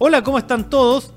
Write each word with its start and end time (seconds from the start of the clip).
Hola, 0.00 0.22
¿cómo 0.22 0.38
están 0.38 0.70
todos? 0.70 1.10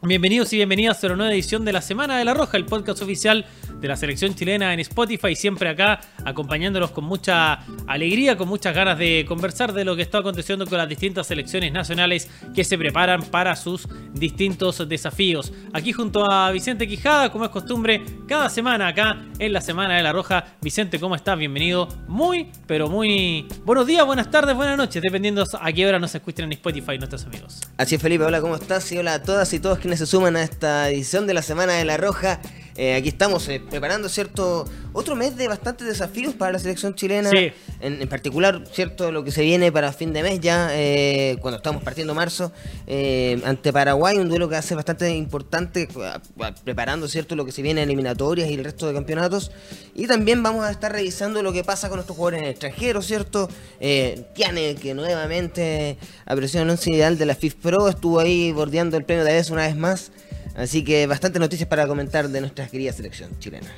Bienvenidos 0.00 0.50
y 0.54 0.56
bienvenidas 0.56 1.04
a 1.04 1.08
la 1.08 1.16
nueva 1.16 1.34
edición 1.34 1.66
de 1.66 1.74
la 1.74 1.82
Semana 1.82 2.16
de 2.16 2.24
la 2.24 2.32
Roja, 2.32 2.56
el 2.56 2.64
podcast 2.64 3.02
oficial 3.02 3.44
de 3.84 3.88
la 3.88 3.96
selección 3.98 4.34
chilena 4.34 4.72
en 4.72 4.80
Spotify, 4.80 5.36
siempre 5.36 5.68
acá 5.68 6.00
acompañándolos 6.24 6.90
con 6.90 7.04
mucha 7.04 7.58
alegría, 7.86 8.34
con 8.34 8.48
muchas 8.48 8.74
ganas 8.74 8.98
de 8.98 9.26
conversar 9.28 9.74
de 9.74 9.84
lo 9.84 9.94
que 9.94 10.00
está 10.00 10.18
aconteciendo 10.18 10.66
con 10.66 10.78
las 10.78 10.88
distintas 10.88 11.26
selecciones 11.26 11.70
nacionales 11.70 12.30
que 12.54 12.64
se 12.64 12.78
preparan 12.78 13.24
para 13.24 13.54
sus 13.56 13.86
distintos 14.14 14.88
desafíos. 14.88 15.52
Aquí 15.74 15.92
junto 15.92 16.24
a 16.24 16.50
Vicente 16.50 16.88
Quijada, 16.88 17.30
como 17.30 17.44
es 17.44 17.50
costumbre, 17.50 18.02
cada 18.26 18.48
semana 18.48 18.88
acá 18.88 19.22
en 19.38 19.52
la 19.52 19.60
Semana 19.60 19.96
de 19.98 20.02
la 20.02 20.14
Roja. 20.14 20.46
Vicente, 20.62 20.98
¿cómo 20.98 21.14
estás? 21.14 21.38
Bienvenido. 21.38 21.86
Muy, 22.08 22.50
pero 22.66 22.88
muy 22.88 23.46
buenos 23.66 23.86
días, 23.86 24.06
buenas 24.06 24.30
tardes, 24.30 24.56
buenas 24.56 24.78
noches, 24.78 25.02
dependiendo 25.02 25.44
a 25.60 25.72
qué 25.74 25.86
hora 25.86 25.98
nos 25.98 26.14
escuchen 26.14 26.46
en 26.46 26.52
Spotify 26.52 26.96
nuestros 26.96 27.26
amigos. 27.26 27.60
Así 27.76 27.96
es, 27.96 28.00
Felipe. 28.00 28.24
Hola, 28.24 28.40
¿cómo 28.40 28.56
estás? 28.56 28.90
Y 28.92 28.96
hola 28.96 29.12
a 29.12 29.22
todas 29.22 29.52
y 29.52 29.60
todos 29.60 29.78
quienes 29.78 29.98
se 29.98 30.06
suman 30.06 30.36
a 30.36 30.42
esta 30.42 30.88
edición 30.88 31.26
de 31.26 31.34
la 31.34 31.42
Semana 31.42 31.74
de 31.74 31.84
la 31.84 31.98
Roja. 31.98 32.40
Eh, 32.76 32.94
aquí 32.94 33.08
estamos 33.08 33.48
eh, 33.48 33.60
preparando, 33.70 34.08
¿cierto? 34.08 34.64
Otro 34.92 35.14
mes 35.14 35.36
de 35.36 35.46
bastantes 35.46 35.86
desafíos 35.86 36.34
para 36.34 36.50
la 36.52 36.58
selección 36.58 36.94
chilena. 36.94 37.30
Sí. 37.30 37.52
En, 37.80 38.02
en 38.02 38.08
particular, 38.08 38.64
¿cierto? 38.72 39.12
Lo 39.12 39.22
que 39.22 39.30
se 39.30 39.42
viene 39.42 39.70
para 39.70 39.92
fin 39.92 40.12
de 40.12 40.22
mes 40.22 40.40
ya, 40.40 40.68
eh, 40.72 41.36
cuando 41.40 41.58
estamos 41.58 41.82
partiendo 41.84 42.14
marzo, 42.14 42.50
eh, 42.86 43.40
ante 43.44 43.72
Paraguay, 43.72 44.18
un 44.18 44.28
duelo 44.28 44.48
que 44.48 44.56
hace 44.56 44.74
bastante 44.74 45.14
importante, 45.14 45.88
a- 46.02 46.20
a- 46.44 46.54
preparando, 46.54 47.06
¿cierto? 47.08 47.36
Lo 47.36 47.44
que 47.44 47.52
se 47.52 47.62
viene 47.62 47.82
en 47.82 47.88
eliminatorias 47.88 48.50
y 48.50 48.54
el 48.54 48.64
resto 48.64 48.86
de 48.88 48.94
campeonatos. 48.94 49.52
Y 49.94 50.06
también 50.06 50.42
vamos 50.42 50.64
a 50.64 50.70
estar 50.70 50.90
revisando 50.90 51.42
lo 51.42 51.52
que 51.52 51.62
pasa 51.62 51.88
con 51.88 52.00
estos 52.00 52.16
jugadores 52.16 52.48
extranjeros, 52.50 53.06
¿cierto? 53.06 53.48
Eh, 53.80 54.24
Tiane, 54.34 54.74
que 54.74 54.94
nuevamente 54.94 55.96
apareció 56.26 56.60
en 56.60 56.66
el 56.66 56.70
once 56.72 56.90
ideal 56.90 57.18
de 57.18 57.26
la 57.26 57.34
FIF 57.34 57.54
Pro, 57.54 57.88
estuvo 57.88 58.18
ahí 58.20 58.50
bordeando 58.52 58.96
el 58.96 59.04
premio 59.04 59.24
de 59.24 59.32
vez 59.32 59.50
una 59.50 59.62
vez 59.66 59.76
más. 59.76 60.10
Así 60.56 60.84
que 60.84 61.06
bastantes 61.06 61.40
noticias 61.40 61.68
para 61.68 61.86
comentar 61.86 62.28
de 62.28 62.40
nuestra 62.40 62.66
querida 62.68 62.92
selección 62.92 63.38
chilena. 63.38 63.70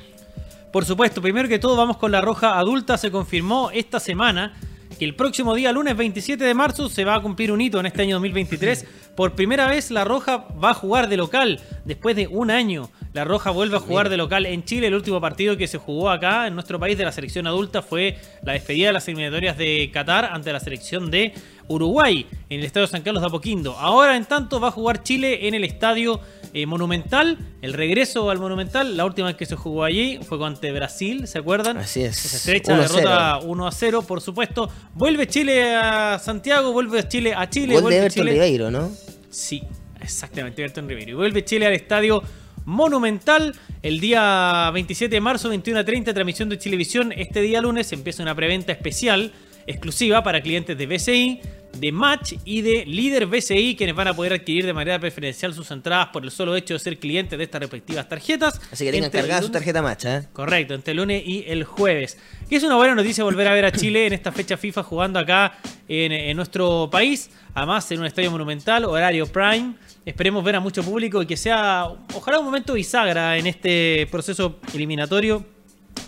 Por 0.72 0.84
supuesto, 0.84 1.22
primero 1.22 1.48
que 1.48 1.58
todo 1.58 1.77
vamos 1.77 1.96
con 1.96 2.12
la 2.12 2.20
roja 2.20 2.58
adulta. 2.58 2.98
Se 2.98 3.10
confirmó 3.10 3.70
esta 3.72 3.98
semana 3.98 4.52
que 4.98 5.05
el 5.05 5.14
próximo 5.14 5.55
día, 5.55 5.72
lunes 5.72 5.96
27 5.96 6.42
de 6.44 6.55
marzo, 6.55 6.88
se 6.88 7.05
va 7.05 7.14
a 7.14 7.22
cumplir 7.22 7.52
un 7.52 7.60
hito 7.60 7.80
en 7.80 7.86
este 7.86 8.02
año 8.02 8.16
2023. 8.16 8.84
Por 9.14 9.33
primera 9.33 9.68
vez 9.68 9.91
la 9.91 10.05
roja 10.05 10.46
va 10.62 10.70
a 10.70 10.74
jugar 10.74 11.08
de 11.08 11.16
local. 11.16 11.60
Después 11.84 12.16
de 12.16 12.27
un 12.27 12.50
año, 12.50 12.90
la 13.12 13.24
roja 13.24 13.50
vuelve 13.50 13.77
a 13.77 13.80
jugar 13.80 14.08
de 14.11 14.18
local 14.18 14.44
en 14.44 14.64
Chile. 14.64 14.88
El 14.88 14.94
último 14.94 15.20
partido 15.20 15.56
que 15.56 15.66
se 15.66 15.78
jugó 15.78 16.11
acá 16.11 16.46
en 16.46 16.55
nuestro 16.55 16.78
país 16.78 16.98
de 16.98 17.05
la 17.05 17.12
selección 17.12 17.46
adulta 17.46 17.80
fue 17.80 18.18
la 18.42 18.52
despedida 18.52 18.88
de 18.88 18.92
las 18.92 19.08
eliminatorias 19.08 19.56
de 19.56 19.90
Qatar 19.92 20.27
ante 20.27 20.52
la 20.52 20.61
selección 20.61 21.11
de 21.11 21.33
Uruguay 21.69 22.27
en 22.48 22.61
el 22.61 22.67
Estadio 22.67 22.86
San 22.86 23.03
Carlos 23.03 23.22
de 23.22 23.28
Apoquindo. 23.28 23.72
Ahora, 23.78 24.17
en 24.17 24.25
tanto, 24.25 24.61
va 24.61 24.69
a 24.69 24.70
jugar 24.70 25.03
Chile 25.03 25.48
en 25.48 25.55
el 25.55 25.64
Estadio 25.64 26.20
eh, 26.53 26.67
Monumental. 26.67 27.39
El 27.62 27.73
regreso 27.73 28.31
al 28.31 28.39
Monumental, 28.39 28.97
la 28.97 29.05
última 29.05 29.28
vez 29.28 29.36
que 29.36 29.47
se 29.47 29.56
jugó 29.56 29.84
allí 29.84 30.19
fue 30.27 30.45
ante 30.47 30.73
Brasil, 30.73 31.27
¿se 31.27 31.39
acuerdan? 31.39 31.77
Así 31.78 32.03
es. 32.03 32.25
Esa 32.25 32.36
estrecha 32.36 32.73
1-0. 32.75 32.81
derrota 32.81 33.39
1 33.39 33.67
a 33.67 33.73
0, 33.73 34.03
por 34.03 34.20
supuesto. 34.20 34.70
Vuelve 34.95 35.27
Chile 35.27 35.75
a 35.75 36.19
Santiago, 36.19 36.73
vuelve 36.73 37.06
Chile 37.08 37.34
a 37.34 37.48
Chile, 37.50 37.75
Gol 37.75 37.77
de 37.77 37.83
vuelve 37.83 37.98
Everton 37.98 38.23
Chile. 38.23 38.33
Ribeiro, 38.33 38.70
¿no? 38.70 38.91
Sí, 39.30 39.62
exactamente, 40.01 40.62
Everton 40.62 40.89
Ribeiro. 40.89 41.11
Y 41.12 41.14
vuelve 41.14 41.45
Chile 41.45 41.67
al 41.67 41.75
estadio 41.75 42.23
Monumental 42.67 43.55
el 43.83 44.01
día 44.01 44.70
27 44.75 45.14
de 45.14 45.20
marzo, 45.20 45.48
21 45.48 45.80
a 45.80 45.84
30, 45.84 46.12
transmisión 46.12 46.48
de 46.48 46.58
Chilevisión. 46.58 47.12
Este 47.12 47.41
día 47.41 47.61
lunes 47.61 47.92
empieza 47.92 48.25
una 48.25 48.34
preventa 48.34 48.73
especial, 48.73 49.33
exclusiva 49.67 50.22
para 50.22 50.41
clientes 50.41 50.77
de 50.77 50.86
BCI, 50.86 51.41
de 51.78 51.92
Match 51.92 52.34
y 52.45 52.62
de 52.62 52.86
Líder 52.86 53.27
BCI, 53.27 53.77
quienes 53.77 53.95
van 53.95 54.08
a 54.08 54.14
poder 54.14 54.33
adquirir 54.33 54.67
de 54.67 54.73
manera 54.73 54.98
preferencial 54.98 55.53
sus 55.55 55.70
entradas 55.70 56.08
por 56.08 56.25
el 56.25 56.31
solo 56.31 56.56
hecho 56.56 56.75
de 56.75 56.81
ser 56.81 56.98
clientes 56.98 57.36
de 57.36 57.45
estas 57.45 57.61
respectivas 57.61 58.08
tarjetas. 58.08 58.61
Así 58.73 58.84
que 58.84 58.92
tengan 58.92 59.11
cargada 59.11 59.42
su 59.42 59.50
tarjeta 59.50 59.83
macha, 59.83 60.19
¿eh? 60.19 60.28
Correcto, 60.33 60.75
entre 60.75 60.92
el 60.92 60.98
lunes 60.98 61.23
y 61.24 61.45
el 61.46 61.64
jueves. 61.64 62.18
Y 62.48 62.57
es 62.57 62.63
una 62.63 62.77
buena 62.77 62.95
noticia 62.95 63.24
volver 63.24 63.48
a 63.48 63.52
ver 63.52 63.64
a 63.67 63.73
Chile 63.73 64.07
en 64.07 64.13
esta 64.13 64.33
fecha 64.33 64.57
FIFA 64.57 64.83
jugando 64.83 65.18
acá 65.18 65.58
en, 65.89 66.13
en 66.13 66.36
nuestro 66.36 66.89
país. 66.90 67.30
Además, 67.55 67.90
en 67.90 68.01
un 68.01 68.07
estadio 68.07 68.30
monumental, 68.30 68.85
horario 68.85 69.27
prime. 69.27 69.74
Esperemos 70.05 70.45
ver 70.45 70.57
a 70.57 70.61
mucho 70.61 70.83
público 70.83 71.20
y 71.23 71.27
que 71.27 71.36
sea, 71.36 71.89
ojalá, 72.14 72.39
un 72.39 72.45
momento 72.45 72.74
bisagra 72.74 73.36
en 73.36 73.46
este 73.46 74.07
proceso 74.11 74.61
eliminatorio. 74.73 75.45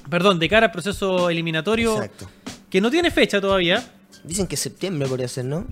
Perdón, 0.08 0.38
de 0.38 0.48
cara 0.48 0.66
al 0.66 0.72
proceso 0.72 1.28
eliminatorio 1.30 1.94
Exacto. 1.96 2.28
Que 2.70 2.80
no 2.80 2.90
tiene 2.90 3.10
fecha 3.10 3.40
todavía. 3.40 3.82
Dicen 4.24 4.46
que 4.46 4.56
septiembre 4.56 5.08
podría 5.08 5.28
ser, 5.28 5.44
¿no? 5.44 5.66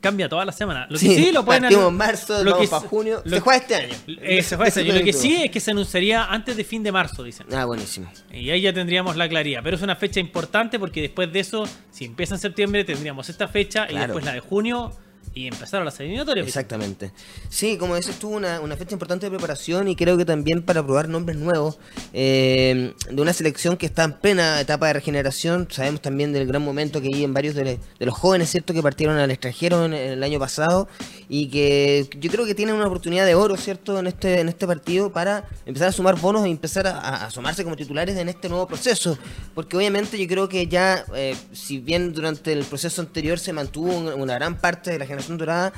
Cambia 0.00 0.28
toda 0.28 0.44
la 0.44 0.52
semana. 0.52 0.86
Lo 0.88 0.96
que 0.96 1.06
sí, 1.06 1.32
lo 1.32 1.44
pueden 1.44 1.64
en 1.64 1.94
marzo, 1.96 2.44
lo 2.44 2.58
que 2.58 2.68
para 2.68 2.86
junio. 2.86 3.20
lo- 3.24 3.36
Se 3.36 3.40
juega 3.40 3.58
este 3.58 3.74
año. 3.74 3.94
Eh, 4.06 4.42
se 4.44 4.54
juega 4.54 4.68
este 4.68 4.80
año. 4.82 4.94
Lo 4.94 5.02
que 5.04 5.12
sí 5.12 5.42
es 5.42 5.50
que 5.50 5.58
se 5.58 5.72
anunciaría 5.72 6.24
antes 6.26 6.56
de 6.56 6.62
fin 6.62 6.84
de 6.84 6.92
marzo, 6.92 7.24
dicen. 7.24 7.48
Ah, 7.52 7.64
buenísimo. 7.64 8.08
Y 8.32 8.50
ahí 8.50 8.60
ya 8.60 8.72
tendríamos 8.72 9.16
la 9.16 9.28
claridad. 9.28 9.60
Pero 9.64 9.74
es 9.76 9.82
una 9.82 9.96
fecha 9.96 10.20
importante 10.20 10.78
porque 10.78 11.02
después 11.02 11.32
de 11.32 11.40
eso, 11.40 11.64
si 11.90 12.04
empieza 12.04 12.36
en 12.36 12.40
septiembre, 12.40 12.84
tendríamos 12.84 13.28
esta 13.28 13.48
fecha 13.48 13.88
y 13.90 13.96
después 13.96 14.24
la 14.24 14.34
de 14.34 14.40
junio 14.40 14.92
y 15.34 15.46
empezaron 15.46 15.84
las 15.84 15.98
eliminatorias. 16.00 16.46
Exactamente. 16.46 17.12
Sí, 17.48 17.76
como 17.78 17.94
dices 17.96 18.18
tú, 18.18 18.28
una, 18.30 18.60
una 18.60 18.76
fecha 18.76 18.94
importante 18.94 19.26
de 19.26 19.30
preparación 19.30 19.88
y 19.88 19.96
creo 19.96 20.16
que 20.16 20.24
también 20.24 20.62
para 20.62 20.82
probar 20.84 21.08
nombres 21.08 21.36
nuevos 21.38 21.78
eh, 22.12 22.94
de 23.10 23.22
una 23.22 23.32
selección 23.32 23.76
que 23.76 23.86
está 23.86 24.04
en 24.04 24.12
plena 24.14 24.60
etapa 24.60 24.86
de 24.88 24.94
regeneración. 24.94 25.68
Sabemos 25.70 26.02
también 26.02 26.32
del 26.32 26.46
gran 26.46 26.62
momento 26.62 27.00
que 27.00 27.08
hay 27.14 27.24
en 27.24 27.34
varios 27.34 27.54
de, 27.54 27.64
le- 27.64 27.80
de 27.98 28.06
los 28.06 28.14
jóvenes, 28.16 28.50
¿cierto?, 28.50 28.72
que 28.74 28.82
partieron 28.82 29.16
al 29.18 29.30
extranjero 29.30 29.84
en, 29.84 29.94
en 29.94 30.12
el 30.12 30.22
año 30.22 30.38
pasado 30.38 30.88
y 31.28 31.48
que 31.48 32.08
yo 32.18 32.30
creo 32.30 32.46
que 32.46 32.54
tienen 32.54 32.74
una 32.74 32.86
oportunidad 32.86 33.26
de 33.26 33.34
oro, 33.34 33.56
¿cierto?, 33.56 33.98
en 33.98 34.06
este, 34.06 34.40
en 34.40 34.48
este 34.48 34.66
partido 34.66 35.12
para 35.12 35.44
empezar 35.66 35.88
a 35.88 35.92
sumar 35.92 36.18
bonos 36.18 36.44
e 36.46 36.48
empezar 36.48 36.86
a, 36.86 36.98
a 36.98 37.26
asomarse 37.26 37.62
como 37.64 37.76
titulares 37.76 38.16
en 38.16 38.28
este 38.28 38.48
nuevo 38.48 38.66
proceso. 38.66 39.18
Porque 39.54 39.76
obviamente 39.76 40.18
yo 40.18 40.26
creo 40.26 40.48
que 40.48 40.66
ya, 40.66 41.04
eh, 41.14 41.36
si 41.52 41.78
bien 41.78 42.12
durante 42.12 42.52
el 42.52 42.64
proceso 42.64 43.00
anterior 43.02 43.38
se 43.38 43.52
mantuvo 43.52 43.94
un- 43.96 44.08
una 44.20 44.34
gran 44.34 44.56
parte 44.58 44.90
de 44.90 44.98
la 44.98 45.04
generación 45.04 45.17
dorada, 45.26 45.72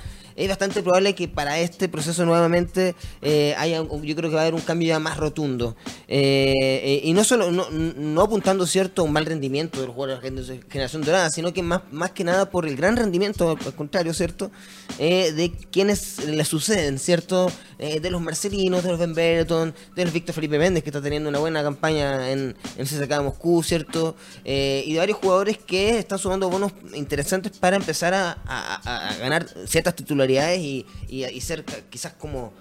es 0.44 0.48
bastante 0.48 0.82
probable 0.82 1.14
que 1.14 1.28
para 1.28 1.58
este 1.60 1.88
proceso 1.88 2.24
nuevamente 2.24 2.94
eh, 3.22 3.54
haya, 3.58 3.78
yo 3.82 4.16
creo 4.16 4.30
que 4.30 4.34
va 4.36 4.40
a 4.40 4.44
haber 4.44 4.54
un 4.54 4.60
cambio 4.60 4.88
ya 4.88 4.98
más 4.98 5.16
rotundo. 5.16 5.76
Eh, 6.08 6.54
eh, 6.82 7.00
y 7.04 7.12
no 7.12 7.24
solo, 7.24 7.50
no, 7.50 7.68
no 7.70 8.22
apuntando 8.22 8.66
cierto 8.66 9.02
a 9.02 9.04
un 9.04 9.12
mal 9.12 9.26
rendimiento 9.26 9.80
de 9.80 9.86
los 9.86 9.94
jugadores 9.94 10.22
de 10.48 10.56
la 10.56 10.62
generación 10.70 11.02
dorada, 11.02 11.30
sino 11.30 11.52
que 11.52 11.62
más, 11.62 11.82
más 11.92 12.12
que 12.12 12.24
nada 12.24 12.50
por 12.50 12.66
el 12.66 12.76
gran 12.76 12.96
rendimiento, 12.96 13.50
al 13.64 13.74
contrario, 13.74 14.14
¿cierto? 14.14 14.50
Eh, 14.98 15.32
de 15.32 15.52
quienes 15.70 16.24
le 16.24 16.44
suceden, 16.44 16.98
¿cierto? 16.98 17.50
De 17.78 18.10
los 18.10 18.20
Marcelinos, 18.20 18.82
de 18.82 18.90
los 18.90 18.98
Ben 18.98 19.14
Brereton, 19.14 19.74
de 19.96 20.04
los 20.04 20.12
Víctor 20.12 20.34
Felipe 20.34 20.58
Méndez, 20.58 20.82
que 20.82 20.90
está 20.90 21.00
teniendo 21.00 21.28
una 21.30 21.38
buena 21.38 21.62
campaña 21.62 22.30
en, 22.30 22.54
en 22.76 22.86
de 23.00 23.20
Moscú, 23.20 23.62
¿cierto? 23.62 24.16
Y 24.44 24.92
de 24.92 24.98
varios 24.98 25.18
jugadores 25.18 25.56
que 25.58 25.98
están 25.98 26.18
sumando 26.18 26.50
bonos 26.50 26.72
interesantes 26.94 27.56
para 27.58 27.76
empezar 27.76 28.12
a- 28.12 28.38
a- 28.46 29.08
a 29.10 29.16
ganar 29.16 29.46
ciertas 29.66 29.94
titularidades 29.94 30.29
y, 30.30 30.86
y- 31.08 31.24
y 31.24 31.40
ser 31.40 31.64
quizás 31.90 32.12
como 32.14 32.52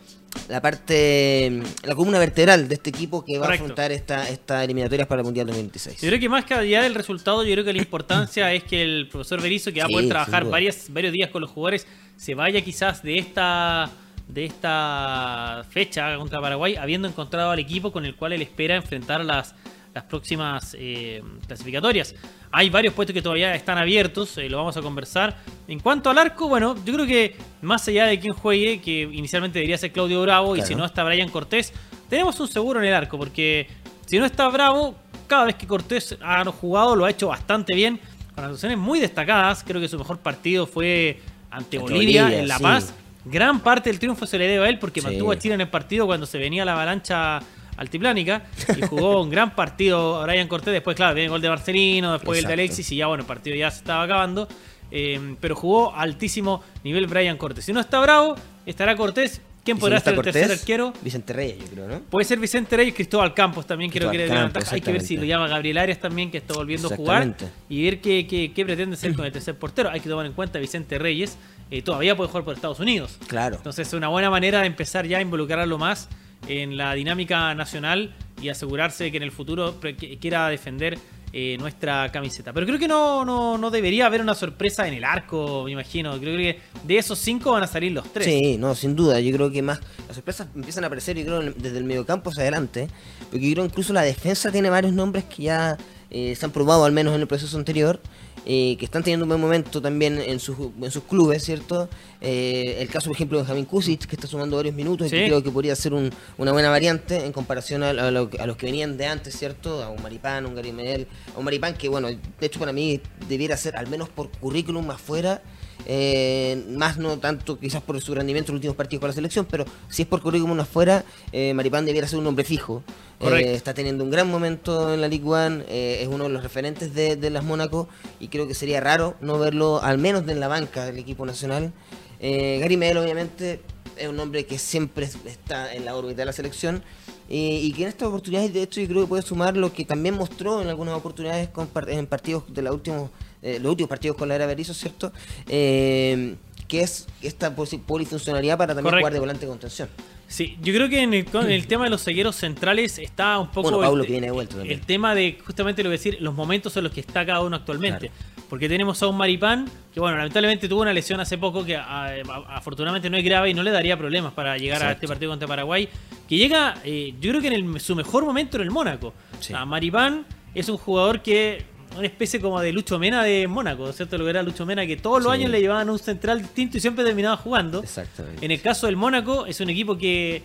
la 0.48 0.62
parte, 0.62 1.62
la 1.84 1.96
columna 1.96 2.20
vertebral 2.20 2.68
de 2.68 2.76
este 2.76 2.92
equipo 2.92 3.26
que 3.26 3.38
va 3.40 3.46
Correcto. 3.46 3.64
a 3.64 3.66
afrontar 3.66 3.92
esta, 3.92 4.30
esta 4.30 4.64
eliminatorias 4.64 5.08
para 5.08 5.22
el 5.22 5.26
Mundial 5.26 5.48
2026. 5.48 6.02
Yo 6.02 6.08
creo 6.08 6.20
que 6.20 6.30
más 6.30 6.46
que 6.46 6.54
allá 6.54 6.84
del 6.84 6.94
resultado, 6.94 7.44
yo 7.44 7.52
creo 7.54 7.66
que 7.66 7.74
la 7.74 7.80
importancia 7.80 8.54
es 8.54 8.64
que 8.64 8.82
el 8.84 9.08
profesor 9.10 9.42
Berizzo, 9.42 9.74
que 9.74 9.80
va 9.80 9.88
a 9.88 9.90
poder 9.90 10.08
trabajar 10.08 10.46
varias, 10.46 10.86
varios 10.94 11.14
días 11.14 11.32
con 11.32 11.42
los 11.42 11.50
jugadores, 11.50 11.88
se 12.16 12.36
vaya 12.36 12.62
quizás 12.62 13.02
de 13.04 13.18
esta 13.18 13.90
de 14.28 14.46
esta 14.46 15.66
fecha 15.72 16.16
contra 16.18 16.40
Paraguay, 16.40 16.76
habiendo 16.76 17.08
encontrado 17.08 17.50
al 17.50 17.58
equipo 17.58 17.92
con 17.92 18.06
el 18.06 18.16
cual 18.16 18.34
él 18.34 18.44
espera 18.44 18.76
enfrentar 18.76 19.26
las, 19.26 19.56
las 19.94 20.04
próximas 20.04 20.76
eh, 20.80 21.22
clasificatorias. 21.48 22.16
Hay 22.52 22.70
varios 22.70 22.94
puestos 22.94 23.14
que 23.14 23.22
todavía 23.22 23.54
están 23.56 23.78
abiertos, 23.78 24.38
eh, 24.38 24.50
lo 24.50 24.58
vamos 24.58 24.78
a 24.78 24.82
conversar. 24.82 25.36
En 25.68 25.80
cuanto 25.80 26.10
al 26.10 26.18
arco, 26.18 26.48
bueno, 26.48 26.76
yo 26.86 26.94
creo 26.94 27.06
que 27.06 27.36
más 27.62 27.88
allá 27.88 28.06
de 28.06 28.20
quién 28.20 28.34
juegue, 28.34 28.82
que 28.82 29.02
inicialmente 29.02 29.60
debería 29.60 29.78
ser 29.78 29.92
Claudio 29.92 30.22
Bravo, 30.22 30.56
y 30.56 30.62
si 30.62 30.76
no 30.76 30.86
está 30.86 31.04
Brian 31.04 31.30
Cortés, 31.30 31.74
tenemos 32.10 32.40
un 32.40 32.48
seguro 32.48 32.80
en 32.82 32.88
el 32.88 32.94
arco, 32.94 33.18
porque 33.18 33.68
si 34.06 34.18
no 34.20 34.26
está 34.26 34.48
Bravo, 34.48 34.96
cada 35.28 35.46
vez 35.46 35.56
que 35.56 35.68
Cortés 35.68 36.18
ha 36.22 36.44
jugado 36.46 36.96
lo 36.96 37.06
ha 37.06 37.10
hecho 37.12 37.28
bastante 37.28 37.76
bien, 37.76 38.00
con 38.34 38.44
actuaciones 38.46 38.78
muy 38.78 39.00
destacadas. 39.00 39.64
Creo 39.68 39.80
que 39.82 39.88
su 39.88 39.98
mejor 39.98 40.18
partido 40.20 40.66
fue 40.66 41.20
ante 41.52 41.78
Bolivia, 41.78 42.24
Bolivia, 42.24 42.40
en 42.42 42.48
La 42.48 42.58
sí. 42.58 42.64
Paz. 42.64 42.94
Gran 43.26 43.60
parte 43.60 43.90
del 43.90 44.00
triunfo 44.00 44.26
se 44.26 44.38
le 44.40 44.48
debe 44.48 44.66
a 44.66 44.70
él 44.70 44.80
porque 44.80 45.02
Sí. 45.02 45.08
mantuvo 45.08 45.32
a 45.32 45.38
Chile 45.38 45.54
en 45.56 45.62
el 45.62 45.68
partido 45.68 46.06
cuando 46.08 46.26
se 46.26 46.38
venía 46.38 46.64
la 46.66 46.72
avalancha 46.74 47.42
altiplánica 47.80 48.44
y 48.78 48.82
jugó 48.82 49.22
un 49.22 49.30
gran 49.30 49.56
partido 49.56 50.22
Brian 50.24 50.48
Cortés. 50.48 50.74
Después, 50.74 50.96
claro, 50.96 51.16
viene 51.16 51.26
el 51.26 51.32
gol 51.32 51.42
de 51.42 51.50
Marcelino, 51.50 52.14
después 52.14 52.40
el 52.40 52.46
de. 52.46 52.54
Alexis 52.54 52.92
y 52.92 52.98
ya, 52.98 53.08
bueno, 53.08 53.22
el 53.22 53.28
partido 53.28 53.56
ya 53.56 53.72
se 53.72 53.78
estaba 53.80 54.04
acabando. 54.04 54.48
Eh, 54.92 55.36
pero 55.40 55.56
jugó 55.56 55.94
altísimo 55.96 56.64
nivel 56.84 57.08
Brian 57.08 57.38
Cortés. 57.38 57.66
Si 57.66 57.74
no 57.74 57.80
está 57.80 58.00
bravo, 58.00 58.36
estará 58.66 58.96
Cortés. 58.96 59.42
¿Quién 59.64 59.78
si 59.78 59.82
podrá 59.82 59.98
no 59.98 60.04
ser 60.04 60.14
el 60.16 60.22
tercer 60.22 60.52
arquero? 60.52 60.94
Vicente 61.02 61.34
Reyes, 61.34 61.60
yo 61.60 61.68
creo, 61.68 61.88
¿no? 61.88 62.00
Puede 62.00 62.26
ser 62.26 62.40
Vicente 62.40 62.76
Reyes, 62.78 62.96
Cristóbal 62.96 63.34
Campos 63.34 63.68
también 63.68 63.92
quiero 63.92 64.10
que 64.10 64.28
Campos. 64.28 64.72
Hay 64.72 64.82
que 64.82 64.92
ver 64.92 65.02
si 65.02 65.16
lo 65.18 65.26
llama 65.26 65.48
Gabriel 65.48 65.78
Arias 65.78 66.00
también, 66.00 66.32
que 66.32 66.38
está 66.40 66.54
volviendo 66.56 66.92
a 66.92 66.96
jugar. 66.96 67.36
Y 67.68 67.84
ver 67.84 68.02
qué, 68.02 68.26
qué- 68.26 68.52
qué 68.54 68.66
pretende 68.66 68.96
hacer 68.96 69.14
con 69.14 69.26
el 69.26 69.32
tercer 69.32 69.56
portero. 69.56 69.90
Hay 69.90 70.00
que 70.00 70.10
tomar 70.10 70.26
en 70.26 70.34
cuenta 70.34 70.58
a 70.58 70.62
Vicente 70.62 70.98
Reyes. 70.98 71.38
eh, 71.72 71.84
todavía 71.84 72.18
puede 72.18 72.30
jugar 72.30 72.46
por 72.46 72.56
Estados 72.56 72.80
Unidos. 72.80 73.20
Claro. 73.28 73.58
Entonces 73.58 73.88
es 73.90 73.94
una 73.94 74.08
buena 74.08 74.32
manera 74.32 74.62
de 74.62 74.66
empezar 74.66 75.06
ya 75.06 75.20
a 75.20 75.22
involucrarlo 75.22 75.78
más 75.78 76.10
en 76.48 76.78
la 76.78 76.94
dinámica 76.94 77.54
nacional 77.56 78.16
y 78.42 78.50
asegurarse 78.50 79.12
que 79.12 79.18
en 79.18 79.24
el 79.24 79.32
futuro 79.32 79.76
quiera 80.20 80.48
defender 80.50 80.98
eh, 81.32 81.58
nuestra 81.60 82.12
camiseta. 82.12 82.54
Pero 82.54 82.66
creo 82.66 82.80
que 82.80 82.88
no, 82.88 83.24
no, 83.24 83.58
no 83.58 83.70
debería 83.70 84.08
haber 84.08 84.22
una 84.22 84.34
sorpresa 84.34 84.88
en 84.88 84.96
el 84.96 85.04
arco, 85.04 85.64
me 85.66 85.72
imagino. 85.72 86.20
Creo 86.20 86.36
que 86.36 86.60
de 86.84 86.98
esos 86.98 87.20
cinco 87.20 87.52
van 87.52 87.62
a 87.62 87.68
salir 87.68 87.92
los 87.92 88.12
tres. 88.12 88.26
Sí, 88.26 88.58
no, 88.58 88.74
sin 88.74 88.96
duda. 88.96 89.20
Yo 89.20 89.36
creo 89.36 89.52
que 89.52 89.62
más 89.62 89.80
las 90.08 90.16
sorpresas 90.16 90.48
empiezan 90.56 90.86
a 90.86 90.88
aparecer, 90.88 91.18
yo 91.18 91.26
creo, 91.26 91.54
desde 91.56 91.78
el 91.78 91.84
mediocampo 91.84 92.32
hacia 92.32 92.42
adelante. 92.42 92.88
Porque 93.30 93.48
yo 93.48 93.54
creo 93.54 93.66
incluso 93.66 93.94
la 93.94 94.02
defensa 94.02 94.52
tiene 94.52 94.72
varios 94.72 94.94
nombres 94.94 95.26
que 95.26 95.44
ya 95.44 95.78
eh, 96.10 96.36
se 96.36 96.46
han 96.46 96.52
probado, 96.52 96.86
al 96.86 96.94
menos 96.94 97.14
en 97.14 97.22
el 97.22 97.28
proceso 97.28 97.56
anterior, 97.58 98.00
eh, 98.46 98.76
que 98.78 98.86
están 98.86 99.04
teniendo 99.04 99.26
un 99.26 99.30
buen 99.30 99.42
momento 99.42 99.82
también 99.82 100.20
en 100.20 100.40
sus, 100.40 100.58
en 100.82 100.92
sus 100.92 101.04
clubes, 101.04 101.44
¿cierto? 101.44 101.90
Eh, 102.22 102.78
el 102.80 102.90
caso, 102.90 103.08
por 103.10 103.16
ejemplo, 103.16 103.38
de 103.38 103.44
Benjamín 103.44 103.66
Kusic, 103.66 104.06
que 104.06 104.16
está 104.16 104.28
sumando 104.28 104.56
varios 104.58 104.76
minutos 104.76 105.08
y 105.08 105.10
que 105.12 105.16
creo 105.28 105.44
que 105.44 105.52
podría 105.52 105.76
ser 105.76 105.94
un- 105.94 106.10
una 106.38 106.52
buena 106.52 106.70
variante 106.70 107.26
en 107.26 107.32
comparación 107.32 107.84
a, 107.84 107.90
a 107.90 108.12
lo- 108.12 108.30
a 108.40 108.46
los 108.46 108.58
que 108.58 108.66
venían 108.66 108.98
de 108.98 109.06
antes, 109.06 109.38
¿cierto? 109.38 109.84
A 109.84 109.90
un 109.90 110.02
Maripán, 110.02 110.46
un 110.46 110.56
Gary 110.56 110.72
Medel, 110.72 111.08
a 111.36 111.40
un 111.40 111.46
Maripán 111.46 111.76
que, 111.76 111.90
bueno, 111.90 112.08
de 112.10 112.18
hecho 112.46 112.60
para 112.60 112.72
mí 112.74 113.00
debiera 113.28 113.56
ser, 113.58 113.76
al 113.78 113.88
menos 113.88 114.10
por 114.10 114.30
currículum 114.30 114.86
más 114.86 115.00
fuera, 115.00 115.42
eh, 115.86 116.64
más 116.78 116.98
no 116.98 117.18
tanto 117.20 117.58
quizás 117.60 117.82
por 117.82 118.00
su 118.02 118.14
rendimiento 118.16 118.52
en 118.52 118.56
los 118.56 118.60
últimos 118.60 118.76
partidos 118.76 119.02
con 119.02 119.10
la 119.10 119.14
selección, 119.16 119.46
pero 119.50 119.66
si 119.90 120.04
es 120.04 120.08
por 120.08 120.22
currículum 120.22 120.60
afuera, 120.60 121.04
eh, 121.32 121.54
Maripán 121.54 121.86
debiera 121.86 122.08
ser 122.08 122.20
un 122.20 122.28
hombre 122.28 122.44
fijo. 122.46 122.84
Eh, 123.22 123.54
está 123.54 123.74
teniendo 123.74 124.04
un 124.04 124.12
gran 124.12 124.30
momento 124.30 124.94
en 124.94 125.02
la 125.02 125.08
League 125.10 125.26
One, 125.28 125.66
eh, 125.68 126.00
es 126.02 126.08
uno 126.08 126.26
de 126.26 126.30
los 126.30 126.42
referentes 126.44 126.94
de, 126.94 127.16
de 127.18 127.30
las 127.30 127.44
Mónaco 127.44 127.90
y 128.20 128.30
creo 128.30 128.48
que 128.48 128.54
sería 128.54 128.80
raro 128.80 129.16
no 129.20 129.38
verlo 129.40 129.82
al 129.84 129.98
menos 129.98 130.28
en 130.30 130.40
la 130.40 130.48
banca 130.48 130.86
del 130.86 130.98
equipo 131.00 131.26
nacional. 131.26 131.74
Gary 132.22 132.78
Medel 132.78 132.98
obviamente 132.98 133.62
es 133.98 134.08
un 134.08 134.20
hombre 134.20 134.46
que 134.46 134.58
siempre 134.60 135.06
es- 135.06 135.18
está 135.26 135.74
en 135.74 135.86
la 135.86 135.96
órbita 135.96 136.18
de 136.22 136.26
la 136.26 136.34
selección 136.34 136.84
eh, 137.30 137.60
y 137.62 137.72
que 137.74 137.84
en 137.84 137.90
estas 137.90 138.08
oportunidades 138.08 138.54
de 138.54 138.64
hecho 138.64 138.80
yo 138.82 138.88
creo 138.88 139.02
que 139.02 139.08
puede 139.08 139.22
sumar 139.24 139.56
lo 139.58 139.72
que 139.74 139.86
también 139.86 140.16
mostró 140.16 140.62
en 140.62 140.68
algunas 140.68 140.96
oportunidades 140.96 141.50
con 141.50 141.70
en 141.88 142.08
partidos 142.08 142.44
de 142.54 142.62
la 142.62 142.72
últimos, 142.74 143.10
eh, 143.42 143.60
los 143.62 143.72
últimos 143.72 143.90
partidos 143.90 144.18
con 144.18 144.28
la 144.30 144.36
era 144.36 144.46
Berizzo, 144.46 144.74
¿cierto? 144.74 145.12
Eh, 145.48 146.36
que 146.68 146.82
es 146.82 147.08
esta 147.24 147.56
polifuncionalidad 147.56 148.58
para 148.58 148.76
también 148.76 148.92
Correcto. 148.92 149.02
jugar 149.02 149.14
de 149.14 149.20
volante 149.20 149.46
de 149.46 149.50
contención. 149.50 149.90
Sí, 150.28 150.56
yo 150.62 150.72
creo 150.72 150.88
que 150.88 151.02
en 151.02 151.16
el, 151.16 151.26
con 151.26 151.50
el 151.50 151.66
tema 151.66 151.86
de 151.86 151.90
los 151.90 152.04
cegueros 152.04 152.36
centrales 152.36 153.00
está 153.00 153.40
un 153.40 153.48
poco 153.48 153.72
Bueno, 153.72 153.80
Paulo 153.80 154.02
el, 154.04 154.06
que 154.08 154.12
viene 154.12 154.28
de 154.28 154.32
vuelta 154.32 154.56
también. 154.58 154.78
el 154.80 154.86
tema 154.86 155.16
de 155.16 155.40
justamente 155.44 155.82
lo 155.84 155.90
que 155.90 155.94
decir, 155.94 156.18
los 156.22 156.36
momentos 156.36 156.78
en 156.78 156.84
los 156.84 156.94
que 156.94 157.00
está 157.00 157.26
cada 157.26 157.42
uno 157.42 157.56
actualmente. 157.56 158.12
Porque 158.48 158.70
tenemos 158.70 159.02
a 159.02 159.08
un 159.08 159.18
Maripán 159.18 159.66
que, 159.94 160.00
bueno, 160.00 160.18
lamentablemente 160.18 160.68
tuvo 160.70 160.82
una 160.84 160.94
lesión 160.94 161.20
hace 161.20 161.38
poco 161.40 161.66
que 161.66 161.76
a- 161.76 162.06
a- 162.08 162.56
afortunadamente 162.58 163.10
no 163.10 163.18
es 163.18 163.24
grave 163.24 163.50
y 163.50 163.54
no 163.56 163.64
le 163.64 163.72
daría 163.72 163.98
problemas 163.98 164.34
para 164.34 164.56
llegar 164.58 164.84
a 164.84 164.92
este 164.92 165.08
partido 165.08 165.32
contra 165.32 165.48
Paraguay. 165.48 165.90
Que 166.28 166.38
llega, 166.38 166.76
eh, 166.84 167.16
yo 167.20 167.32
creo 167.32 167.42
que 167.42 167.48
en 167.48 167.54
el- 167.54 167.80
su 167.80 167.96
mejor 167.96 168.24
momento 168.26 168.58
en 168.58 168.64
el 168.64 168.72
Mónaco. 168.72 169.14
Sí. 169.40 169.54
Maripán 169.66 170.26
es 170.54 170.70
un 170.70 170.78
jugador 170.78 171.22
que 171.24 171.64
una 171.98 172.06
especie 172.08 172.40
como 172.40 172.60
de 172.62 172.72
Lucho 172.72 173.00
Mena 173.00 173.24
de 173.24 173.48
Mónaco, 173.48 173.92
¿cierto? 173.94 174.18
Lo 174.18 174.24
que 174.26 174.30
era 174.32 174.44
Lucho 174.44 174.66
Mena, 174.66 174.86
que 174.86 174.98
todos 174.98 175.22
los 175.24 175.32
Sí. 175.34 175.40
años 175.40 175.52
le 175.52 175.60
llevaban 175.62 175.90
un 175.90 176.00
central 176.00 176.42
distinto 176.42 176.78
y 176.78 176.80
siempre 176.80 177.04
terminaba 177.04 177.38
jugando. 177.38 177.82
Exactamente. 177.84 178.46
En 178.46 178.52
el 178.52 178.62
caso 178.62 178.86
del 178.86 178.96
Mónaco, 178.96 179.46
es 179.46 179.60
un 179.60 179.70
equipo 179.70 179.98
que, 179.98 180.42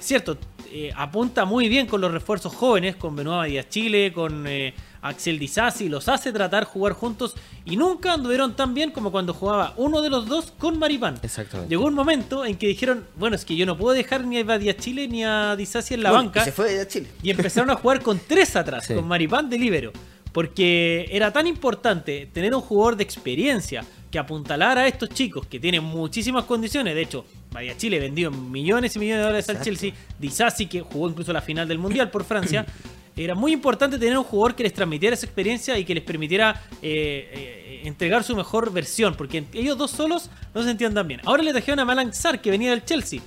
cierto, 0.00 0.36
eh, 0.72 0.90
apunta 0.96 1.44
muy 1.44 1.68
bien 1.68 1.86
con 1.86 2.00
los 2.00 2.12
refuerzos 2.12 2.54
jóvenes, 2.54 2.96
con 2.96 3.16
Benoit 3.16 3.50
Díaz 3.50 3.68
Chile, 3.70 4.12
con 4.12 4.46
eh, 4.46 4.74
Axel 5.00 5.38
Disasi, 5.38 5.88
los 5.88 6.08
hace 6.08 6.32
tratar 6.32 6.64
jugar 6.64 6.92
juntos 6.92 7.34
y 7.64 7.76
nunca 7.76 8.12
anduvieron 8.14 8.54
tan 8.56 8.74
bien 8.74 8.90
como 8.90 9.10
cuando 9.12 9.32
jugaba 9.32 9.72
uno 9.76 10.02
de 10.02 10.10
los 10.10 10.26
dos 10.26 10.52
con 10.58 10.78
Maripán. 10.78 11.18
Exactamente. 11.22 11.70
Llegó 11.70 11.86
un 11.86 11.94
momento 11.94 12.44
en 12.44 12.56
que 12.56 12.66
dijeron, 12.66 13.04
bueno, 13.16 13.36
es 13.36 13.44
que 13.44 13.54
yo 13.56 13.64
no 13.64 13.78
puedo 13.78 13.94
dejar 13.94 14.24
ni 14.24 14.38
a 14.38 14.58
Díaz 14.58 14.76
Chile 14.78 15.06
ni 15.08 15.24
a 15.24 15.54
Disasi 15.56 15.94
en 15.94 16.02
la 16.02 16.10
Bueno, 16.10 16.24
banca. 16.24 16.42
y 16.42 16.44
se 16.46 16.52
fue 16.52 16.80
a 16.80 16.86
Chile. 16.88 17.08
Y 17.22 17.30
empezaron 17.30 17.70
a 17.70 17.76
jugar 17.76 18.02
con 18.02 18.18
tres 18.26 18.56
atrás, 18.56 18.84
Sí. 18.88 18.94
con 18.94 19.06
Maripán 19.06 19.48
de 19.48 19.58
libero. 19.58 19.92
Porque 20.38 21.08
era 21.10 21.32
tan 21.32 21.48
importante 21.48 22.28
tener 22.32 22.54
un 22.54 22.60
jugador 22.60 22.94
de 22.94 23.02
experiencia 23.02 23.84
que 24.08 24.20
apuntalara 24.20 24.82
a 24.82 24.86
estos 24.86 25.08
chicos 25.08 25.48
que 25.48 25.58
tienen 25.58 25.82
muchísimas 25.82 26.44
condiciones. 26.44 26.94
De 26.94 27.02
hecho, 27.02 27.24
María 27.50 27.76
Chile 27.76 27.98
vendió 27.98 28.30
millones 28.30 28.94
y 28.94 29.00
millones 29.00 29.18
de 29.18 29.24
dólares 29.24 29.48
al. 29.48 29.60
Chelsea. 29.62 29.92
Disasi, 30.16 30.66
que 30.66 30.80
jugó 30.80 31.08
incluso 31.08 31.32
la 31.32 31.42
final 31.42 31.66
del 31.66 31.78
Mundial 31.78 32.08
por 32.12 32.22
Francia. 32.22 32.64
Era 33.16 33.34
muy 33.34 33.52
importante 33.52 33.98
tener 33.98 34.16
un 34.16 34.22
jugador 34.22 34.54
que 34.54 34.62
les 34.62 34.72
transmitiera 34.72 35.14
esa 35.14 35.26
experiencia 35.26 35.76
y 35.76 35.84
que 35.84 35.92
les 35.92 36.04
permitiera 36.04 36.62
eh, 36.82 37.32
eh, 37.32 37.80
entregar 37.82 38.22
su 38.22 38.36
mejor 38.36 38.72
versión. 38.72 39.16
Porque 39.16 39.42
ellos 39.52 39.76
dos 39.76 39.90
solos 39.90 40.30
no 40.54 40.62
se 40.62 40.68
sentían 40.68 40.94
tan 40.94 41.08
bien. 41.08 41.20
Ahora 41.24 41.42
le 41.42 41.50
trajeron 41.50 41.80
a 41.80 41.84
Malang 41.84 42.14
Sarr, 42.14 42.40
que 42.40 42.52
venía 42.52 42.70
del 42.70 42.84
Chelsea. 42.84 43.18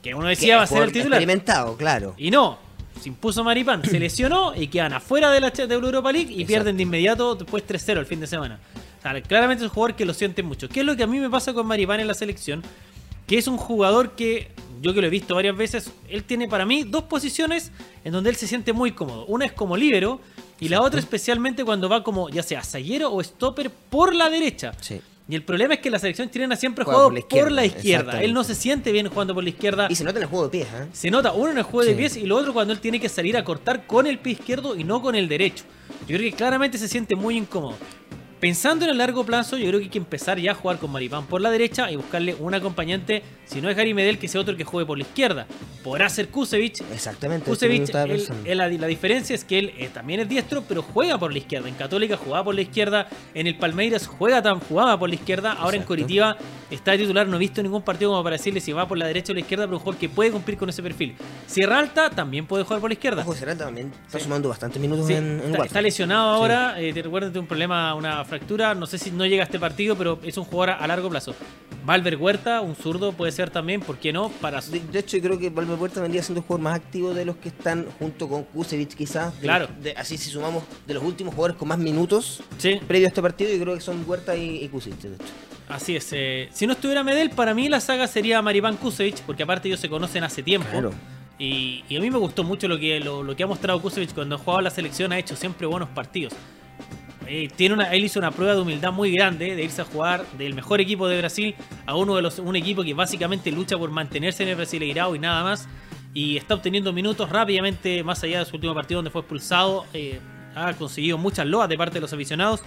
Que 0.00 0.14
uno 0.14 0.28
decía 0.28 0.58
va 0.58 0.62
a 0.62 0.66
ser 0.68 0.84
el 0.84 0.92
titular. 0.92 1.20
Experimentado, 1.20 1.76
claro. 1.76 2.14
Y 2.16 2.30
no, 2.30 2.69
se 3.00 3.08
impuso 3.08 3.42
Maripán, 3.42 3.84
se 3.84 3.98
lesionó 3.98 4.54
y 4.54 4.68
quedan 4.68 4.92
afuera 4.92 5.30
de 5.30 5.40
la 5.40 5.50
de 5.50 5.74
Europa 5.74 6.12
League 6.12 6.30
y 6.30 6.42
Exacto. 6.42 6.46
pierden 6.48 6.76
de 6.76 6.82
inmediato 6.82 7.34
después 7.34 7.66
3-0 7.66 7.98
el 7.98 8.06
fin 8.06 8.20
de 8.20 8.26
semana. 8.26 8.60
O 8.98 9.02
sea, 9.02 9.20
claramente 9.22 9.64
es 9.64 9.70
un 9.70 9.74
jugador 9.74 9.96
que 9.96 10.04
lo 10.04 10.12
siente 10.14 10.42
mucho. 10.42 10.68
¿Qué 10.68 10.80
es 10.80 10.86
lo 10.86 10.96
que 10.96 11.02
a 11.02 11.06
mí 11.06 11.18
me 11.18 11.30
pasa 11.30 11.54
con 11.54 11.66
Maripán 11.66 12.00
en 12.00 12.06
la 12.06 12.14
selección? 12.14 12.62
Que 13.26 13.38
es 13.38 13.46
un 13.46 13.56
jugador 13.56 14.12
que, 14.12 14.50
yo 14.82 14.92
que 14.92 15.00
lo 15.00 15.06
he 15.06 15.10
visto 15.10 15.34
varias 15.34 15.56
veces, 15.56 15.90
él 16.08 16.24
tiene 16.24 16.48
para 16.48 16.66
mí 16.66 16.82
dos 16.82 17.04
posiciones 17.04 17.72
en 18.04 18.12
donde 18.12 18.30
él 18.30 18.36
se 18.36 18.46
siente 18.46 18.72
muy 18.72 18.92
cómodo. 18.92 19.24
Una 19.26 19.46
es 19.46 19.52
como 19.52 19.76
líbero 19.76 20.20
y 20.58 20.68
la 20.68 20.82
otra 20.82 21.00
especialmente 21.00 21.64
cuando 21.64 21.88
va 21.88 22.02
como 22.04 22.28
ya 22.28 22.42
sea 22.42 22.62
zaguero 22.62 23.12
o 23.12 23.22
stopper 23.22 23.70
por 23.70 24.14
la 24.14 24.28
derecha. 24.28 24.72
Sí. 24.80 25.00
Y 25.30 25.36
el 25.36 25.44
problema 25.44 25.74
es 25.74 25.80
que 25.80 25.90
la 25.90 25.98
selección 26.00 26.28
chilena 26.28 26.56
siempre 26.56 26.84
Juega 26.84 26.96
jugado 26.98 27.10
por 27.10 27.18
la 27.18 27.44
por 27.44 27.52
la 27.52 27.64
izquierda, 27.64 27.78
izquierda. 27.78 28.22
Él 28.22 28.34
no 28.34 28.42
se 28.42 28.56
siente 28.56 28.90
bien 28.90 29.08
jugando 29.08 29.32
por 29.32 29.44
la 29.44 29.50
izquierda. 29.50 29.86
Y 29.88 29.94
se 29.94 30.02
nota 30.02 30.18
en 30.18 30.24
el 30.24 30.28
juego 30.28 30.44
de 30.46 30.50
pies, 30.50 30.66
¿eh? 30.66 30.88
Se 30.92 31.10
nota 31.10 31.32
uno 31.32 31.52
en 31.52 31.58
el 31.58 31.62
juego 31.62 31.88
de 31.88 31.94
pies 31.94 32.16
y 32.16 32.26
lo 32.26 32.36
otro 32.36 32.52
cuando 32.52 32.72
él 32.72 32.80
tiene 32.80 32.98
que 32.98 33.08
salir 33.08 33.36
a 33.36 33.44
cortar 33.44 33.86
con 33.86 34.08
el 34.08 34.18
pie 34.18 34.32
izquierdo 34.32 34.74
y 34.74 34.82
no 34.82 35.00
con 35.00 35.14
el 35.14 35.28
derecho. 35.28 35.64
Yo 36.08 36.16
creo 36.16 36.30
que 36.30 36.32
claramente 36.32 36.78
se 36.78 36.88
siente 36.88 37.14
muy 37.14 37.36
incómodo. 37.36 37.76
Pensando 38.40 38.86
en 38.86 38.92
el 38.92 38.96
largo 38.98 39.24
plazo, 39.24 39.58
yo 39.58 39.66
creo 39.68 39.80
que 39.80 39.84
hay 39.84 39.90
que 39.90 39.98
empezar 39.98 40.38
ya 40.38 40.52
a 40.52 40.54
jugar 40.54 40.78
con 40.78 40.90
Maripán 40.90 41.26
por 41.26 41.42
la 41.42 41.50
derecha 41.50 41.90
y 41.90 41.96
buscarle 41.96 42.34
un 42.34 42.54
acompañante, 42.54 43.22
si 43.44 43.60
no 43.60 43.68
es 43.68 43.76
Gary 43.76 43.92
Medel, 43.92 44.18
que 44.18 44.28
sea 44.28 44.40
otro 44.40 44.56
que 44.56 44.64
juegue 44.64 44.86
por 44.86 44.96
la 44.96 45.02
izquierda. 45.04 45.46
Podrá 45.84 46.08
ser 46.08 46.28
Kusevich. 46.28 46.80
Exactamente. 46.92 47.44
Kusevich, 47.44 47.90
él- 47.94 48.26
él- 48.46 48.56
la, 48.56 48.68
la 48.68 48.86
diferencia 48.86 49.34
es 49.34 49.44
que 49.44 49.58
él 49.58 49.72
eh, 49.76 49.90
también 49.92 50.20
es 50.20 50.28
diestro, 50.30 50.64
pero 50.66 50.80
juega 50.80 51.18
por 51.18 51.32
la 51.32 51.38
izquierda. 51.38 51.68
En 51.68 51.74
Católica 51.74 52.16
jugaba 52.16 52.44
por 52.44 52.54
la 52.54 52.62
izquierda, 52.62 53.08
en 53.34 53.46
el 53.46 53.58
Palmeiras 53.58 54.06
juega 54.06 54.40
tan, 54.40 54.58
jugaba 54.60 54.98
por 54.98 55.10
la 55.10 55.16
izquierda, 55.16 55.52
ahora 55.52 55.76
en. 55.76 55.82
Coritiba 55.82 56.36
está 56.70 56.92
de 56.92 56.98
titular. 56.98 57.26
No 57.28 57.36
he 57.36 57.40
visto 57.40 57.62
ningún 57.62 57.82
partido 57.82 58.10
como 58.12 58.22
para 58.22 58.36
decirle 58.36 58.60
si 58.62 58.72
va 58.72 58.88
por 58.88 58.96
la 58.96 59.06
derecha 59.06 59.32
o 59.32 59.34
la 59.34 59.40
izquierda, 59.40 59.66
pero 59.66 59.76
un 59.76 59.82
jugador 59.82 60.00
que 60.00 60.08
puede 60.08 60.30
cumplir 60.30 60.56
con 60.56 60.68
ese 60.70 60.82
perfil. 60.82 61.14
Sierra 61.46 61.78
Alta 61.78 62.08
también 62.08 62.46
puede 62.46 62.64
jugar 62.64 62.80
por 62.80 62.88
la 62.88 62.94
izquierda. 62.94 63.20
Ojo, 63.22 63.34
Serrata 63.34 63.66
también 63.66 63.92
está 64.06 64.18
Sí. 64.18 64.24
sumando 64.24 64.48
bastantes 64.48 64.80
minutos 64.80 65.06
Sí, 65.06 65.12
en, 65.14 65.40
en 65.44 65.50
está, 65.52 65.64
está 65.64 65.82
lesionado 65.82 66.30
ahora, 66.30 66.80
eh, 66.80 66.92
te 66.94 67.02
recuerdo 67.02 67.38
un 67.38 67.46
problema, 67.46 67.94
una 67.94 68.24
fractura, 68.30 68.74
no 68.74 68.86
sé 68.86 68.96
si 68.96 69.10
no 69.10 69.26
llega 69.26 69.42
a 69.42 69.44
este 69.46 69.58
partido, 69.58 69.94
pero 69.96 70.18
es 70.22 70.36
un 70.38 70.44
jugador 70.44 70.70
a, 70.70 70.78
a 70.78 70.86
largo 70.86 71.10
plazo. 71.10 71.34
Valver 71.84 72.16
Huerta, 72.16 72.60
un 72.60 72.74
zurdo, 72.76 73.12
puede 73.12 73.32
ser 73.32 73.50
también, 73.50 73.80
¿por 73.80 73.98
qué 73.98 74.12
no? 74.12 74.28
Para 74.40 74.60
De, 74.60 74.80
de 74.80 74.98
hecho, 74.98 75.16
yo 75.16 75.22
creo 75.22 75.38
que 75.38 75.50
Valver 75.50 75.76
Puerta 75.78 76.00
vendría 76.00 76.22
siendo 76.22 76.40
el 76.40 76.46
jugador 76.46 76.62
más 76.64 76.76
activo 76.76 77.12
de 77.14 77.24
los 77.24 77.36
que 77.36 77.48
están 77.48 77.86
junto 77.98 78.28
con 78.28 78.44
Kusevich, 78.44 78.94
quizás. 78.94 79.34
De 79.36 79.42
Claro. 79.42 79.66
los- 79.68 79.82
de- 79.84 79.92
así, 79.92 80.16
si 80.18 80.30
sumamos 80.30 80.62
de 80.86 80.94
los 80.94 81.02
últimos 81.02 81.34
jugadores 81.34 81.56
con 81.56 81.68
más 81.68 81.78
minutos 81.78 82.42
Sí, 82.58 82.80
previo 82.86 83.06
a 83.06 83.08
este 83.08 83.20
partido, 83.22 83.50
yo 83.52 83.60
creo 83.62 83.74
que 83.74 83.80
son 83.80 84.04
Huerta 84.06 84.36
y, 84.36 84.62
y 84.64 84.68
Kusevich, 84.68 85.00
de 85.00 85.14
hecho. 85.16 85.24
así 85.68 85.96
es. 85.96 86.08
eh, 86.12 86.48
si 86.52 86.66
no 86.66 86.74
estuviera 86.74 87.02
Medel, 87.02 87.30
para 87.30 87.54
mí 87.54 87.68
la 87.68 87.80
saga 87.80 88.06
sería 88.06 88.40
Maripán 88.42 88.76
Kusevich, 88.76 89.22
porque 89.22 89.42
aparte 89.42 89.68
ellos 89.68 89.80
se 89.80 89.88
conocen 89.88 90.22
hace 90.24 90.42
tiempo. 90.42 90.68
Claro. 90.70 90.92
Y, 91.38 91.84
y 91.88 91.96
a 91.96 92.00
mí 92.00 92.10
me 92.10 92.18
gustó 92.18 92.44
mucho 92.44 92.68
lo 92.68 92.78
que, 92.78 93.00
lo, 93.00 93.22
lo 93.22 93.34
que 93.34 93.42
ha 93.42 93.46
mostrado 93.46 93.80
Kusevich 93.80 94.12
cuando 94.12 94.34
ha 94.34 94.38
jugado 94.38 94.60
la 94.60 94.70
selección, 94.70 95.10
ha 95.12 95.18
hecho 95.18 95.34
siempre 95.34 95.66
buenos 95.66 95.88
partidos. 95.88 96.34
Eh, 97.32 97.48
tiene 97.54 97.76
una, 97.76 97.84
él 97.92 98.02
hizo 98.04 98.18
una 98.18 98.32
prueba 98.32 98.56
de 98.56 98.60
humildad 98.60 98.90
muy 98.90 99.12
grande 99.12 99.54
de 99.54 99.62
irse 99.62 99.80
a 99.80 99.84
jugar 99.84 100.26
del 100.36 100.52
mejor 100.52 100.80
equipo 100.80 101.06
de 101.06 101.16
Brasil 101.16 101.54
a 101.86 101.94
uno 101.94 102.16
de 102.16 102.22
los 102.22 102.40
un 102.40 102.56
equipo 102.56 102.82
que 102.82 102.92
básicamente 102.92 103.52
lucha 103.52 103.78
por 103.78 103.88
mantenerse 103.92 104.42
en 104.42 104.48
el 104.48 104.56
Brasileirao 104.56 105.14
y 105.14 105.20
nada 105.20 105.44
más. 105.44 105.68
Y 106.12 106.36
está 106.36 106.54
obteniendo 106.54 106.92
minutos 106.92 107.30
rápidamente 107.30 108.02
más 108.02 108.20
allá 108.24 108.40
de 108.40 108.46
su 108.46 108.56
último 108.56 108.74
partido 108.74 108.98
donde 108.98 109.12
fue 109.12 109.20
expulsado. 109.20 109.86
Eh, 109.94 110.18
ha 110.56 110.72
conseguido 110.72 111.18
muchas 111.18 111.46
loas 111.46 111.68
de 111.68 111.78
parte 111.78 111.94
de 111.94 112.00
los 112.00 112.12
aficionados. 112.12 112.62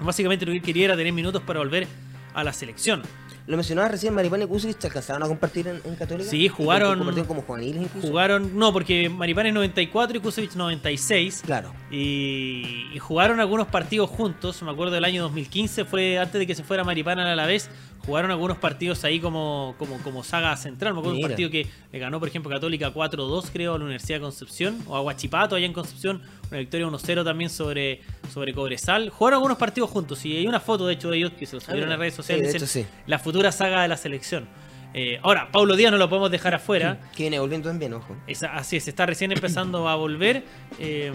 Básicamente 0.00 0.44
lo 0.44 0.50
que 0.50 0.58
él 0.58 0.64
quería 0.64 0.86
era 0.86 0.96
tener 0.96 1.12
minutos 1.12 1.40
para 1.42 1.60
volver 1.60 1.86
a 2.34 2.42
la 2.42 2.52
selección 2.52 3.02
Lo 3.46 3.56
mencionaba 3.56 3.88
recién, 3.88 4.14
Maripán 4.14 4.40
y 4.42 4.46
Kusevich, 4.46 4.78
¿se 4.78 4.86
alcanzaron 4.86 5.22
a 5.24 5.26
compartir 5.26 5.66
en, 5.66 5.80
en 5.84 5.96
Católica? 5.96 6.30
Sí, 6.30 6.48
jugaron- 6.48 6.98
¿Compartieron 6.98 7.26
como 7.26 7.42
juveniles 7.42 7.82
incluso? 7.82 8.06
jugaron 8.06 8.56
no 8.56 8.72
porque 8.72 9.08
Maripán 9.08 9.46
es 9.46 9.54
94 9.54 10.16
y 10.16 10.20
Kusevich 10.20 10.54
96 10.54 11.42
Claro. 11.44 11.72
Y, 11.90 12.86
y 12.94 12.98
jugaron 12.98 13.40
algunos 13.40 13.66
partidos 13.66 14.10
juntos. 14.10 14.62
Me 14.62 14.70
acuerdo 14.70 14.92
del 14.94 15.04
año 15.04 15.22
2015, 15.22 15.84
fue 15.84 16.18
antes 16.18 16.38
de 16.38 16.46
que 16.46 16.54
se 16.54 16.62
fuera 16.62 16.84
Maripán 16.84 17.18
a 17.18 17.34
la 17.34 17.46
vez. 17.46 17.68
Jugaron 18.06 18.30
algunos 18.30 18.58
partidos 18.58 19.04
ahí 19.04 19.20
como, 19.20 19.74
como, 19.78 19.98
como 19.98 20.24
saga 20.24 20.56
central. 20.56 20.92
Me 20.94 20.98
acuerdo 21.00 21.12
un 21.14 21.16
Mira. 21.18 21.28
partido 21.30 21.50
que 21.50 21.66
le 21.92 21.98
ganó, 21.98 22.18
por 22.18 22.28
ejemplo, 22.28 22.50
Católica 22.50 22.92
4-2, 22.92 23.50
creo, 23.52 23.74
a 23.74 23.78
la 23.78 23.84
Universidad 23.84 24.16
de 24.18 24.22
Concepción, 24.22 24.78
o 24.86 24.96
a 24.96 25.00
Huachipato 25.02 25.54
allá 25.56 25.66
en 25.66 25.72
Concepción, 25.72 26.20
una 26.50 26.58
victoria 26.58 26.86
1-0 26.86 27.24
también 27.24 27.50
sobre, 27.50 28.00
sobre 28.32 28.52
Cobresal. 28.54 29.10
Jugaron 29.10 29.36
algunos 29.38 29.56
partidos 29.58 29.90
juntos 29.90 30.24
y 30.24 30.36
hay 30.36 30.46
una 30.46 30.60
foto, 30.60 30.86
de 30.86 30.94
hecho, 30.94 31.10
de 31.10 31.18
ellos 31.18 31.32
que 31.38 31.46
se 31.46 31.54
los 31.56 31.64
subieron 31.64 31.88
mira. 31.88 31.94
en 31.94 32.00
redes 32.00 32.14
Sí, 32.14 32.16
sociales. 32.16 32.46
dicen, 32.46 32.56
hecho, 32.56 32.66
sí. 32.66 32.86
La 33.06 33.18
futura 33.18 33.52
saga 33.52 33.82
de 33.82 33.88
la 33.88 33.96
selección. 33.96 34.46
Eh, 34.94 35.18
ahora, 35.22 35.48
Paulo 35.50 35.74
Díaz 35.74 35.90
no 35.90 35.96
lo 35.96 36.06
podemos 36.10 36.30
dejar 36.30 36.54
afuera. 36.54 37.00
Que 37.16 37.22
viene 37.22 37.38
volviendo 37.38 37.70
también, 37.70 37.94
ojo. 37.94 38.14
Así 38.52 38.76
es, 38.76 38.88
está 38.88 39.06
recién 39.06 39.32
empezando 39.32 39.88
a 39.88 39.94
volver. 39.94 40.44
eh, 40.78 41.10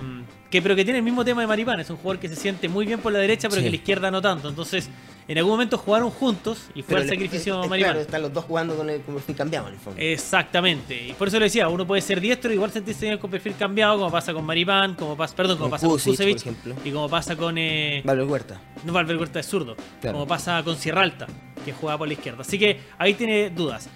que, 0.49 0.61
pero 0.63 0.75
que 0.75 0.83
tiene 0.83 0.99
el 0.99 1.03
mismo 1.05 1.23
tema 1.25 1.41
de 1.41 1.47
Maripán. 1.47 1.79
Es 1.79 1.89
un 1.91 1.97
jugador 1.97 2.19
que 2.19 2.27
se 2.29 2.35
siente 2.35 2.69
muy 2.69 2.85
bien 2.87 3.01
por 3.01 3.11
la 3.13 3.19
derecha, 3.19 3.49
pero 3.49 3.59
Sí. 3.61 3.65
que 3.65 3.69
la 3.69 3.75
izquierda 3.75 4.09
no 4.09 4.19
tanto. 4.21 4.49
Entonces, 4.49 4.89
en 5.27 5.37
algún 5.37 5.51
momento 5.53 5.77
jugaron 5.77 6.09
juntos 6.09 6.67
y 6.73 6.81
fue 6.81 6.95
Pero 6.95 7.01
el 7.01 7.09
sacrificio 7.09 7.61
es- 7.63 7.69
Maripán. 7.69 7.91
Claro, 7.91 7.99
están 8.01 8.21
los 8.21 8.33
dos 8.33 8.45
jugando 8.45 8.75
con 8.77 8.89
el, 8.89 9.01
con 9.01 9.15
el 9.15 9.21
fin 9.21 9.35
cambiado 9.35 9.67
en 9.67 9.73
el 9.73 9.79
fondo. 9.79 9.99
Exactamente. 10.01 11.07
Y 11.07 11.13
por 11.13 11.27
eso 11.27 11.37
le 11.39 11.45
decía, 11.45 11.67
uno 11.67 11.85
puede 11.85 12.01
ser 12.01 12.21
diestro 12.21 12.51
y 12.51 12.55
igual 12.55 12.71
sentirse 12.71 13.17
con 13.19 13.29
perfil 13.29 13.55
cambiado, 13.57 13.97
como 13.97 14.11
pasa 14.11 14.33
con 14.33 14.45
Maripán, 14.45 14.95
como 14.95 15.17
pasa, 15.17 15.35
perdón, 15.35 15.57
como 15.57 15.65
Con 15.69 15.71
pasa 15.71 15.87
con 15.87 15.97
por 15.97 16.03
Kusevich, 16.03 16.37
ejemplo. 16.37 16.75
y 16.85 16.91
como 16.91 17.09
pasa 17.09 17.35
con 17.35 17.57
eh, 17.57 18.01
Valver 18.05 18.25
Huerta. 18.25 18.61
no 18.85 18.93
Valver 18.93 19.17
Huerta 19.17 19.39
es 19.39 19.45
zurdo, 19.47 19.75
Claro. 20.01 20.13
como 20.17 20.27
pasa 20.27 20.63
con 20.63 20.77
Sierra 20.77 21.01
Alta, 21.01 21.27
que 21.65 21.73
juega 21.73 21.97
por 21.97 22.07
la 22.07 22.13
izquierda. 22.13 22.41
Así 22.41 22.57
que 22.57 22.79
ahí 22.97 23.13
tiene 23.13 23.49
dudas. 23.49 23.89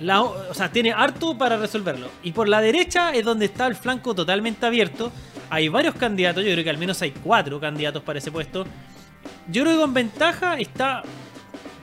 La, 0.00 0.22
o 0.22 0.52
sea, 0.54 0.72
tiene 0.72 0.92
harto 0.92 1.38
para 1.38 1.56
resolverlo. 1.56 2.08
Y 2.24 2.32
por 2.32 2.48
la 2.48 2.60
derecha 2.60 3.12
es 3.14 3.24
donde 3.24 3.44
está 3.44 3.68
el 3.68 3.76
flanco 3.76 4.12
totalmente 4.14 4.66
abierto. 4.66 5.12
Hay 5.50 5.68
varios 5.68 5.94
candidatos, 5.94 6.44
yo 6.44 6.50
creo 6.50 6.64
que 6.64 6.70
al 6.70 6.78
menos 6.78 7.00
hay 7.02 7.12
cuatro 7.12 7.60
candidatos 7.60 8.02
para 8.02 8.18
ese 8.18 8.32
puesto. 8.32 8.66
Yo 9.50 9.62
creo 9.62 9.74
que 9.76 9.80
con 9.80 9.94
ventaja 9.94 10.58
está 10.58 11.02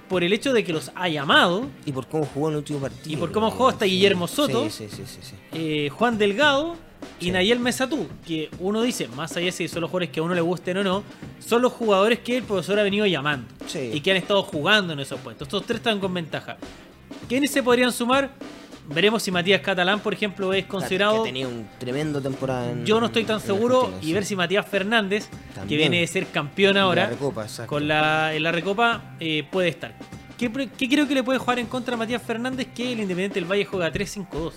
por 0.10 0.24
el 0.24 0.34
hecho 0.34 0.52
de 0.52 0.64
que 0.64 0.74
los 0.74 0.92
ha 0.96 1.08
llamado 1.08 1.68
Y 1.86 1.92
por 1.94 2.06
cómo 2.08 2.26
jugó 2.26 2.48
en 2.50 2.54
el 2.54 2.58
último 2.60 2.80
partido. 2.80 3.12
Y 3.14 3.16
por 3.18 3.32
cómo 3.32 3.50
jugó 3.52 3.70
hasta 3.70 3.86
Guillermo 3.86 4.28
Soto. 4.28 4.70
Sí, 4.70 4.88
sí, 4.90 5.04
sí. 5.06 5.36
eh, 5.54 5.90
Juan 5.90 6.18
Delgado 6.18 6.76
y. 7.20 7.32
Nayel 7.32 7.60
Mesatú, 7.60 8.08
que 8.26 8.50
uno 8.60 8.82
dice, 8.82 9.08
más 9.08 9.36
allá 9.38 9.46
de 9.46 9.52
si 9.52 9.68
son 9.68 9.82
los 9.82 9.90
jugadores 9.90 10.10
que 10.10 10.20
a 10.20 10.24
uno 10.24 10.34
le 10.36 10.42
gusten 10.42 10.78
o 10.78 10.84
no, 10.84 11.04
son 11.40 11.62
los 11.62 11.72
jugadores 11.72 12.20
que 12.20 12.38
el 12.38 12.44
profesor 12.44 12.78
ha 12.80 12.84
venido 12.84 13.06
llamando 13.06 13.48
Sí. 13.68 13.90
y 13.94 14.02
que 14.02 14.12
han 14.12 14.18
estado 14.18 14.44
jugando 14.44 14.94
en 14.94 15.00
esos 15.00 15.20
puestos. 15.22 15.48
Estos 15.48 15.66
tres 15.66 15.78
están 15.78 16.00
con 16.00 16.14
ventaja. 16.14 16.58
¿Quiénes 17.30 17.52
se 17.52 17.64
podrían 17.64 17.92
sumar? 17.92 18.32
Veremos 18.88 19.24
si 19.24 19.32
Matías 19.32 19.62
Catalán, 19.62 20.00
por 20.00 20.14
ejemplo, 20.14 20.54
es 20.54 20.66
considerado. 20.66 21.24
Que 21.24 21.44
ha 21.44 21.48
un 21.48 21.68
tremendo 21.80 22.22
temporada 22.22 22.72
en 22.72 22.86
Yo 22.86 23.00
no 23.00 23.08
estoy 23.08 23.24
tan 23.24 23.40
seguro 23.40 23.94
y 24.02 24.14
ver 24.14 24.26
si 24.26 24.36
Matías 24.36 24.66
Fernández, 24.68 25.30
que 25.68 25.78
viene 25.78 26.02
de 26.02 26.08
ser 26.08 26.28
campeón 26.28 26.78
ahora, 26.78 27.04
La 27.04 27.10
Recopa, 27.10 27.48
con 27.66 27.88
la, 27.88 28.34
en 28.34 28.44
la 28.44 28.52
Recopa, 28.52 29.16
eh, 29.20 29.46
puede 29.50 29.70
estar. 29.70 29.94
¿Qué, 30.38 30.50
creo 30.50 31.08
que 31.08 31.14
le 31.14 31.24
puede 31.24 31.38
jugar 31.38 31.60
en 31.60 31.68
contra 31.68 31.94
a 31.94 31.98
Matías 31.98 32.22
Fernández? 32.22 32.68
Que 32.74 32.94
el 32.94 33.00
Independiente 33.00 33.40
del 33.40 33.50
Valle 33.50 33.66
juega 33.66 33.94
3-5-2. 33.94 34.54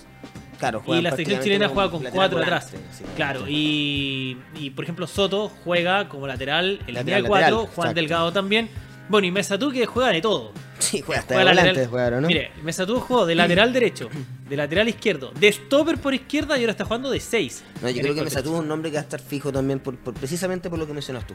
Claro, 0.58 0.82
Y 0.86 1.02
la 1.02 1.10
selección 1.10 1.40
chilena 1.42 1.68
juega 1.68 1.90
con 1.90 2.02
cuatro 2.04 2.38
atrás. 2.38 2.70
sí, 2.70 3.04
claro, 3.16 3.44
y, 3.46 4.38
y, 4.58 4.70
por 4.70 4.84
ejemplo 4.84 5.06
Soto 5.06 5.50
juega 5.62 6.08
como 6.08 6.26
lateral 6.26 6.80
en 6.86 6.94
línea 6.94 7.22
cuatro, 7.22 7.28
lateral, 7.28 7.54
Juan 7.54 7.68
exacto. 7.68 7.94
Delgado 7.94 8.32
también. 8.32 8.70
Bueno, 9.08 9.26
y 9.26 9.30
Mesatú 9.30 9.70
que 9.70 9.84
juega 9.86 10.10
de 10.10 10.20
todo. 10.22 10.52
Sí, 10.78 11.00
juega 11.02 11.20
hasta 11.20 11.34
Juega 11.34 11.50
de 11.50 11.56
volante, 11.56 11.70
lateral- 11.80 11.88
jugaron, 11.90 12.22
¿no? 12.22 12.28
Mire, 12.28 12.50
Mesatú 12.62 13.00
jugó 13.00 13.26
de 13.26 13.34
lateral 13.34 13.72
derecho, 13.72 14.08
de 14.48 14.56
lateral 14.56 14.88
izquierdo, 14.88 15.30
de 15.38 15.52
stopper 15.52 15.98
por 15.98 16.14
izquierda 16.14 16.56
y 16.58 16.60
ahora 16.62 16.72
está 16.72 16.84
jugando 16.84 17.10
de 17.10 17.20
6. 17.20 17.64
No, 17.82 17.90
yo 17.90 18.02
creo 18.02 18.14
que 18.14 18.22
Mesatú 18.22 18.54
es 18.54 18.60
un 18.60 18.68
nombre 18.68 18.90
que 18.90 18.96
va 18.96 19.00
a 19.00 19.04
estar 19.04 19.20
fijo 19.20 19.52
también, 19.52 19.78
por, 19.80 19.96
por- 19.96 20.14
precisamente 20.14 20.68
por 20.70 20.78
lo 20.78 20.86
que 20.86 20.92
mencionas 20.94 21.26
tú. 21.26 21.34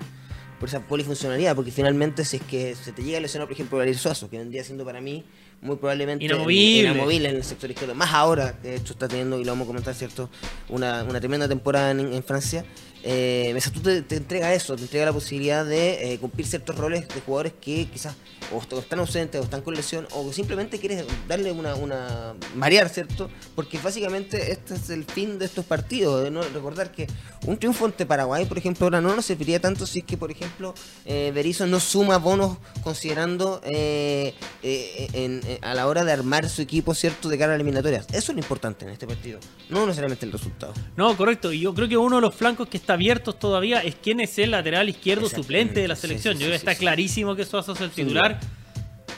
Por 0.60 0.68
esa 0.68 0.82
polifuncionalidad, 0.82 1.56
porque 1.56 1.72
finalmente 1.72 2.26
si 2.26 2.36
es 2.38 2.44
que 2.44 2.76
se 2.76 2.92
te 2.92 3.02
llega 3.02 3.18
a 3.18 3.22
lesionar, 3.22 3.48
por 3.48 3.54
ejemplo, 3.54 3.78
Valerio 3.78 3.98
Suazo, 3.98 4.30
que 4.30 4.38
vendría 4.38 4.62
siendo 4.64 4.84
para 4.84 5.00
mí 5.00 5.24
muy 5.62 5.78
probablemente 5.78 6.26
Inamovible. 6.26 6.90
inamovible 6.92 7.30
en 7.30 7.36
el 7.38 7.44
sector 7.46 7.70
izquierdo. 7.72 7.96
Más 7.96 8.14
ahora, 8.14 8.58
que 8.62 8.70
de 8.72 8.76
hecho 8.76 8.92
está 8.92 9.08
teniendo, 9.08 9.40
y 9.40 9.46
lo 9.46 9.54
vamos 9.54 9.66
a 9.66 9.68
comentar, 9.68 9.94
¿cierto? 9.96 10.30
Una, 10.68 11.04
una 11.06 11.20
tremenda 11.22 11.48
temporada 11.48 11.92
en, 11.92 12.02
en 12.14 12.24
Francia. 12.24 12.66
Eh, 13.04 13.52
Mesatú 13.54 13.80
te, 13.80 14.02
te 14.02 14.18
entrega 14.18 14.54
eso, 14.54 14.76
te 14.76 14.82
entrega 14.84 15.06
la 15.06 15.14
posibilidad 15.14 15.66
de 15.66 16.14
eh, 16.14 16.20
cumplir 16.20 16.46
ciertos 16.46 16.76
roles 16.78 17.08
de 17.08 17.22
jugadores 17.22 17.54
que 17.62 17.86
quizás 17.88 18.16
o, 18.54 18.60
est- 18.60 18.74
o 18.74 18.80
están 18.80 19.00
ausentes 19.00 19.40
o 19.40 19.44
están 19.46 19.62
con 19.62 19.74
lesión 19.74 20.08
o 20.12 20.32
simplemente 20.34 20.80
quieres 20.80 21.06
darle 21.28 21.52
una, 21.52 21.76
una 21.76 22.34
variar, 22.56 22.90
¿cierto? 22.90 23.30
Porque 23.56 23.78
básicamente 23.80 24.52
este 24.52 24.76
es 24.76 24.90
el 24.90 25.06
fin 25.06 25.40
de 25.40 25.46
estos 25.46 25.64
partidos. 25.66 26.24
de 26.24 26.32
no 26.32 26.42
recordar 26.42 26.92
que 26.92 27.08
un 27.46 27.58
triunfo 27.58 27.86
ante 27.86 28.06
Paraguay, 28.06 28.46
por 28.46 28.58
ejemplo, 28.58 28.86
ahora 28.86 29.00
no 29.02 29.16
nos 29.16 29.26
serviría 29.26 29.60
tanto 29.62 29.86
si 29.86 30.00
es 30.00 30.06
que, 30.06 30.18
por 30.18 30.30
ejemplo, 30.32 30.74
eh, 31.06 31.32
Berizzo 31.34 31.66
no 31.68 31.80
suma 31.80 32.18
bonos 32.18 32.58
considerando 32.84 33.62
eh, 33.64 34.34
eh, 34.64 35.08
en- 35.14 35.42
eh, 35.46 35.60
a 35.62 35.74
la 35.74 35.88
hora 35.88 36.04
de 36.04 36.12
armar 36.12 36.50
su 36.50 36.62
equipo, 36.62 36.94
¿cierto? 36.94 37.30
De 37.30 37.38
cara 37.38 37.54
a 37.54 37.56
eliminatorias. 37.56 38.08
Eso 38.10 38.32
es 38.32 38.36
lo 38.36 38.40
importante 38.40 38.84
en 38.86 38.92
este 38.92 39.08
partido, 39.08 39.40
no 39.70 39.86
necesariamente 39.86 40.26
el 40.26 40.32
resultado. 40.32 40.74
No, 40.98 41.16
correcto. 41.16 41.54
Y 41.54 41.62
yo 41.62 41.74
creo 41.74 41.88
que 41.88 41.96
uno 41.98 42.18
de 42.18 42.22
los 42.24 42.36
flancos 42.36 42.68
que 42.68 42.78
está 42.78 42.89
abiertos 42.90 43.38
todavía 43.40 43.80
es 43.82 43.96
quién 43.96 44.20
es 44.20 44.38
el 44.40 44.52
lateral 44.52 44.90
izquierdo 44.90 45.30
suplente 45.30 45.82
de 45.82 45.88
la 45.88 45.96
selección. 45.96 46.36
sí, 46.36 46.40
yo 46.42 46.48
creo 46.48 46.52
que 46.52 46.58
está 46.58 46.76
clarísimo 46.76 47.36
que 47.36 47.46
Suazo 47.46 47.74
es 47.74 47.82
el 47.82 47.90
titular, 47.92 48.40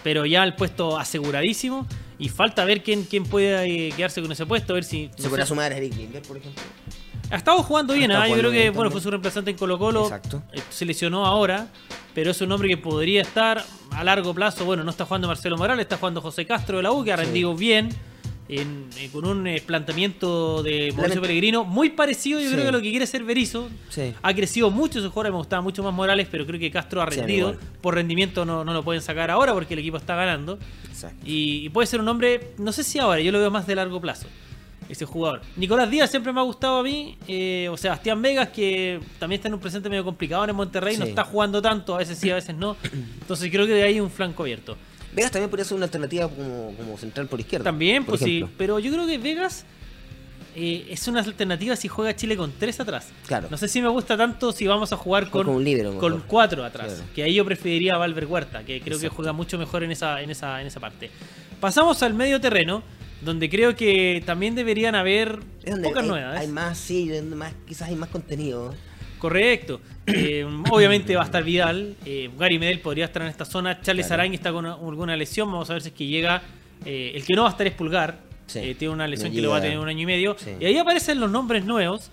pero 0.03 0.25
ya 0.25 0.43
el 0.43 0.55
puesto 0.55 0.97
aseguradísimo. 0.97 1.87
Y 2.19 2.29
falta 2.29 2.63
ver 2.65 2.83
quién, 2.83 3.03
quién 3.05 3.23
puede 3.23 3.87
eh, 3.87 3.91
quedarse 3.97 4.21
con 4.21 4.31
ese 4.31 4.45
puesto, 4.45 4.73
a 4.73 4.75
ver 4.75 4.83
si... 4.83 5.09
Se 5.17 5.27
podrá 5.27 5.43
sumar 5.45 5.71
a 5.71 5.77
Eric 5.77 5.95
Lindbergh, 5.95 6.27
por 6.27 6.37
ejemplo. 6.37 6.61
Ha 7.31 7.35
estado 7.37 7.63
jugando 7.63 7.93
bien, 7.95 8.11
¿ah? 8.11 8.27
yo 8.27 8.35
creo 8.37 8.51
que 8.51 8.59
bien 8.61 8.73
bueno, 8.75 8.91
fue 8.91 9.01
su 9.01 9.09
reemplazante 9.09 9.49
en 9.51 9.57
Colo 9.57 9.79
Colo. 9.79 10.03
Exacto. 10.03 10.43
Eh, 10.53 10.61
Se 10.69 10.85
lesionó 10.85 11.25
ahora, 11.25 11.67
pero 12.13 12.29
es 12.29 12.39
un 12.41 12.51
hombre 12.51 12.69
que 12.69 12.77
podría 12.77 13.21
estar 13.23 13.63
a 13.91 14.03
largo 14.03 14.33
plazo. 14.35 14.65
Bueno, 14.65 14.83
no 14.83 14.91
está 14.91 15.05
jugando 15.05 15.27
Marcelo 15.29 15.57
Morales, 15.57 15.83
está 15.83 15.97
jugando 15.97 16.21
José 16.21 16.45
Castro 16.45 16.77
de 16.77 16.83
la 16.83 16.91
U, 16.91 17.03
que 17.03 17.11
ha 17.13 17.17
Sí. 17.17 17.23
rendido 17.23 17.55
bien. 17.55 17.89
En- 18.51 18.87
eh, 18.99 19.09
con 19.11 19.25
un 19.25 19.47
eh, 19.47 19.61
planteamiento 19.65 20.61
de 20.61 20.93
Mauricio 20.95 21.21
Pellegrino 21.21 21.63
muy 21.63 21.89
parecido, 21.89 22.39
yo 22.39 22.47
Sí. 22.49 22.53
creo 22.53 22.65
que 22.67 22.71
lo 22.71 22.81
que 22.81 22.91
quiere 22.91 23.07
ser 23.07 23.23
Berizzo. 23.23 23.69
Sí. 23.89 24.13
Ha 24.21 24.33
crecido 24.33 24.69
mucho 24.69 25.01
su 25.01 25.09
jugador, 25.09 25.31
me 25.31 25.37
gustaba 25.37 25.61
mucho 25.61 25.81
más 25.83 25.93
Morales, 25.93 26.27
pero 26.29 26.45
creo 26.45 26.59
que 26.59 26.69
Castro 26.69 27.01
ha 27.01 27.05
rendido. 27.05 27.55
Por 27.81 27.95
rendimiento 27.95 28.45
no, 28.45 28.63
no 28.63 28.73
lo 28.73 28.83
pueden 28.83 29.01
sacar 29.01 29.31
ahora 29.31 29.53
porque 29.53 29.73
el 29.73 29.79
equipo 29.79 29.97
está 29.97 30.15
ganando. 30.15 30.59
Y, 31.25 31.65
y 31.65 31.69
puede 31.69 31.87
ser 31.87 31.99
un 31.99 32.07
hombre, 32.09 32.51
no 32.57 32.71
sé 32.71 32.83
si 32.83 32.99
ahora, 32.99 33.19
yo 33.21 33.31
lo 33.31 33.39
veo 33.39 33.49
más 33.49 33.65
de 33.65 33.73
largo 33.75 33.99
plazo, 33.99 34.27
ese 34.89 35.05
jugador. 35.05 35.41
Nicolás 35.55 35.89
Díaz 35.89 36.11
siempre 36.11 36.31
me 36.33 36.39
ha 36.41 36.43
gustado 36.43 36.77
a 36.79 36.83
mí, 36.83 37.17
eh, 37.27 37.69
o 37.71 37.77
Sebastián 37.77 38.21
Vegas, 38.21 38.49
que 38.49 38.99
también 39.17 39.39
está 39.39 39.47
en 39.47 39.55
un 39.55 39.59
presente 39.61 39.89
medio 39.89 40.03
complicado 40.03 40.45
en 40.47 40.55
Monterrey, 40.55 40.97
no 40.97 41.05
está 41.05 41.23
jugando 41.23 41.61
tanto, 41.61 41.95
a 41.95 41.99
veces 41.99 42.17
sí, 42.19 42.29
a 42.29 42.35
veces 42.35 42.55
no. 42.55 42.75
Entonces 43.21 43.49
creo 43.49 43.65
que 43.65 43.73
de 43.73 43.83
ahí 43.83 43.99
un 43.99 44.11
flanco 44.11 44.43
abierto. 44.43 44.77
Vegas 45.13 45.31
también 45.31 45.49
podría 45.49 45.65
ser 45.65 45.75
una 45.77 45.85
alternativa 45.85 46.29
como, 46.29 46.73
como 46.75 46.97
central 46.97 47.27
por 47.27 47.39
izquierda. 47.39 47.65
También, 47.65 48.05
por 48.05 48.17
pues 48.17 48.21
sí, 48.21 48.45
pero 48.57 48.79
yo 48.79 48.91
creo 48.91 49.05
que 49.05 49.17
Vegas 49.17 49.65
eh, 50.55 50.87
es 50.89 51.07
una 51.07 51.21
alternativa 51.21 51.75
si 51.75 51.87
juega 51.87 52.15
Chile 52.15 52.35
con 52.35 52.51
tres 52.51 52.79
atrás. 52.79 53.07
Claro. 53.25 53.47
No 53.49 53.57
sé 53.57 53.67
si 53.67 53.81
me 53.81 53.87
gusta 53.87 54.17
tanto 54.17 54.51
si 54.51 54.67
vamos 54.67 54.91
a 54.91 54.97
jugar 54.97 55.29
con, 55.29 55.45
con 55.45 56.13
un 56.13 56.23
cuatro 56.27 56.63
atrás. 56.65 56.93
Claro. 56.93 57.09
Que 57.15 57.23
ahí 57.23 57.33
yo 57.35 57.45
preferiría 57.45 57.95
a 57.95 57.97
Valver 57.97 58.25
Huerta, 58.25 58.63
que 58.63 58.81
creo 58.81 58.99
que 58.99 59.09
juega 59.09 59.31
mucho 59.33 59.57
mejor 59.57 59.83
en 59.83 59.91
esa, 59.91 60.21
en 60.21 60.29
esa, 60.29 60.61
en 60.61 60.67
esa 60.67 60.79
parte. 60.79 61.09
Pasamos 61.59 62.01
al 62.03 62.13
medio 62.13 62.41
terreno, 62.41 62.83
donde 63.21 63.49
creo 63.49 63.75
que 63.75 64.23
también 64.25 64.55
deberían 64.55 64.95
haber 64.95 65.39
pocas 65.83 66.03
hay, 66.03 66.09
novedades. 66.09 66.41
hay 66.41 66.47
más, 66.47 66.77
sí, 66.77 67.11
más, 67.35 67.53
quizás 67.65 67.89
hay 67.89 67.95
más 67.95 68.09
contenido. 68.09 68.73
Correcto. 69.21 69.79
Eh, 70.07 70.43
obviamente 70.71 71.15
va 71.15 71.21
a 71.21 71.25
estar 71.25 71.43
Vidal. 71.43 71.95
Eh, 72.05 72.29
Gary 72.37 72.57
Medel 72.57 72.79
podría 72.79 73.05
estar 73.05 73.21
en 73.21 73.27
esta 73.27 73.45
zona. 73.45 73.79
Charles 73.81 74.07
Claro. 74.07 74.23
Está 74.23 74.51
con 74.51 74.65
una- 74.65 74.73
alguna 74.73 75.15
lesión. 75.15 75.49
Vamos 75.51 75.69
a 75.69 75.73
ver 75.73 75.81
si 75.83 75.89
es 75.89 75.93
que 75.95 76.07
llega. 76.07 76.41
eh, 76.83 77.11
el 77.13 77.23
que 77.23 77.35
no 77.35 77.43
va 77.43 77.49
a 77.49 77.51
estar 77.51 77.67
es 77.67 77.73
Pulgar. 77.73 78.17
Sí. 78.47 78.57
Eh, 78.59 78.73
tiene 78.75 78.91
una 78.95 79.07
lesión 79.07 79.29
No 79.29 79.35
que 79.35 79.41
lo 79.43 79.51
va 79.51 79.57
a 79.57 79.61
tener 79.61 79.77
un 79.77 79.87
año 79.87 80.01
y 80.01 80.05
medio. 80.07 80.35
Sí. 80.39 80.49
Y 80.59 80.65
ahí 80.65 80.77
aparecen 80.79 81.19
los 81.19 81.29
nombres 81.29 81.63
nuevos. 81.63 82.09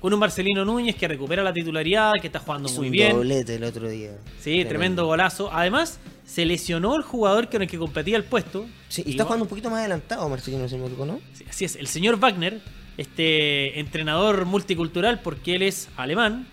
con 0.00 0.14
un 0.14 0.18
Marcelino 0.20 0.64
Núñez 0.64 0.96
que 0.96 1.06
recupera 1.06 1.42
la 1.42 1.52
titularidad, 1.52 2.12
que 2.18 2.28
está 2.28 2.38
jugando 2.38 2.66
Hizo 2.66 2.78
muy 2.78 2.86
un 2.86 2.92
bien. 2.92 3.12
doblete 3.12 3.56
el 3.56 3.64
otro 3.64 3.86
día. 3.90 4.12
Sí, 4.40 4.64
tremendo. 4.64 5.04
golazo. 5.04 5.50
Además, 5.52 5.98
se 6.24 6.46
lesionó 6.46 6.96
el 6.96 7.02
jugador 7.02 7.50
con 7.50 7.60
el 7.60 7.68
que 7.68 7.76
competía 7.76 8.16
el 8.16 8.24
puesto. 8.24 8.64
Sí, 8.88 9.02
y 9.04 9.10
está 9.10 9.24
jugando 9.24 9.44
un 9.44 9.50
poquito 9.50 9.68
más 9.68 9.80
adelantado, 9.80 10.26
Marcelino, 10.30 10.66
si 10.66 10.76
no 10.76 10.82
me 10.84 10.86
equivoco, 10.86 11.04
¿no? 11.04 11.20
Sí, 11.34 11.44
Así 11.50 11.64
es, 11.66 11.76
el 11.76 11.88
señor 11.88 12.18
Wagner, 12.18 12.60
este 12.96 13.78
entrenador 13.78 14.44
multicultural, 14.46 15.20
porque 15.20 15.56
él 15.56 15.62
es 15.62 15.88
alemán, 15.96 16.46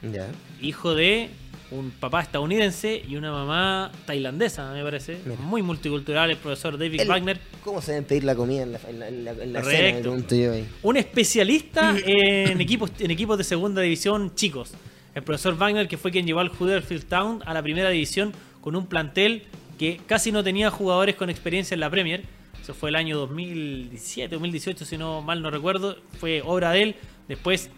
hijo 0.61 0.95
de 0.95 1.29
un 1.71 1.91
papá 1.91 2.21
estadounidense 2.21 3.03
y 3.07 3.15
una 3.15 3.31
mamá 3.31 3.91
tailandesa, 4.05 4.71
me 4.73 4.83
parece. 4.83 5.17
Mira. 5.25 5.41
Muy 5.41 5.61
multicultural, 5.61 6.29
el 6.29 6.37
profesor 6.37 6.77
David 6.77 7.01
Wagner. 7.07 7.39
¿Cómo 7.63 7.81
se 7.81 7.93
deben 7.93 8.05
pedir 8.05 8.23
la 8.23 8.35
comida 8.35 8.63
en 8.63 8.73
la, 8.73 8.79
en 8.87 9.25
la, 9.25 9.33
la, 9.33 9.63
cena? 9.63 9.99
Yo 9.99 10.13
ahí. 10.51 10.67
Un 10.83 10.97
especialista 10.97 11.95
en 12.05 12.61
equipos, 12.61 12.91
en 12.99 13.11
equipos 13.11 13.37
de 13.37 13.43
segunda 13.43 13.81
división 13.81 14.35
chicos. 14.35 14.73
El 15.15 15.23
profesor 15.23 15.57
Wagner, 15.57 15.87
que 15.87 15.97
fue 15.97 16.11
quien 16.11 16.25
llevó 16.25 16.39
al 16.39 16.51
Huddersfield 16.51 17.05
Town 17.05 17.41
a 17.45 17.53
la 17.53 17.61
primera 17.61 17.89
división 17.89 18.33
con 18.61 18.75
un 18.75 18.87
plantel 18.87 19.43
que 19.77 19.99
casi 20.05 20.31
no 20.31 20.43
tenía 20.43 20.69
jugadores 20.69 21.15
con 21.15 21.29
experiencia 21.29 21.73
en 21.75 21.81
la 21.81 21.89
Premier. 21.89 22.23
Eso 22.61 22.73
fue 22.73 22.89
el 22.89 22.95
año 22.95 23.17
2017, 23.17 24.35
2018, 24.35 24.85
si 24.85 24.97
no 24.97 25.21
mal 25.21 25.41
no 25.41 25.49
recuerdo. 25.49 25.97
Fue 26.19 26.41
obra 26.41 26.71
de 26.71 26.83
él. 26.83 26.95
Después 27.27 27.69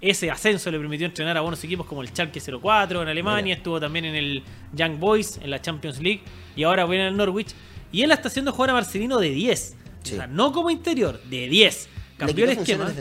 ese 0.00 0.30
ascenso 0.30 0.70
le 0.70 0.78
permitió 0.78 1.06
entrenar 1.06 1.36
a 1.36 1.40
buenos 1.40 1.62
equipos 1.64 1.86
como 1.86 2.02
el 2.02 2.08
Schalke 2.08 2.40
04 2.40 3.02
en 3.02 3.08
Alemania, 3.08 3.54
estuvo 3.54 3.80
también 3.80 4.04
en 4.04 4.14
el 4.14 4.42
Young 4.74 4.98
Boys 4.98 5.38
en 5.42 5.50
la 5.50 5.60
Champions 5.60 6.00
League 6.00 6.20
y 6.54 6.64
ahora 6.64 6.84
viene 6.86 7.06
al 7.06 7.16
Norwich. 7.16 7.54
Y 7.92 8.02
él 8.02 8.10
está 8.10 8.28
haciendo 8.28 8.52
jugar 8.52 8.70
a 8.70 8.72
Marcelino 8.74 9.18
de 9.18 9.30
10. 9.30 9.76
O 10.02 10.06
sea, 10.06 10.26
no 10.26 10.52
como 10.52 10.70
interior, 10.70 11.20
de 11.24 11.48
10. 11.48 11.88
Cambió 12.16 12.44
el 12.44 12.52
esquema. 12.52 12.92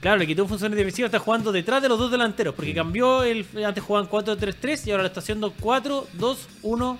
Claro, 0.00 0.18
le 0.18 0.26
quitó 0.26 0.46
funciones 0.46 0.76
defensivas, 0.76 1.08
está 1.08 1.18
jugando 1.18 1.50
detrás 1.50 1.80
de 1.80 1.88
los 1.88 1.98
dos 1.98 2.10
delanteros, 2.10 2.54
porque 2.54 2.72
mm. 2.72 2.76
cambió 2.76 3.22
el 3.22 3.46
antes 3.64 3.82
jugaban 3.82 4.08
4-3-3 4.08 4.86
y 4.86 4.90
ahora 4.90 5.02
lo 5.04 5.08
está 5.08 5.20
haciendo 5.20 5.54
4-2-1, 5.54 6.98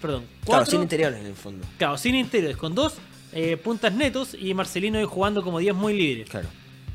perdón, 0.00 0.24
4, 0.44 0.46
claro, 0.46 0.66
sin 0.66 0.82
interiores 0.82 1.20
en 1.20 1.26
el 1.26 1.34
fondo. 1.34 1.66
Claro, 1.78 1.98
sin 1.98 2.14
interiores, 2.14 2.56
con 2.56 2.74
dos 2.74 2.94
eh, 3.32 3.56
puntas 3.56 3.92
netos 3.94 4.36
y 4.38 4.52
Marcelino 4.54 4.98
ahí 4.98 5.04
jugando 5.04 5.42
como 5.42 5.58
10 5.58 5.74
muy 5.74 5.96
libres. 5.96 6.28
Claro. 6.28 6.48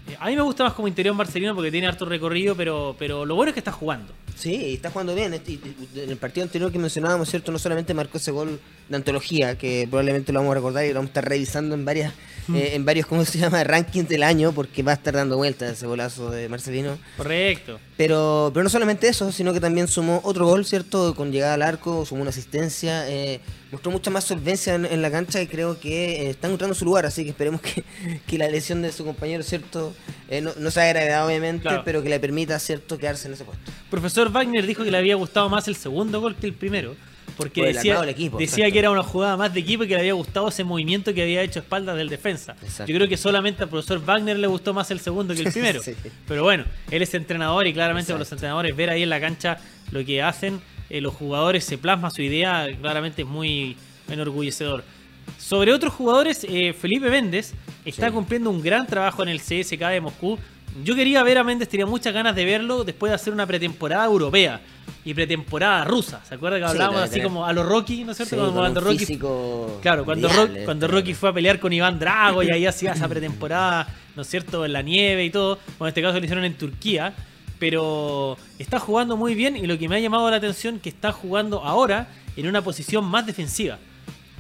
Eh, 0.08 0.16
a 0.20 0.28
mí 0.28 0.36
me 0.36 0.42
gusta 0.42 0.64
más 0.64 0.74
como 0.74 0.88
interior 0.88 1.16
Marcelino 1.16 1.56
porque 1.56 1.72
tiene 1.72 1.88
harto 1.88 2.06
recorrido, 2.06 2.56
pero, 2.56 2.96
pero 2.98 3.26
lo 3.26 3.36
bueno 3.36 3.50
es 3.50 3.54
que 3.54 3.60
está 3.60 3.72
jugando. 3.72 4.14
Sí, 4.36 4.74
está 4.76 4.92
jugando 4.92 5.16
bien. 5.16 5.34
Este, 5.34 5.60
en 5.96 6.10
el 6.10 6.18
partido 6.18 6.44
anterior 6.44 6.72
que 6.72 6.78
mencionábamos, 6.78 7.30
¿cierto? 7.30 7.52
No 7.52 7.58
solamente 7.58 7.94
marcó 7.94 8.18
ese 8.18 8.32
gol 8.32 8.60
de 8.88 8.96
antología, 8.96 9.58
que 9.58 9.88
probablemente 9.90 10.32
lo 10.32 10.40
vamos 10.40 10.52
a 10.52 10.56
recordar 10.56 10.86
y 10.86 10.90
lo 10.90 10.96
vamos 10.96 11.08
a 11.08 11.12
estar 11.12 11.28
revisando 11.28 11.74
en 11.74 11.86
varias 11.86 12.14
mm. 12.48 12.56
eh, 12.56 12.76
en 12.76 12.86
varios, 12.86 13.06
¿cómo 13.06 13.24
se 13.26 13.38
llama?, 13.38 13.64
rankings 13.66 14.10
del 14.10 14.24
año, 14.24 14.52
porque 14.52 14.84
va 14.84 14.92
a 14.92 14.96
estar 14.96 15.14
dando 15.14 15.38
vueltas 15.38 15.74
ese 15.74 15.88
golazo 15.88 16.30
de 16.32 16.50
Marcelino. 16.50 16.98
Correcto. 17.18 17.80
Pero, 17.96 18.52
pero 18.54 18.64
no 18.64 18.70
solamente 18.70 19.08
eso, 19.08 19.32
sino 19.32 19.54
que 19.54 19.60
también 19.60 19.88
sumó 19.88 20.22
otro 20.24 20.46
gol, 20.46 20.66
¿cierto?, 20.66 21.16
con 21.16 21.32
llegada 21.32 21.56
al 21.56 21.62
arco, 21.62 22.06
sumó 22.06 22.22
una 22.22 22.30
asistencia, 22.30 23.10
eh, 23.10 23.42
mostró 23.72 23.92
mucha 23.92 24.10
más 24.10 24.24
solvencia 24.24 24.76
en, 24.76 25.02
la 25.02 25.12
cancha 25.12 25.42
y 25.42 25.48
creo 25.48 25.80
que 25.80 26.30
está 26.30 26.48
encontrando 26.48 26.76
su 26.76 26.86
lugar, 26.86 27.06
así 27.06 27.24
que 27.24 27.32
esperemos 27.32 27.62
que, 27.62 27.84
que 28.28 28.38
la 28.38 28.48
lesión 28.48 28.82
de 28.82 28.92
su 28.92 29.06
compañero, 29.06 29.44
¿cierto?, 29.44 29.94
no, 30.42 30.52
no 30.58 30.72
se 30.72 30.82
haya 30.82 31.00
agravado 31.00 31.28
obviamente, 31.28 31.70
pero 31.86 32.04
que 32.04 32.10
le 32.10 32.20
permita, 32.20 32.60
¿cierto?, 32.60 32.98
quedarse 32.98 33.28
en 33.28 33.34
ese 33.34 33.46
puesto. 33.46 33.72
Profesor 33.90 34.32
Wagner 34.32 34.66
dijo 34.66 34.84
que 34.84 34.92
le 34.92 34.98
había 34.98 35.16
gustado 35.16 35.50
más 35.50 35.68
el 35.68 35.76
segundo 35.76 36.22
gol 36.22 36.36
que 36.36 36.48
el 36.48 36.54
primero. 36.54 36.96
Porque 37.38 37.68
decía, 37.68 38.02
decía 38.02 38.72
que 38.72 38.80
era 38.80 38.90
una 38.90 39.04
jugada 39.04 39.38
más 39.38 39.54
de 39.54 39.60
equipo 39.60 39.84
y 39.84 39.88
que 39.88 39.94
le 39.94 40.00
había 40.00 40.14
gustado 40.14 40.48
ese 40.48 40.64
movimiento 40.64 41.14
que 41.14 41.22
había 41.22 41.44
hecho 41.44 41.60
espaldas 41.60 41.96
del 41.96 42.10
defensa. 42.10 42.56
Yo 42.80 42.96
creo 42.96 43.08
que 43.08 43.18
solamente 43.18 43.64
al 43.64 43.70
profesor 43.70 44.04
Wagner 44.04 44.38
le 44.40 44.48
gustó 44.48 44.74
más 44.74 44.90
el 44.92 45.00
segundo 45.00 45.36
que 45.36 45.42
el 45.42 45.52
primero. 45.54 45.82
Pero 46.28 46.44
bueno, 46.44 46.66
él 46.90 47.02
es 47.02 47.14
entrenador 47.14 47.68
y 47.68 47.74
claramente 47.74 48.08
para 48.08 48.20
los 48.20 48.32
entrenadores 48.32 48.76
ver 48.76 48.90
ahí 48.90 49.04
en 49.04 49.10
la 49.10 49.20
cancha 49.22 49.58
lo 49.92 50.04
que 50.04 50.22
hacen 50.22 50.60
eh, 50.90 51.02
los 51.02 51.14
jugadores, 51.14 51.64
se 51.64 51.78
plasma 51.78 52.10
su 52.10 52.22
idea, 52.22 52.66
claramente 52.82 53.22
es 53.22 53.28
muy 53.28 53.76
enorgullecedor. 54.10 54.84
Sobre 55.38 55.74
otros 55.74 55.94
jugadores, 55.94 56.46
eh, 56.50 56.74
Felipe 56.74 57.10
Méndez 57.10 57.54
está 57.86 58.12
cumpliendo 58.12 58.50
un 58.50 58.62
gran 58.62 58.88
trabajo 58.88 59.22
en 59.24 59.30
el 59.30 59.40
CSK 59.40 59.80
de 59.80 60.02
Moscú 60.02 60.40
yo 60.84 60.96
quería 60.96 61.24
ver 61.24 61.38
a 61.38 61.44
Méndez, 61.44 61.70
tenía 61.70 61.86
muchas 61.86 62.14
ganas 62.14 62.36
de 62.36 62.46
verlo 62.46 62.84
después 62.84 63.10
de 63.10 63.16
hacer 63.16 63.34
una 63.34 63.46
pretemporada 63.46 64.06
europea 64.06 64.62
y 65.04 65.14
pretemporada 65.14 65.86
rusa. 65.86 66.22
¿Se 66.28 66.36
acuerda 66.36 66.58
que 66.58 66.66
hablábamos 66.66 67.02
así 67.02 67.22
como 67.22 67.46
a 67.46 67.54
los 67.54 67.66
Rocky, 67.66 68.04
¿no 68.04 68.12
es 68.12 68.18
cierto? 68.18 68.54
cuando 68.54 68.82
Rocky. 68.82 69.20
Claro, 69.82 70.06
cuando, 70.06 70.30
cuando 70.66 70.88
Rocky 70.88 71.14
fue 71.14 71.30
a 71.30 71.34
pelear 71.34 71.60
con 71.60 71.72
Iván 71.72 71.98
Drago 71.98 72.44
y 72.44 72.52
ahí 72.52 72.66
hacía 72.66 72.92
esa 72.92 73.08
pretemporada, 73.08 73.88
¿no 74.16 74.22
es 74.22 74.28
cierto? 74.28 74.66
En 74.66 74.74
la 74.74 74.82
nieve 74.82 75.24
y 75.26 75.30
todo. 75.30 75.60
Bueno, 75.78 75.86
en 75.86 75.88
este 75.88 76.02
caso 76.02 76.20
lo 76.20 76.24
hicieron 76.24 76.46
en 76.46 76.58
Turquía. 76.58 77.14
Pero 77.60 78.38
está 78.60 78.80
jugando 78.80 79.18
muy 79.18 79.34
bien 79.34 79.56
y 79.56 79.66
lo 79.66 79.80
que 79.80 79.90
me 79.90 79.96
ha 79.96 80.00
llamado 80.00 80.30
la 80.30 80.38
atención 80.38 80.80
que 80.80 80.90
está 80.90 81.12
jugando 81.12 81.64
ahora 81.64 82.08
en 82.36 82.48
una 82.48 82.62
posición 82.62 83.04
más 83.06 83.26
defensiva. 83.26 83.80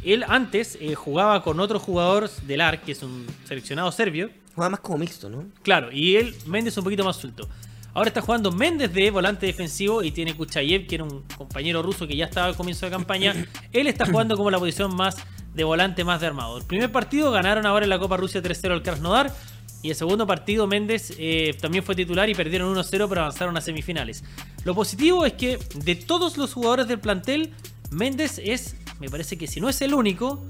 Él 0.03 0.23
antes 0.27 0.77
eh, 0.79 0.93
jugaba 0.93 1.41
con 1.41 1.59
otro 1.59 1.79
jugador 1.79 2.29
del 2.29 2.61
ARC, 2.61 2.83
que 2.83 2.91
es 2.91 3.01
un 3.01 3.25
seleccionado 3.45 3.91
serbio, 3.91 4.29
Juega 4.57 4.71
más 4.71 4.79
como 4.79 4.97
mixto, 4.97 5.29
¿no? 5.29 5.45
Claro, 5.61 5.91
y 5.91 6.15
él, 6.15 6.35
Méndez, 6.47 6.75
un 6.79 6.83
poquito 6.83 7.03
más 7.03 7.17
suelto. 7.17 7.47
Ahora 7.93 8.07
está 8.07 8.21
jugando 8.21 8.51
Méndez 8.51 8.91
de 8.91 9.11
volante 9.11 9.45
defensivo 9.45 10.01
y 10.01 10.09
tiene 10.09 10.35
Kuchayev, 10.35 10.87
que 10.87 10.95
era 10.95 11.03
un 11.03 11.21
compañero 11.37 11.83
ruso 11.83 12.07
que 12.07 12.15
ya 12.15 12.25
estaba 12.25 12.47
al 12.47 12.55
comienzo 12.55 12.87
de 12.87 12.91
campaña. 12.91 13.35
Él 13.71 13.85
está 13.85 14.07
jugando 14.07 14.35
como 14.35 14.49
la 14.49 14.57
posición 14.57 14.95
más 14.95 15.17
de 15.53 15.63
volante, 15.63 16.03
más 16.03 16.21
de 16.21 16.25
armado. 16.25 16.57
El 16.57 16.63
primer 16.63 16.91
partido 16.91 17.29
ganaron 17.31 17.67
ahora 17.67 17.85
en 17.85 17.91
la 17.91 17.99
Copa 17.99 18.17
Rusia 18.17 18.41
3-0 18.41 18.71
al 18.71 18.81
Krasnodar. 18.81 19.31
Y 19.83 19.91
el 19.91 19.95
segundo 19.95 20.25
partido 20.25 20.65
Méndez 20.65 21.13
eh, 21.19 21.55
también 21.61 21.83
fue 21.83 21.93
titular 21.93 22.27
y 22.27 22.33
perdieron 22.33 22.75
1-0 22.75 23.07
pero 23.07 23.21
avanzaron 23.21 23.55
a 23.57 23.61
semifinales. 23.61 24.23
Lo 24.65 24.73
positivo 24.73 25.23
es 25.27 25.33
que 25.33 25.59
de 25.75 25.93
todos 25.93 26.35
los 26.35 26.51
jugadores 26.51 26.87
del 26.87 26.99
plantel, 26.99 27.53
Méndez 27.91 28.41
es, 28.43 28.75
me 28.99 29.07
parece 29.07 29.37
que 29.37 29.45
si 29.45 29.61
no 29.61 29.69
es 29.69 29.79
el 29.83 29.93
único, 29.93 30.47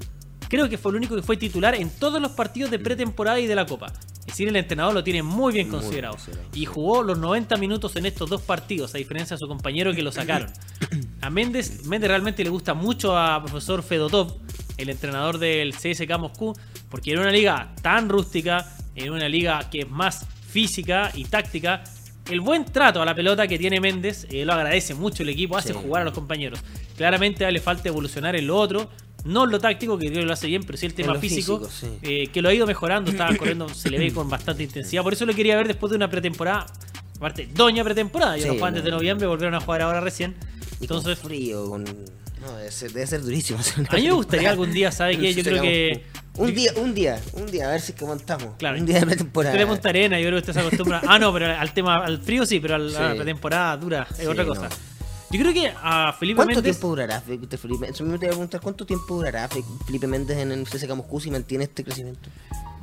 Creo 0.48 0.68
que 0.68 0.78
fue 0.78 0.92
el 0.92 0.96
único 0.96 1.14
que 1.14 1.22
fue 1.22 1.36
titular 1.36 1.74
en 1.74 1.90
todos 1.90 2.20
los 2.20 2.32
partidos 2.32 2.70
de 2.70 2.78
pretemporada 2.78 3.38
y 3.38 3.46
de 3.46 3.54
la 3.54 3.66
Copa. 3.66 3.92
Es 4.20 4.26
decir, 4.26 4.48
el 4.48 4.56
entrenador 4.56 4.94
lo 4.94 5.04
tiene 5.04 5.22
muy 5.22 5.52
bien 5.52 5.68
considerado. 5.68 6.16
Y 6.54 6.64
jugó 6.64 7.02
los 7.02 7.18
90 7.18 7.56
minutos 7.56 7.96
en 7.96 8.06
estos 8.06 8.28
dos 8.28 8.42
partidos, 8.42 8.94
a 8.94 8.98
diferencia 8.98 9.36
de 9.36 9.38
su 9.38 9.48
compañero 9.48 9.94
que 9.94 10.02
lo 10.02 10.12
sacaron. 10.12 10.50
A 11.20 11.30
Méndez, 11.30 11.84
Méndez 11.86 12.08
realmente 12.08 12.44
le 12.44 12.50
gusta 12.50 12.74
mucho 12.74 13.18
a 13.18 13.42
profesor 13.42 13.82
Fedotov, 13.82 14.36
el 14.76 14.88
entrenador 14.88 15.38
del 15.38 15.74
CSK 15.74 16.16
Moscú, 16.16 16.54
porque 16.88 17.12
en 17.12 17.18
una 17.18 17.32
liga 17.32 17.74
tan 17.82 18.08
rústica, 18.08 18.64
en 18.94 19.12
una 19.12 19.28
liga 19.28 19.68
que 19.68 19.80
es 19.80 19.90
más 19.90 20.24
física 20.48 21.10
y 21.14 21.24
táctica, 21.24 21.82
el 22.30 22.40
buen 22.40 22.64
trato 22.64 23.02
a 23.02 23.04
la 23.04 23.14
pelota 23.14 23.48
que 23.48 23.58
tiene 23.58 23.80
Méndez 23.80 24.26
eh, 24.30 24.44
lo 24.44 24.52
agradece 24.52 24.94
mucho 24.94 25.22
el 25.22 25.30
equipo, 25.30 25.56
hace 25.56 25.72
jugar 25.72 26.02
a 26.02 26.04
los 26.04 26.14
compañeros. 26.14 26.60
Claramente 26.96 27.50
le 27.50 27.60
falta 27.60 27.88
evolucionar 27.88 28.36
en 28.36 28.46
lo 28.46 28.56
otro, 28.56 28.90
no 29.24 29.46
lo 29.46 29.58
táctico, 29.58 29.98
que 29.98 30.06
creo 30.08 30.20
que 30.20 30.26
lo 30.26 30.32
hace 30.32 30.46
bien, 30.46 30.62
pero 30.64 30.78
sí 30.78 30.86
el 30.86 30.94
tema 30.94 31.14
físico, 31.16 31.68
eh, 32.02 32.28
que 32.28 32.40
lo 32.42 32.48
ha 32.48 32.54
ido 32.54 32.66
mejorando, 32.66 33.10
estaba 33.10 33.34
corriendo, 33.36 33.68
se 33.68 33.90
le 33.90 33.98
ve 33.98 34.12
con 34.14 34.28
bastante 34.28 34.62
intensidad. 34.62 35.02
Por 35.02 35.12
eso 35.12 35.26
lo 35.26 35.34
quería 35.34 35.56
ver 35.56 35.66
después 35.66 35.90
de 35.90 35.96
una 35.96 36.08
pretemporada. 36.10 36.66
Aparte, 37.16 37.48
doña 37.52 37.82
pretemporada, 37.82 38.36
ya 38.36 38.52
no 38.52 38.64
antes 38.64 38.84
de 38.84 38.90
noviembre, 38.90 39.26
volvieron 39.26 39.54
a 39.54 39.60
jugar 39.60 39.82
ahora 39.82 40.00
recién. 40.00 40.36
Entonces, 40.80 41.18
frío, 41.18 41.68
con... 41.68 41.84
No, 41.84 42.56
debe 42.56 42.70
ser, 42.70 42.92
debe 42.92 43.06
ser 43.06 43.22
durísimo. 43.22 43.58
A 43.88 43.96
mí 43.96 44.04
me 44.04 44.12
gustaría 44.12 44.50
algún 44.50 44.72
día, 44.72 44.92
¿sabes 44.92 45.18
qué? 45.18 45.34
Yo 45.34 45.42
creo 45.42 45.60
que... 45.62 46.04
Un 46.38 46.54
día, 46.54 46.70
un 46.76 46.94
día, 46.94 47.20
un 47.32 47.50
día, 47.50 47.66
a 47.66 47.72
ver 47.72 47.80
si 47.80 47.90
es 47.90 47.98
que 47.98 48.04
montamos. 48.04 48.54
Claro. 48.58 48.78
Un 48.78 48.86
día 48.86 49.00
de 49.00 49.06
pretemporada. 49.06 49.66
Punta 49.66 49.88
Arena, 49.88 50.20
yo 50.20 50.28
creo 50.28 50.40
que 50.40 50.50
usted 50.50 50.52
se 50.52 50.60
acostumbra. 50.60 51.02
ah, 51.04 51.18
no, 51.18 51.32
pero 51.32 51.46
al 51.46 51.74
tema, 51.74 51.96
al 52.04 52.20
frío 52.20 52.46
sí, 52.46 52.60
pero 52.60 52.76
a 52.76 52.78
la 52.78 53.14
pretemporada 53.16 53.76
dura, 53.76 54.06
es 54.16 54.24
otra 54.24 54.44
cosa. 54.44 54.68
Yo 55.30 55.40
creo 55.40 55.52
que 55.52 55.72
a 55.82 56.12
Felipe 56.18 56.36
¿Cuánto 56.36 56.54
Méndez. 56.56 56.76
tiempo 56.76 56.88
durará 56.88 57.20
Felipe 57.20 57.56
Méndez? 57.78 58.00
me 58.00 58.08
voy 58.08 58.16
a 58.16 58.30
preguntar 58.30 58.60
cuánto 58.62 58.86
tiempo 58.86 59.16
durará 59.16 59.46
Felipe 59.48 60.06
Méndez 60.06 60.38
en 60.38 60.52
el 60.52 60.64
CSKA 60.64 60.94
Moscú 60.94 61.20
si 61.20 61.30
mantiene 61.30 61.64
este 61.64 61.84
crecimiento. 61.84 62.30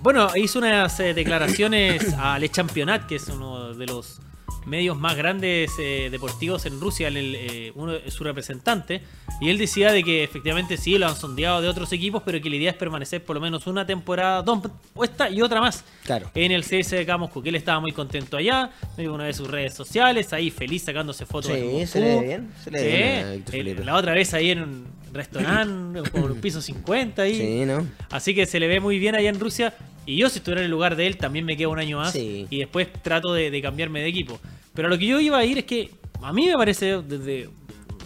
Bueno, 0.04 0.30
hizo 0.36 0.60
unas 0.60 1.00
eh, 1.00 1.16
declaraciones 1.16 2.14
a 2.14 2.38
Le 2.38 2.50
Championat, 2.50 3.08
que 3.08 3.16
es 3.16 3.28
uno 3.30 3.74
de 3.74 3.88
los 3.88 4.20
medios 4.66 4.98
más 4.98 5.16
grandes 5.16 5.72
eh, 5.80 6.10
deportivos 6.12 6.66
en 6.66 6.80
Rusia, 6.80 7.08
el, 7.08 7.36
eh, 7.36 7.72
uno 7.76 7.94
su 8.08 8.24
representante, 8.24 9.02
y 9.40 9.50
él 9.50 9.58
decía 9.58 9.92
de 9.92 10.04
que 10.04 10.24
efectivamente 10.24 10.78
sí 10.78 10.98
lo 10.98 11.08
han 11.08 11.16
sondeado 11.16 11.62
de 11.62 11.68
otros 11.68 11.92
equipos, 11.94 12.24
pero 12.26 12.42
que 12.42 12.50
la 12.50 12.56
idea 12.56 12.72
es 12.72 12.78
permanecer 12.78 13.24
por 13.24 13.36
lo 13.36 13.42
menos 13.42 13.68
una 13.68 13.86
temporada, 13.86 14.42
dos, 14.42 14.60
esta 15.04 15.30
y 15.30 15.42
otra 15.42 15.62
más 15.62 15.84
claro. 16.04 16.30
en 16.34 16.52
el 16.52 16.64
CSK 16.64 17.18
Moscú, 17.18 17.42
que 17.42 17.50
él 17.50 17.56
estaba 17.56 17.80
muy 17.80 17.92
contento 17.92 18.38
allá, 18.38 18.72
una 18.98 19.26
de 19.26 19.34
sus 19.34 19.50
redes 19.50 19.74
sociales, 19.74 20.34
ahí 20.34 20.50
feliz 20.50 20.84
sacándose 20.84 21.26
fotos. 21.26 21.52
Sí, 21.52 21.86
se 21.86 22.00
le 22.00 22.16
ve 22.16 22.26
bien, 22.26 22.52
se 22.64 22.72
le 22.72 22.84
ve 22.84 23.44
bien 23.52 23.86
La 23.86 23.96
otra 23.96 24.14
vez 24.14 24.34
ahí 24.34 24.52
en 24.52 24.64
un 24.64 24.88
restaurante, 25.14 26.10
por 26.12 26.32
un 26.32 26.42
piso 26.42 26.62
50 26.62 27.22
ahí. 27.22 27.38
Sí, 27.38 27.66
¿no? 27.66 27.88
Así 28.10 28.36
que 28.36 28.46
se 28.46 28.60
le 28.60 28.68
ve 28.68 28.80
muy 28.80 29.00
bien 29.00 29.16
allá 29.16 29.30
en 29.30 29.40
Rusia. 29.40 29.74
Y 30.06 30.18
yo, 30.18 30.30
si 30.30 30.38
estuviera 30.38 30.62
en 30.62 30.66
el 30.66 30.72
lugar 30.72 30.96
de 30.96 31.08
él, 31.08 31.18
también 31.18 31.46
me 31.46 31.58
quedo 31.58 31.72
un 31.72 31.80
año 31.80 31.98
más. 31.98 32.16
Y 32.16 32.58
después 32.58 32.92
trato 33.02 33.34
de, 33.34 33.62
cambiarme 33.62 34.02
de 34.02 34.08
equipo. 34.08 34.40
Pero 34.74 34.90
lo 34.90 34.98
que 34.98 35.06
yo 35.06 35.20
iba 35.20 35.38
a 35.38 35.46
ir 35.46 35.60
es 35.60 35.66
que 35.66 35.92
a 36.22 36.32
mí 36.34 36.48
me 36.48 36.54
parece, 36.54 37.02
desde 37.02 37.50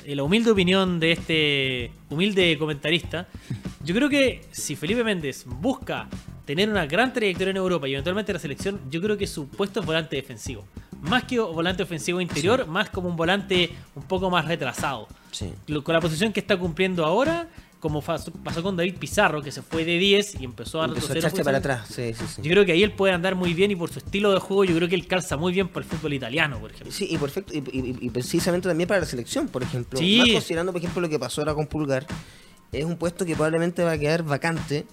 la 0.05 0.23
humilde 0.23 0.51
opinión 0.51 0.99
de 0.99 1.12
este 1.12 1.91
humilde 2.09 2.57
comentarista, 2.57 3.27
yo 3.83 3.93
creo 3.95 4.09
que 4.09 4.41
si 4.51 4.75
Felipe 4.75 5.03
Méndez 5.03 5.45
busca 5.45 6.07
tener 6.45 6.69
una 6.69 6.85
gran 6.85 7.13
trayectoria 7.13 7.51
en 7.51 7.57
Europa 7.57 7.88
y 7.88 7.93
eventualmente 7.93 8.33
la 8.33 8.39
selección, 8.39 8.79
yo 8.89 9.01
creo 9.01 9.17
que 9.17 9.27
su 9.27 9.47
puesto 9.47 9.81
es 9.81 9.85
volante 9.85 10.15
defensivo. 10.15 10.65
Más 11.01 11.23
que 11.23 11.39
volante 11.39 11.83
ofensivo 11.83 12.19
interior, 12.19 12.65
más 12.65 12.89
como 12.89 13.07
un 13.07 13.15
volante 13.15 13.71
un 13.95 14.03
poco 14.03 14.29
más 14.29 14.45
retrasado. 14.45 15.07
Con 15.83 15.93
la 15.93 16.01
posición 16.01 16.33
que 16.33 16.39
está 16.39 16.57
cumpliendo 16.57 17.05
ahora, 17.05 17.47
como 17.79 18.01
pasó 18.01 18.63
con 18.63 18.75
David 18.75 18.95
Pizarro, 18.97 19.41
que 19.41 19.51
se 19.51 19.61
fue 19.61 19.85
de 19.85 19.97
10 19.97 20.41
y 20.41 20.45
empezó 20.45 20.81
a 20.81 20.87
retroceder. 20.87 21.43
para 21.43 21.59
atrás. 21.59 21.95
Yo 21.97 22.51
creo 22.51 22.65
que 22.65 22.73
ahí 22.73 22.83
él 22.83 22.91
puede 22.91 23.13
andar 23.13 23.35
muy 23.35 23.53
bien 23.53 23.71
y 23.71 23.75
por 23.75 23.89
su 23.89 23.99
estilo 23.99 24.33
de 24.33 24.39
juego, 24.39 24.65
yo 24.65 24.75
creo 24.75 24.89
que 24.89 24.95
él 24.95 25.07
calza 25.07 25.37
muy 25.37 25.53
bien 25.53 25.69
para 25.69 25.85
el 25.85 25.91
fútbol 25.91 26.13
italiano, 26.13 26.59
por 26.59 26.71
ejemplo. 26.71 26.91
Sí, 26.91 27.07
y, 27.09 27.17
perfecto, 27.17 27.53
y, 27.55 28.09
precisamente 28.09 28.67
también 28.67 28.87
para 28.87 28.99
la 28.99 29.05
selección, 29.05 29.47
por 29.47 29.63
ejemplo. 29.63 29.99
Más 29.99 30.29
considerando, 30.31 30.73
por 30.73 30.81
ejemplo, 30.81 31.01
lo 31.01 31.09
que 31.09 31.19
pasó 31.19 31.41
ahora 31.41 31.53
con 31.53 31.67
Pulgar, 31.67 32.05
es 32.71 32.85
un 32.85 32.97
puesto 32.97 33.25
que 33.25 33.33
probablemente 33.33 33.83
va 33.83 33.93
a 33.93 33.97
quedar 33.97 34.23
vacante 34.23 34.85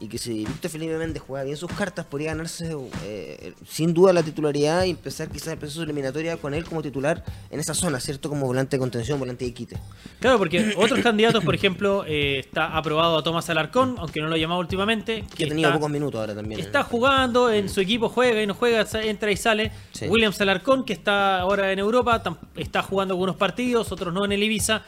y 0.00 0.08
que 0.08 0.18
si 0.18 0.44
Víctor 0.44 0.70
Felipe 0.70 0.98
Méndez 0.98 1.22
juega 1.26 1.44
bien 1.44 1.56
sus 1.56 1.70
cartas, 1.70 2.04
podría 2.04 2.30
ganarse 2.30 2.76
eh, 3.04 3.54
sin 3.66 3.94
duda 3.94 4.12
la 4.12 4.22
titularidad 4.22 4.84
y 4.84 4.90
empezar 4.90 5.28
quizás 5.28 5.48
el 5.48 5.58
proceso 5.58 5.82
eliminatorio 5.82 6.38
con 6.40 6.52
él 6.52 6.64
como 6.64 6.82
titular 6.82 7.24
en 7.50 7.60
esa 7.60 7.74
zona, 7.74 8.00
¿cierto? 8.00 8.28
Como 8.28 8.46
volante 8.46 8.76
de 8.76 8.80
contención, 8.80 9.18
volante 9.18 9.44
de 9.44 9.54
quite. 9.54 9.76
Claro, 10.20 10.38
porque 10.38 10.74
otros 10.76 11.00
candidatos, 11.00 11.44
por 11.44 11.54
ejemplo, 11.54 12.04
eh, 12.06 12.40
está 12.40 12.76
aprobado 12.76 13.16
a 13.16 13.22
Tomás 13.22 13.48
Alarcón, 13.50 13.94
aunque 13.98 14.20
no 14.20 14.28
lo 14.28 14.34
ha 14.34 14.38
llamado 14.38 14.60
últimamente. 14.60 15.24
Que, 15.34 15.44
ha 15.44 15.48
tenido 15.48 15.72
pocos 15.72 15.90
minutos 15.90 16.20
ahora 16.20 16.34
también. 16.34 16.60
Está 16.60 16.82
jugando, 16.82 17.50
en 17.50 17.68
su 17.68 17.80
equipo 17.80 18.08
juega 18.08 18.42
y 18.42 18.46
no 18.46 18.54
juega, 18.54 18.86
entra 19.02 19.30
y 19.30 19.36
sale. 19.36 19.70
Williams 20.08 20.40
Alarcón, 20.40 20.84
que 20.84 20.92
está 20.92 21.40
ahora 21.40 21.72
en 21.72 21.78
Europa, 21.78 22.22
está 22.56 22.82
jugando 22.82 23.14
algunos 23.14 23.36
partidos, 23.36 23.92
otros 23.92 24.12
no 24.12 24.24
en 24.24 24.32
el 24.32 24.42
Ibiza. 24.42 24.82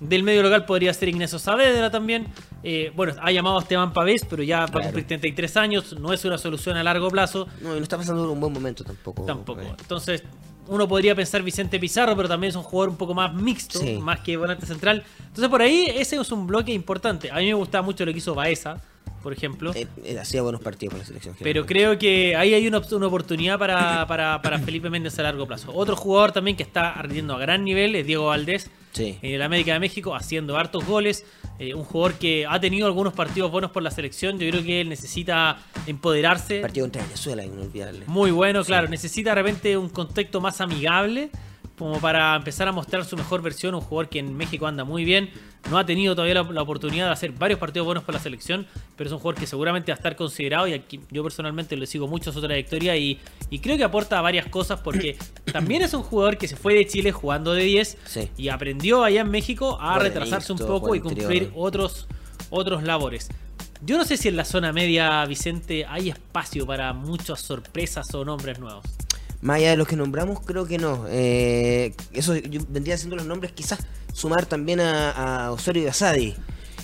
Del 0.00 0.22
medio 0.22 0.42
local 0.42 0.64
podría 0.64 0.92
ser 0.94 1.08
Ignacio 1.08 1.38
Saavedra 1.38 1.90
también. 1.90 2.26
Eh, 2.64 2.92
bueno, 2.94 3.14
ha 3.20 3.30
llamado 3.30 3.58
a 3.58 3.62
Esteban 3.62 3.92
Pavés, 3.92 4.24
pero 4.28 4.42
ya 4.42 4.51
va 4.60 4.64
a 4.64 4.68
cumplir 4.68 5.06
33 5.06 5.56
años, 5.56 5.98
no 5.98 6.12
es 6.12 6.24
una 6.24 6.38
solución 6.38 6.76
a 6.76 6.82
largo 6.82 7.10
plazo. 7.10 7.46
No, 7.60 7.74
y 7.74 7.78
no 7.78 7.82
está 7.82 7.96
pasando 7.96 8.30
un 8.30 8.40
buen 8.40 8.52
momento 8.52 8.84
tampoco. 8.84 9.24
Tampoco. 9.24 9.60
Entonces, 9.62 10.22
uno 10.68 10.88
podría 10.88 11.14
pensar 11.14 11.42
Vicente 11.42 11.78
Pizarro, 11.78 12.16
pero 12.16 12.28
también 12.28 12.50
es 12.50 12.56
un 12.56 12.62
jugador 12.62 12.90
un 12.90 12.96
poco 12.96 13.14
más 13.14 13.34
mixto, 13.34 13.80
más 14.00 14.20
que 14.20 14.36
volante 14.36 14.66
central. 14.66 15.04
Entonces, 15.20 15.48
por 15.48 15.62
ahí 15.62 15.86
ese 15.94 16.16
es 16.16 16.32
un 16.32 16.46
bloque 16.46 16.72
importante. 16.72 17.30
A 17.30 17.36
mí 17.36 17.46
me 17.46 17.54
gustaba 17.54 17.82
mucho 17.82 18.04
lo 18.04 18.12
que 18.12 18.18
hizo 18.18 18.34
Baeza 18.34 18.80
por 19.22 19.32
ejemplo. 19.32 19.72
Eh, 19.74 19.86
eh, 20.04 20.18
hacía 20.18 20.42
buenos 20.42 20.60
partidos 20.60 20.92
con 20.92 20.98
la 21.00 21.06
selección. 21.06 21.36
Pero 21.40 21.64
creo 21.64 21.98
que 21.98 22.36
ahí 22.36 22.52
hay 22.52 22.66
una, 22.66 22.78
oportunidad 22.78 23.58
para, 23.58 24.06
para, 24.06 24.58
Felipe 24.58 24.90
Méndez 24.90 25.18
a 25.18 25.22
largo 25.22 25.46
plazo. 25.46 25.72
Otro 25.72 25.96
jugador 25.96 26.32
también 26.32 26.56
que 26.56 26.62
está 26.62 26.94
rindiendo 27.00 27.34
a 27.34 27.38
gran 27.38 27.64
nivel 27.64 27.94
es 27.94 28.06
Diego 28.06 28.26
Valdés. 28.26 28.68
En 28.98 29.34
el 29.34 29.42
América 29.42 29.72
de 29.72 29.80
México, 29.80 30.14
haciendo 30.14 30.56
hartos 30.56 30.84
goles. 30.84 31.24
Eh, 31.58 31.74
un 31.74 31.84
jugador 31.84 32.18
que 32.18 32.46
ha 32.46 32.58
tenido 32.60 32.86
algunos 32.86 33.12
partidos 33.12 33.50
buenos 33.50 33.70
por 33.70 33.82
la 33.82 33.90
selección. 33.90 34.38
Yo 34.38 34.50
creo 34.50 34.62
que 34.62 34.80
él 34.80 34.88
necesita 34.88 35.58
empoderarse. 35.86 36.60
Partido 36.60 36.86
contra 36.86 37.02
Venezuela, 37.02 37.44
inolvidable. 37.44 38.04
Muy 38.06 38.30
bueno, 38.30 38.64
claro. 38.64 38.88
Necesita 38.88 39.30
de 39.30 39.36
repente 39.36 39.76
un 39.76 39.88
contexto 39.88 40.40
más 40.40 40.60
amigable 40.60 41.30
como 41.78 42.00
para 42.00 42.36
empezar 42.36 42.68
a 42.68 42.72
mostrar 42.72 43.04
su 43.04 43.16
mejor 43.16 43.42
versión, 43.42 43.74
un 43.74 43.80
jugador 43.80 44.08
que 44.08 44.18
en 44.18 44.36
México 44.36 44.66
anda 44.66 44.84
muy 44.84 45.04
bien, 45.04 45.30
no 45.70 45.78
ha 45.78 45.86
tenido 45.86 46.14
todavía 46.14 46.42
la, 46.42 46.62
oportunidad 46.62 47.06
de 47.06 47.12
hacer 47.12 47.32
varios 47.32 47.58
partidos 47.58 47.86
buenos 47.86 48.04
para 48.04 48.18
la 48.18 48.22
selección, 48.22 48.66
pero 48.96 49.08
es 49.08 49.12
un 49.12 49.18
jugador 49.18 49.40
que 49.40 49.46
seguramente 49.46 49.92
va 49.92 49.94
a 49.94 49.98
estar 49.98 50.16
considerado 50.16 50.66
y 50.68 50.74
aquí 50.74 51.00
yo 51.10 51.22
personalmente 51.22 51.76
le 51.76 51.86
sigo 51.86 52.06
mucho 52.08 52.32
su 52.32 52.40
trayectoria 52.40 52.96
y, 52.96 53.18
y 53.50 53.58
creo 53.60 53.76
que 53.76 53.84
aporta 53.84 54.20
varias 54.20 54.46
cosas 54.48 54.80
porque 54.80 55.16
también 55.52 55.82
es 55.82 55.94
un 55.94 56.02
jugador 56.02 56.36
que 56.36 56.48
se 56.48 56.56
fue 56.56 56.74
de 56.74 56.86
Chile 56.86 57.12
jugando 57.12 57.52
de 57.54 57.64
10 57.64 57.98
y 58.36 58.48
aprendió 58.48 59.04
allá 59.04 59.22
en 59.22 59.30
México 59.30 59.78
a 59.80 59.98
retrasarse 59.98 60.52
un 60.52 60.58
poco 60.58 60.94
y 60.94 61.00
cumplir 61.00 61.50
otros, 61.54 62.06
otros 62.50 62.82
labores. 62.82 63.28
Yo 63.84 63.98
no 63.98 64.04
sé 64.04 64.16
si 64.16 64.28
en 64.28 64.36
la 64.36 64.44
zona 64.44 64.72
media, 64.72 65.24
Vicente, 65.26 65.84
hay 65.88 66.10
espacio 66.10 66.64
para 66.64 66.92
muchas 66.92 67.40
sorpresas 67.40 68.14
o 68.14 68.24
nombres 68.24 68.60
nuevos. 68.60 68.84
Más 69.42 69.56
allá 69.56 69.70
de 69.70 69.76
los 69.76 69.88
que 69.88 69.96
nombramos, 69.96 70.40
creo 70.40 70.66
que 70.66 70.78
no. 70.78 71.04
Eh, 71.08 71.94
eso 72.12 72.36
yo 72.36 72.60
vendría 72.68 72.96
siendo 72.96 73.16
los 73.16 73.26
nombres, 73.26 73.50
quizás 73.52 73.80
sumar 74.14 74.46
también 74.46 74.80
a, 74.80 75.50
Osorio 75.50 75.82
y 75.82 75.86
Asadi. 75.88 76.34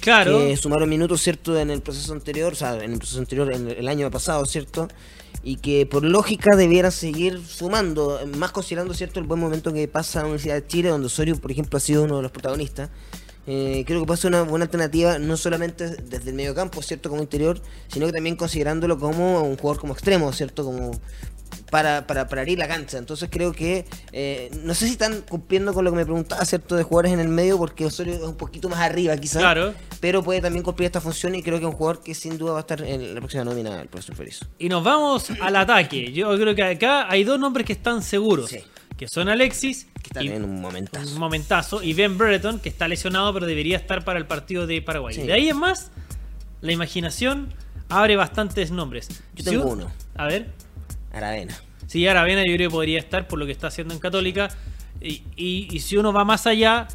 Claro. 0.01 0.39
Que 0.39 0.57
sumaron 0.57 0.89
minutos, 0.89 1.23
¿cierto? 1.23 1.59
En 1.59 1.71
el 1.71 1.83
proceso 1.83 2.13
anterior, 2.13 2.53
o 2.53 2.57
sea, 2.57 2.75
en 2.83 2.93
el 2.93 2.99
proceso 2.99 3.21
anterior, 3.21 3.53
en 3.53 3.69
el 3.71 3.87
año 3.87 4.11
pasado, 4.11 4.45
¿cierto? 4.45 4.89
Y 5.45 5.57
que 5.57 5.87
por 5.87 6.05
lógica 6.05 6.57
debieran 6.57 6.91
seguir 6.91 7.41
sumando, 7.47 8.21
más 8.37 8.51
considerando, 8.51 8.93
¿cierto? 8.93 9.21
El 9.21 9.27
buen 9.27 9.39
momento 9.39 9.73
que 9.73 9.87
pasa 9.87 10.19
en 10.19 10.25
la 10.25 10.29
Universidad 10.31 10.55
de 10.57 10.67
Chile, 10.67 10.89
donde 10.89 11.07
Osorio, 11.07 11.37
por 11.37 11.53
ejemplo, 11.53 11.77
ha 11.77 11.81
sido 11.81 12.03
uno 12.03 12.17
de 12.17 12.23
los 12.23 12.33
protagonistas. 12.33 12.91
Eh, 13.47 13.85
creo 13.87 14.01
que 14.01 14.07
puede 14.07 14.21
ser 14.21 14.29
una 14.31 14.43
buena 14.43 14.65
alternativa, 14.65 15.19
no 15.19 15.37
solamente 15.37 15.89
desde 15.89 16.31
el 16.31 16.37
medio 16.37 16.55
campo, 16.55 16.83
¿cierto? 16.83 17.09
Como 17.09 17.23
interior, 17.23 17.63
sino 17.87 18.07
que 18.07 18.13
también 18.13 18.37
considerándolo 18.37 18.99
como 18.99 19.43
un 19.43 19.57
jugador 19.57 19.81
como 19.81 19.95
extremo, 19.95 20.33
¿cierto? 20.33 20.65
Como 20.65 20.91
para, 21.71 22.07
para, 22.07 22.29
para 22.29 22.43
abrir 22.43 22.59
la 22.59 22.69
cancha. 22.69 22.99
Entonces 22.99 23.29
creo 23.31 23.53
que, 23.53 23.85
eh, 24.13 24.51
no 24.63 24.75
sé 24.75 24.87
si 24.87 24.93
están 24.93 25.23
cumpliendo 25.23 25.73
con 25.73 25.85
lo 25.85 25.91
que 25.91 25.97
me 25.97 26.05
preguntaba, 26.05 26.45
¿cierto? 26.45 26.77
De 26.77 26.83
jugadores 26.83 27.13
en 27.13 27.21
el 27.21 27.29
medio, 27.29 27.59
porque 27.59 27.85
Osorio 27.85 28.15
es 28.15 28.23
un 28.23 28.37
poquito 28.37 28.69
más 28.69 28.81
arriba 28.81 29.17
quizás. 29.17 29.43
Claro. 29.43 29.75
Pero 30.01 30.23
puede 30.23 30.41
también 30.41 30.63
cumplir 30.63 30.87
esta 30.87 31.01
función 31.01 31.35
y 31.35 31.43
creo 31.43 31.59
que 31.59 31.65
es 31.65 31.71
un 31.71 31.77
jugador 31.77 32.03
que 32.03 32.15
sin 32.15 32.39
duda 32.39 32.53
va 32.53 32.59
a 32.59 32.61
estar 32.61 32.83
en 32.83 33.15
la 33.15 33.21
próxima 33.21 33.45
nómina 33.45 33.77
del 33.77 33.89
profesor 33.89 34.17
Feliz. 34.17 34.41
Y 34.59 34.69
nos 34.69 34.83
vamos 34.83 35.31
al 35.41 35.57
ataque. 35.57 36.13
Yo 36.13 36.35
creo 36.37 36.55
que 36.55 36.63
acá 36.63 37.11
hay 37.11 37.25
dos 37.25 37.39
nombres 37.39 37.67
que 37.67 37.73
están 37.73 38.03
seguros. 38.03 38.55
Que 38.97 39.07
son 39.07 39.29
Alexis, 39.29 39.87
que 40.03 40.09
está 40.09 40.21
en 40.23 40.43
un 40.43 40.61
momentazo. 40.61 41.13
Un 41.13 41.21
momentazo. 41.21 41.83
Y 41.85 41.93
Ben 41.95 42.19
Brereton, 42.19 42.59
que 42.59 42.69
está 42.69 42.89
lesionado, 42.89 43.33
pero 43.33 43.47
debería 43.47 43.77
estar 43.77 44.05
para 44.05 44.19
el 44.19 44.27
partido 44.27 44.67
de 44.67 44.83
Paraguay. 44.83 45.17
De 45.17 45.33
ahí 45.33 45.49
en 45.49 45.57
más, 45.57 45.93
la 46.61 46.73
imaginación 46.73 47.55
abre 47.89 48.17
bastantes 48.17 48.73
nombres. 48.73 49.09
Yo 49.37 49.45
tengo 49.45 49.67
uno. 49.69 49.93
A 50.17 50.27
ver. 50.27 50.51
Aravena. 51.19 51.61
Sí, 51.87 52.07
Aravena 52.07 52.43
yo 52.47 52.55
creo 52.55 52.69
que 52.69 52.73
podría 52.73 52.99
estar 52.99 53.29
por 53.29 53.39
lo 53.39 53.47
que 53.47 53.53
está 53.53 53.69
haciendo 53.69 53.95
en 53.95 54.01
Católica. 54.01 54.49
Y, 55.01 55.79
si 55.81 55.97
uno 55.97 56.13
va 56.13 56.25
más 56.25 56.47
allá, 56.47 56.89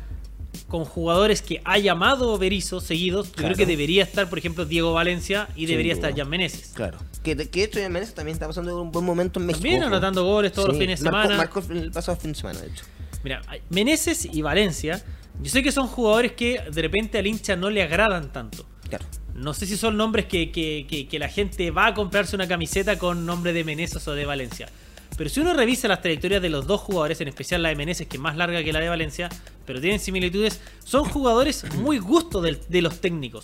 con 0.68 0.86
jugadores 0.86 1.42
que 1.42 1.62
ha 1.64 1.78
llamado 1.78 2.38
Berizzo 2.38 2.82
seguidos, 2.82 3.32
yo 3.32 3.44
creo 3.44 3.56
que 3.56 3.66
debería 3.66 4.04
estar, 4.04 4.30
por 4.30 4.38
ejemplo, 4.38 4.66
Diego 4.66 4.94
Valencia 4.94 5.48
y 5.56 5.66
debería 5.66 5.94
estar 5.94 6.16
Jan 6.16 6.30
Meneses. 6.30 6.72
Claro. 6.74 6.98
Que, 7.24 7.36
que 7.36 7.64
esto 7.64 7.80
Jan 7.80 7.92
Meneses 7.92 8.14
también 8.14 8.34
está 8.34 8.48
pasando 8.48 8.82
un 8.82 8.92
buen 8.92 9.06
momento 9.06 9.40
en 9.40 9.46
México. 9.46 9.62
También 9.64 9.84
anotando 9.84 10.24
goles 10.26 10.52
todos 10.52 10.70
los 10.70 10.78
fines 10.78 11.00
de 11.00 11.06
semana. 11.06 11.38
Marcó 11.38 11.64
el 11.70 11.92
pasado 11.92 12.18
fin 12.18 12.34
de 12.34 12.38
semana, 12.38 12.60
de 12.60 12.68
hecho. 12.68 12.84
Mira, 13.24 13.42
Meneses 13.70 14.26
y 14.26 14.42
Valencia, 14.42 15.02
yo 15.42 15.50
sé 15.50 15.64
que 15.64 15.72
son 15.72 15.88
jugadores 15.88 16.34
que 16.34 16.62
de 16.72 16.82
repente 16.82 17.18
al 17.18 17.26
hincha 17.26 17.56
no 17.56 17.70
le 17.70 17.82
agradan 17.82 18.32
tanto. 18.32 18.66
Claro. 18.90 19.06
No 19.36 19.54
sé 19.54 19.66
si 19.66 19.78
son 19.78 19.98
nombres 19.98 20.26
que, 20.26 20.52
que, 20.52 21.08
que, 21.10 21.20
la 21.20 21.28
gente 21.28 21.72
va 21.72 21.88
a 21.88 21.94
comprarse 21.94 22.36
una 22.36 22.48
camiseta 22.48 23.00
con 23.00 23.26
nombre 23.26 23.52
de 23.52 23.64
Meneses 23.64 24.08
o 24.08 24.14
de 24.14 24.26
Valencia. 24.26 24.70
Pero 25.18 25.30
si 25.30 25.40
uno 25.40 25.54
revisa 25.54 25.88
las 25.88 26.02
trayectorias 26.02 26.42
de 26.42 26.50
los 26.50 26.66
dos 26.66 26.82
jugadores, 26.82 27.22
en 27.22 27.28
especial 27.28 27.62
la 27.62 27.70
de 27.70 27.76
Meneses, 27.76 28.08
que 28.08 28.18
es 28.18 28.22
más 28.22 28.36
larga 28.36 28.64
que 28.64 28.74
la 28.74 28.80
de 28.80 28.90
Valencia, 28.90 29.30
pero 29.66 29.80
tienen 29.80 30.00
similitudes, 30.00 30.60
son 30.84 31.06
jugadores 31.06 31.66
muy 31.76 32.00
gusto 32.00 32.42
de, 32.42 32.82
los 32.82 33.00
técnicos, 33.00 33.44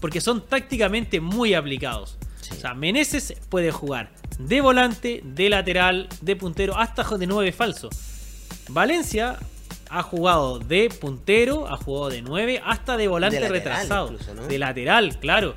porque 0.00 0.20
son 0.20 0.46
tácticamente 0.46 1.20
muy 1.20 1.54
aplicados. 1.54 2.16
O 2.50 2.54
sea, 2.54 2.74
Meneses 2.74 3.34
puede 3.48 3.70
jugar 3.70 4.10
de 4.38 4.60
volante, 4.60 5.22
de 5.24 5.48
lateral, 5.48 6.08
de 6.20 6.36
puntero, 6.36 6.76
hasta 6.76 7.04
de 7.16 7.26
nueve 7.26 7.52
falso. 7.52 7.90
Valencia 8.68 9.38
ha 9.94 10.02
jugado 10.02 10.58
de 10.58 10.88
puntero, 10.88 11.68
ha 11.72 11.76
jugado 11.76 12.10
de 12.10 12.22
9, 12.22 12.60
hasta 12.64 12.96
de 12.96 13.06
volante 13.06 13.48
retrasado. 13.48 14.16
De 14.48 14.58
lateral, 14.58 15.18
claro. 15.20 15.54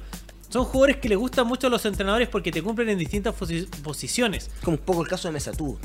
Son 0.49 0.63
jugadores 0.63 0.97
que 0.97 1.09
les 1.09 1.17
gustan 1.17 1.47
mucho 1.47 1.67
a 1.67 1.69
los 1.69 1.83
entrenadores 1.85 2.29
porque 2.29 2.51
te 2.51 2.61
cumplen 2.61 2.89
en 2.89 2.97
distintas 2.97 3.35
posiciones. 3.83 4.49
Como 4.63 4.77
un 4.77 4.83
poco 4.83 5.01
el 5.01 5.07
caso 5.07 5.27
de 5.27 5.33
Mesatú. 5.33 5.77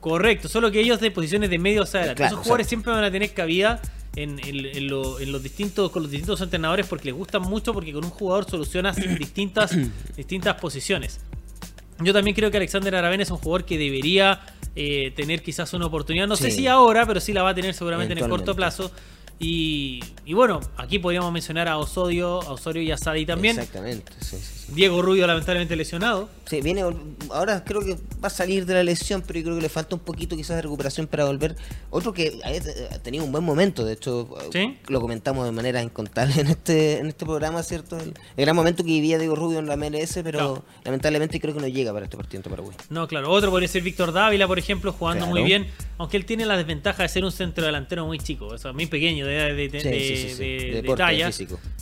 Correcto, 0.00 0.48
solo 0.48 0.70
que 0.70 0.80
ellos 0.80 1.00
de 1.00 1.10
posiciones 1.10 1.50
de 1.50 1.58
medio 1.58 1.82
o 1.82 1.86
sea, 1.86 2.12
Esos 2.12 2.38
jugadores 2.38 2.68
siempre 2.68 2.92
van 2.92 3.02
a 3.02 3.10
tener 3.10 3.32
cabida 3.32 3.80
en, 4.14 4.88
los 4.88 5.42
distintos, 5.42 5.90
con 5.90 6.02
los 6.02 6.10
distintos 6.10 6.40
entrenadores 6.40 6.86
porque 6.86 7.06
les 7.06 7.14
gustan 7.14 7.42
mucho 7.42 7.72
porque 7.72 7.92
con 7.92 8.04
un 8.04 8.10
jugador 8.10 8.48
solucionas 8.48 8.96
distintas, 9.18 9.74
distintas 10.14 10.54
posiciones. 10.60 11.20
Yo 12.00 12.12
también 12.12 12.34
creo 12.34 12.50
que 12.50 12.56
Alexander 12.56 12.94
Aravena 12.94 13.22
es 13.22 13.30
un 13.30 13.38
jugador 13.38 13.64
que 13.64 13.76
debería 13.76 14.40
eh, 14.76 15.12
tener 15.16 15.42
quizás 15.42 15.72
una 15.72 15.86
oportunidad. 15.86 16.26
No 16.26 16.36
sé 16.36 16.50
si 16.50 16.66
ahora, 16.66 17.06
pero 17.06 17.20
sí 17.20 17.32
la 17.32 17.42
va 17.42 17.50
a 17.50 17.54
tener 17.54 17.74
seguramente 17.74 18.12
en 18.12 18.18
el 18.18 18.28
corto 18.28 18.54
plazo. 18.54 18.92
Y, 19.40 20.00
bueno, 20.32 20.60
aquí 20.76 20.98
podríamos 20.98 21.32
mencionar 21.32 21.68
a 21.68 21.78
Osorio, 21.78 22.42
a 22.42 22.52
Osorio 22.52 22.82
y 22.82 22.90
a 22.90 22.96
Sadi 22.96 23.24
también. 23.26 23.58
Exactamente, 23.58 24.12
sí, 24.20 24.36
Diego 24.74 25.00
Rubio 25.00 25.26
lamentablemente 25.26 25.76
lesionado. 25.76 26.28
Sí, 26.44 26.60
viene, 26.60 26.82
ahora 27.30 27.64
creo 27.64 27.80
que 27.80 27.94
va 28.22 28.28
a 28.28 28.30
salir 28.30 28.66
de 28.66 28.74
la 28.74 28.82
lesión, 28.82 29.22
pero 29.26 29.38
yo 29.38 29.44
creo 29.44 29.56
que 29.56 29.62
le 29.62 29.68
falta 29.68 29.94
un 29.94 30.00
poquito 30.00 30.36
quizás 30.36 30.56
de 30.56 30.62
recuperación 30.62 31.06
para 31.06 31.24
volver. 31.24 31.56
Otro 31.90 32.12
que 32.12 32.38
ha 32.90 32.98
tenido 32.98 33.24
un 33.24 33.32
buen 33.32 33.44
momento, 33.44 33.84
de 33.84 33.94
hecho, 33.94 34.28
lo 34.88 35.00
comentamos 35.00 35.46
de 35.46 35.52
manera 35.52 35.82
incontable 35.82 36.40
en 36.40 36.48
este, 36.48 36.98
en 36.98 37.06
este 37.06 37.24
programa, 37.24 37.62
¿cierto? 37.62 37.98
El, 37.98 38.14
gran 38.36 38.54
momento 38.54 38.82
que 38.84 38.90
vivía 38.90 39.18
Diego 39.18 39.36
Rubio 39.36 39.58
en 39.58 39.66
la 39.66 39.76
MLS, 39.76 40.20
pero 40.22 40.64
lamentablemente 40.84 41.40
creo 41.40 41.54
que 41.54 41.60
no 41.60 41.68
llega 41.68 41.92
para 41.92 42.04
este 42.04 42.16
partido 42.16 42.42
en 42.44 42.50
Paraguay. 42.50 42.76
No, 42.90 43.08
claro. 43.08 43.30
Otro 43.30 43.50
podría 43.50 43.68
ser 43.68 43.82
Víctor 43.82 44.12
Dávila, 44.12 44.46
por 44.46 44.58
ejemplo, 44.58 44.92
jugando 44.92 45.26
muy 45.26 45.42
bien, 45.42 45.66
aunque 45.96 46.16
él 46.16 46.24
tiene 46.24 46.44
la 46.44 46.56
desventaja 46.56 47.02
de 47.02 47.08
ser 47.08 47.24
un 47.24 47.32
centro 47.32 47.64
delantero 47.64 48.06
muy 48.06 48.18
chico, 48.18 48.46
o 48.46 48.58
sea, 48.58 48.72
muy 48.72 48.86
pequeño, 48.86 49.26
de, 49.26 49.54
de, 49.54 50.94
talla. 50.96 51.30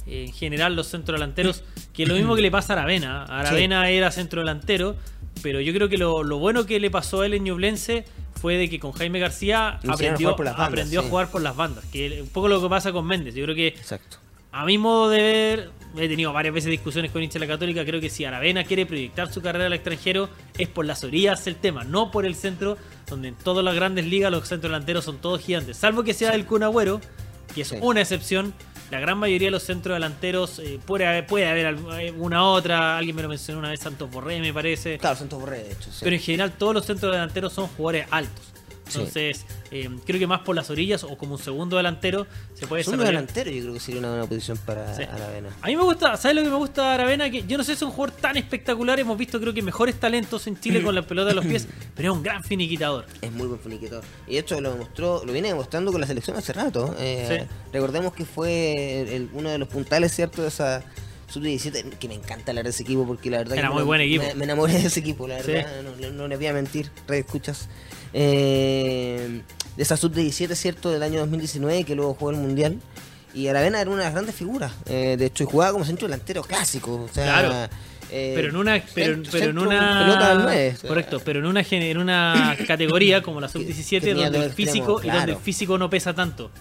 En 0.06 0.32
general, 0.32 0.76
los 0.76 0.86
centros 0.86 1.18
delanteros, 1.18 1.64
que 1.92 2.06
lo 2.06 2.14
mismo 2.14 2.36
que 2.36 2.42
le 2.42 2.50
pasa 2.50 2.75
Aravena. 2.76 3.24
Aravena 3.24 3.88
era 3.90 4.10
centro 4.10 4.40
delantero, 4.40 4.96
pero 5.42 5.60
yo 5.60 5.72
creo 5.72 5.88
que 5.88 5.98
lo, 5.98 6.24
bueno 6.38 6.66
que 6.66 6.80
le 6.80 6.90
pasó 6.90 7.22
a 7.22 7.26
él 7.26 7.34
en 7.34 7.44
Ñublense 7.44 8.04
fue 8.40 8.56
de 8.56 8.68
que 8.68 8.78
con 8.78 8.92
Jaime 8.92 9.18
García 9.18 9.80
aprendió, 9.88 10.30
a, 10.30 10.64
aprendió 10.64 11.00
a 11.00 11.02
jugar 11.04 11.30
por 11.30 11.42
las 11.42 11.56
bandas. 11.56 11.84
Que 11.86 12.22
un 12.22 12.28
poco 12.28 12.48
lo 12.48 12.60
que 12.60 12.68
pasa 12.68 12.92
con 12.92 13.06
Méndez. 13.06 13.34
Yo 13.34 13.44
creo 13.44 13.56
que 13.56 13.68
Exacto. 13.68 14.18
A 14.56 14.64
mi 14.64 14.78
modo 14.78 15.10
de 15.10 15.20
ver, 15.20 15.70
he 15.98 16.08
tenido 16.08 16.32
varias 16.32 16.54
veces 16.54 16.70
discusiones 16.70 17.10
con 17.10 17.22
hincha 17.22 17.38
de 17.38 17.44
la 17.44 17.52
Católica. 17.52 17.84
Creo 17.84 18.00
que 18.00 18.08
si 18.08 18.24
Aravena 18.24 18.64
quiere 18.64 18.86
proyectar 18.86 19.30
su 19.30 19.42
carrera 19.42 19.66
al 19.66 19.74
extranjero, 19.74 20.30
es 20.56 20.66
por 20.66 20.86
las 20.86 21.04
orillas 21.04 21.46
el 21.46 21.56
tema, 21.56 21.84
no 21.84 22.10
por 22.10 22.24
el 22.24 22.34
centro, 22.34 22.78
donde 23.06 23.28
en 23.28 23.34
todas 23.34 23.62
las 23.62 23.74
grandes 23.74 24.06
ligas 24.06 24.30
los 24.30 24.48
centros 24.48 24.70
delanteros 24.70 25.04
son 25.04 25.18
todos 25.18 25.42
gigantes. 25.42 25.76
Salvo 25.76 26.04
que 26.04 26.14
sea 26.14 26.34
el 26.34 26.46
Kun 26.46 26.62
Agüero, 26.62 27.02
que 27.54 27.60
es 27.60 27.72
una 27.82 28.00
excepción, 28.00 28.54
la 28.90 29.00
gran 29.00 29.18
mayoría 29.18 29.48
de 29.48 29.52
los 29.52 29.62
centros 29.62 29.96
delanteros 29.96 30.58
eh, 30.58 30.78
puede, 30.84 31.06
haber, 31.06 31.26
puede 31.26 31.46
haber 31.46 31.74
una 32.16 32.44
otra, 32.44 32.96
alguien 32.96 33.16
me 33.16 33.22
lo 33.22 33.28
mencionó 33.28 33.58
una 33.58 33.70
vez, 33.70 33.80
Santos 33.80 34.10
Borré 34.10 34.40
me 34.40 34.52
parece. 34.52 34.98
Claro, 34.98 35.16
Santos 35.16 35.40
Borré, 35.40 35.64
de 35.64 35.72
hecho. 35.72 35.90
Pero 36.00 36.14
en 36.14 36.22
general 36.22 36.52
todos 36.52 36.74
los 36.74 36.86
centros 36.86 37.12
delanteros 37.12 37.52
son 37.52 37.68
jugadores 37.68 38.06
altos. 38.10 38.55
Entonces, 38.86 39.44
eh, 39.70 39.88
creo 40.04 40.20
que 40.20 40.26
más 40.26 40.40
por 40.40 40.54
las 40.54 40.70
orillas 40.70 41.02
o 41.04 41.18
como 41.18 41.34
un 41.34 41.38
segundo 41.40 41.76
delantero 41.76 42.26
se 42.54 42.66
puede 42.66 42.84
Segundo 42.84 43.04
delantero 43.04 43.50
yo 43.50 43.62
creo 43.62 43.74
que 43.74 43.80
sería 43.80 44.00
una 44.00 44.10
buena 44.10 44.26
posición 44.26 44.58
para 44.58 44.94
Aravena. 44.94 45.48
A 45.60 45.66
mí 45.66 45.76
me 45.76 45.82
gusta, 45.82 46.16
¿sabes 46.16 46.36
lo 46.36 46.42
que 46.42 46.50
me 46.50 46.56
gusta 46.56 46.82
de 46.82 46.88
Aravena? 46.94 47.30
Que 47.30 47.44
yo 47.44 47.58
no 47.58 47.64
sé 47.64 47.72
si 47.72 47.76
es 47.76 47.82
un 47.82 47.90
jugador 47.90 48.16
tan 48.16 48.36
espectacular, 48.36 48.98
hemos 49.00 49.18
visto 49.18 49.40
creo 49.40 49.52
que 49.52 49.62
mejores 49.62 49.98
talentos 49.98 50.46
en 50.46 50.58
Chile 50.60 50.82
con 50.82 50.94
la 50.94 51.02
pelota 51.06 51.30
de 51.30 51.34
los 51.34 51.44
pies, 51.44 51.66
pero 51.94 52.12
es 52.12 52.16
un 52.16 52.22
gran 52.22 52.44
finiquitador. 52.44 53.06
Es 53.20 53.32
muy 53.32 53.48
buen 53.48 53.60
finiquitador. 53.60 54.04
Y 54.28 54.36
esto 54.36 54.60
lo 54.60 54.72
demostró, 54.72 55.24
lo 55.24 55.32
viene 55.32 55.48
demostrando 55.48 55.90
con 55.90 56.00
la 56.00 56.06
selección 56.06 56.36
hace 56.36 56.52
rato. 56.52 56.94
Eh, 56.98 57.46
recordemos 57.72 58.12
que 58.12 58.24
fue 58.24 59.28
uno 59.32 59.50
de 59.50 59.58
los 59.58 59.68
puntales, 59.68 60.14
¿cierto? 60.14 60.42
De 60.42 60.48
esa 60.48 60.84
sub-17, 61.28 61.98
que 61.98 62.08
me 62.08 62.14
encanta 62.14 62.52
hablar 62.52 62.64
de 62.64 62.70
ese 62.70 62.82
equipo 62.82 63.06
porque 63.06 63.30
la 63.30 63.38
verdad 63.38 63.58
Era 63.58 63.68
que 63.68 63.74
muy 63.74 63.82
me, 63.82 63.86
buen 63.86 64.00
equipo. 64.00 64.24
Me, 64.36 64.44
enamoré 64.44 64.74
de 64.74 64.86
ese 64.86 65.00
equipo, 65.00 65.26
la 65.26 65.36
verdad, 65.36 65.82
no, 65.82 66.10
no, 66.10 66.28
les 66.28 66.38
voy 66.38 66.46
a 66.46 66.52
mentir, 66.52 66.90
red 67.06 67.18
escuchas. 67.18 67.68
Eh, 68.12 69.42
de 69.76 69.82
esa 69.82 69.96
sub-17, 69.96 70.54
¿cierto? 70.54 70.90
Del 70.90 71.02
año 71.02 71.20
2019, 71.20 71.84
que 71.84 71.94
luego 71.94 72.14
jugó 72.14 72.30
el 72.30 72.36
Mundial. 72.36 72.78
Y 73.34 73.48
Aravena 73.48 73.80
era 73.80 73.90
una 73.90 73.98
de 73.98 74.04
las 74.04 74.14
grandes 74.14 74.34
figuras. 74.34 74.72
Eh, 74.86 75.16
de 75.18 75.26
hecho, 75.26 75.44
jugaba 75.46 75.72
como 75.72 75.84
centro 75.84 76.08
delantero 76.08 76.42
clásico. 76.42 76.94
O 76.94 77.08
sea, 77.12 77.40
claro. 77.40 77.68
Eh, 78.10 78.32
pero 78.36 78.50
en 78.50 78.56
una 78.56 78.82
pero, 78.94 79.20
pero 79.32 79.50
en 79.50 79.58
una 79.58 80.72
correcto 80.86 81.20
pero 81.24 81.40
en 81.40 81.46
una 81.46 81.62
en 81.68 81.98
una 81.98 82.56
categoría 82.66 83.20
como 83.20 83.40
la 83.40 83.48
sub 83.48 83.64
17 83.64 84.14
donde 84.14 84.44
el 84.44 84.52
físico 84.52 85.00
y 85.02 85.10
donde 85.10 85.32
el 85.32 85.38
físico 85.38 85.76
no 85.76 85.90
pesa 85.90 86.14
tanto 86.14 86.52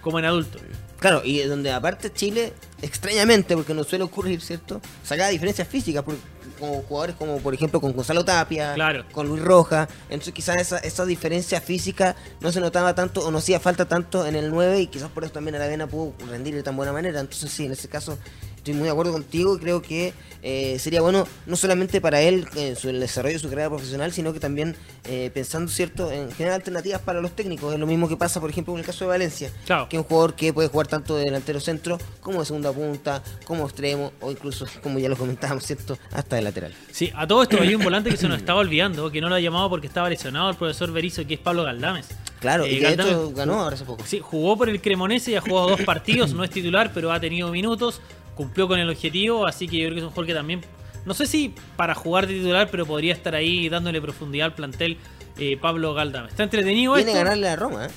como 0.00 0.18
en 0.18 0.24
adulto 0.24 0.58
claro 0.98 1.22
y 1.24 1.38
donde 1.42 1.70
aparte 1.70 2.12
Chile 2.12 2.52
extrañamente 2.82 3.54
porque 3.54 3.74
no 3.74 3.84
suele 3.84 4.02
ocurrir 4.02 4.40
cierto 4.40 4.80
sacaba 5.04 5.28
diferencias 5.28 5.68
físicas 5.68 6.02
porque 6.02 6.20
como 6.58 6.82
jugadores 6.82 7.16
como 7.16 7.38
por 7.38 7.54
ejemplo 7.54 7.80
con 7.80 7.92
Gonzalo 7.92 8.24
Tapia, 8.24 8.74
con 9.12 9.28
Luis 9.28 9.42
Roja. 9.42 9.88
Entonces 10.10 10.34
quizás 10.34 10.56
esa, 10.56 10.78
esa 10.78 11.04
diferencia 11.06 11.60
física 11.60 12.16
no 12.40 12.52
se 12.52 12.60
notaba 12.60 12.94
tanto 12.94 13.26
o 13.26 13.30
no 13.30 13.38
hacía 13.38 13.60
falta 13.60 13.86
tanto 13.86 14.26
en 14.26 14.36
el 14.36 14.50
9 14.50 14.80
y 14.80 14.86
quizás 14.88 15.10
por 15.10 15.24
eso 15.24 15.32
también 15.32 15.54
Aravena 15.54 15.86
pudo 15.86 16.14
rendir 16.30 16.54
de 16.54 16.62
tan 16.62 16.76
buena 16.76 16.92
manera. 16.92 17.20
Entonces 17.20 17.50
sí, 17.50 17.66
en 17.66 17.72
ese 17.72 17.88
caso 17.88 18.18
estoy 18.58 18.74
muy 18.74 18.84
de 18.84 18.90
acuerdo 18.90 19.12
contigo 19.12 19.56
y 19.56 19.58
creo 19.58 19.82
que 19.82 20.12
eh, 20.42 20.78
sería 20.78 21.00
bueno 21.00 21.26
no 21.46 21.56
solamente 21.56 22.00
para 22.00 22.20
él 22.20 22.46
en 22.54 22.76
su, 22.76 22.88
el 22.88 23.00
desarrollo 23.00 23.34
de 23.34 23.38
su 23.40 23.48
carrera 23.48 23.68
profesional, 23.68 24.12
sino 24.12 24.32
que 24.32 24.40
también 24.40 24.76
eh, 25.04 25.30
pensando 25.34 25.70
cierto 25.70 26.12
en 26.12 26.30
generar 26.30 26.56
alternativas 26.56 27.00
para 27.00 27.20
los 27.20 27.32
técnicos. 27.34 27.72
Es 27.72 27.80
lo 27.80 27.86
mismo 27.86 28.08
que 28.08 28.16
pasa, 28.16 28.40
por 28.40 28.50
ejemplo, 28.50 28.74
en 28.74 28.80
el 28.80 28.86
caso 28.86 29.04
de 29.04 29.08
Valencia, 29.08 29.50
que 29.88 29.96
es 29.96 30.02
un 30.02 30.04
jugador 30.04 30.34
que 30.34 30.52
puede 30.52 30.68
jugar 30.68 30.86
tanto 30.86 31.16
de 31.16 31.24
delantero 31.24 31.60
centro 31.60 31.98
como 32.20 32.40
de 32.40 32.46
segunda 32.46 32.72
punta, 32.72 33.22
como 33.44 33.64
extremo 33.64 34.12
o 34.20 34.30
incluso, 34.30 34.66
como 34.82 34.98
ya 34.98 35.08
lo 35.08 35.16
comentábamos, 35.16 35.64
cierto, 35.64 35.98
hasta 36.12 36.36
de 36.36 36.42
lateral. 36.42 36.74
Sí, 36.92 37.10
a 37.14 37.26
todo 37.26 37.42
esto 37.42 37.60
hay 37.60 37.74
un 37.74 37.82
volante 37.82 38.10
que 38.10 38.16
se 38.16 38.28
nos 38.28 38.38
estaba 38.38 38.60
olvidando, 38.60 39.10
que 39.10 39.20
no 39.20 39.28
lo 39.28 39.34
ha 39.34 39.40
llamado 39.40 39.68
porque 39.68 39.86
estaba 39.86 40.08
lesionado 40.08 40.50
el 40.50 40.56
profesor 40.56 40.92
Berizo, 40.92 41.26
que 41.26 41.34
es 41.34 41.40
Pablo 41.40 41.64
Galdames. 41.64 42.08
Claro, 42.40 42.66
y 42.66 42.76
eh, 42.76 42.80
de 42.80 42.92
hecho 42.92 43.32
ganó 43.32 43.60
ahora 43.60 43.74
hace 43.74 43.84
poco. 43.84 44.04
Sí, 44.06 44.20
jugó 44.20 44.56
por 44.56 44.68
el 44.68 44.80
Cremonese 44.80 45.32
y 45.32 45.34
ha 45.34 45.40
jugado 45.40 45.70
dos 45.70 45.80
partidos, 45.82 46.32
no 46.32 46.44
es 46.44 46.50
titular, 46.50 46.92
pero 46.94 47.10
ha 47.12 47.18
tenido 47.18 47.50
minutos 47.50 48.00
cumplió 48.38 48.68
con 48.68 48.78
el 48.78 48.88
objetivo, 48.88 49.48
así 49.48 49.66
que 49.66 49.78
yo 49.78 49.88
creo 49.88 49.94
que 49.94 49.98
es 49.98 50.04
un 50.04 50.10
jugador 50.10 50.26
que 50.28 50.34
también, 50.34 50.60
no 51.04 51.12
sé 51.12 51.26
si 51.26 51.52
para 51.76 51.96
jugar 51.96 52.28
de 52.28 52.34
titular, 52.34 52.68
pero 52.70 52.86
podría 52.86 53.12
estar 53.12 53.34
ahí 53.34 53.68
dándole 53.68 54.00
profundidad 54.00 54.46
al 54.46 54.54
plantel 54.54 54.96
eh, 55.38 55.56
Pablo 55.60 55.92
Galdame. 55.92 56.28
Está 56.28 56.44
entretenido 56.44 56.94
Viene 56.94 57.10
a 57.10 57.16
ganarle 57.16 57.48
a 57.48 57.56
Roma, 57.56 57.86
¿eh? 57.86 57.90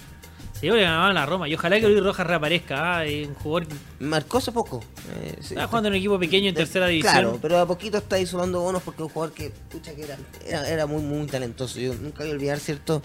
Sí, 0.60 0.68
a 0.70 0.74
ganar 0.74 1.18
a 1.18 1.26
Roma. 1.28 1.48
Y 1.48 1.54
ojalá 1.56 1.80
que 1.80 1.88
Luis 1.88 2.04
Rojas 2.04 2.26
reaparezca. 2.26 3.00
¿ah? 3.00 3.04
un 3.04 3.34
jugador. 3.34 3.68
Marcó 4.00 4.38
hace 4.38 4.52
poco. 4.52 4.84
Eh, 5.16 5.36
está 5.40 5.66
jugando 5.68 5.88
en 5.88 5.94
un 5.94 5.98
equipo 5.98 6.20
pequeño 6.20 6.50
en 6.50 6.56
tercera 6.56 6.86
división. 6.86 7.14
Claro, 7.14 7.40
pero 7.42 7.60
a 7.60 7.66
poquito 7.66 7.98
está 7.98 8.18
ahí 8.18 8.28
sumando 8.28 8.62
bonos 8.62 8.84
porque 8.84 9.02
es 9.02 9.08
un 9.08 9.10
jugador 9.10 9.34
que, 9.34 9.50
pucha, 9.72 9.96
que 9.96 10.04
era, 10.04 10.18
era, 10.46 10.70
era 10.70 10.86
muy, 10.86 11.02
muy 11.02 11.26
talentoso. 11.26 11.80
Yo 11.80 11.96
nunca 11.96 12.20
voy 12.20 12.30
a 12.30 12.34
olvidar, 12.34 12.60
¿cierto? 12.60 13.02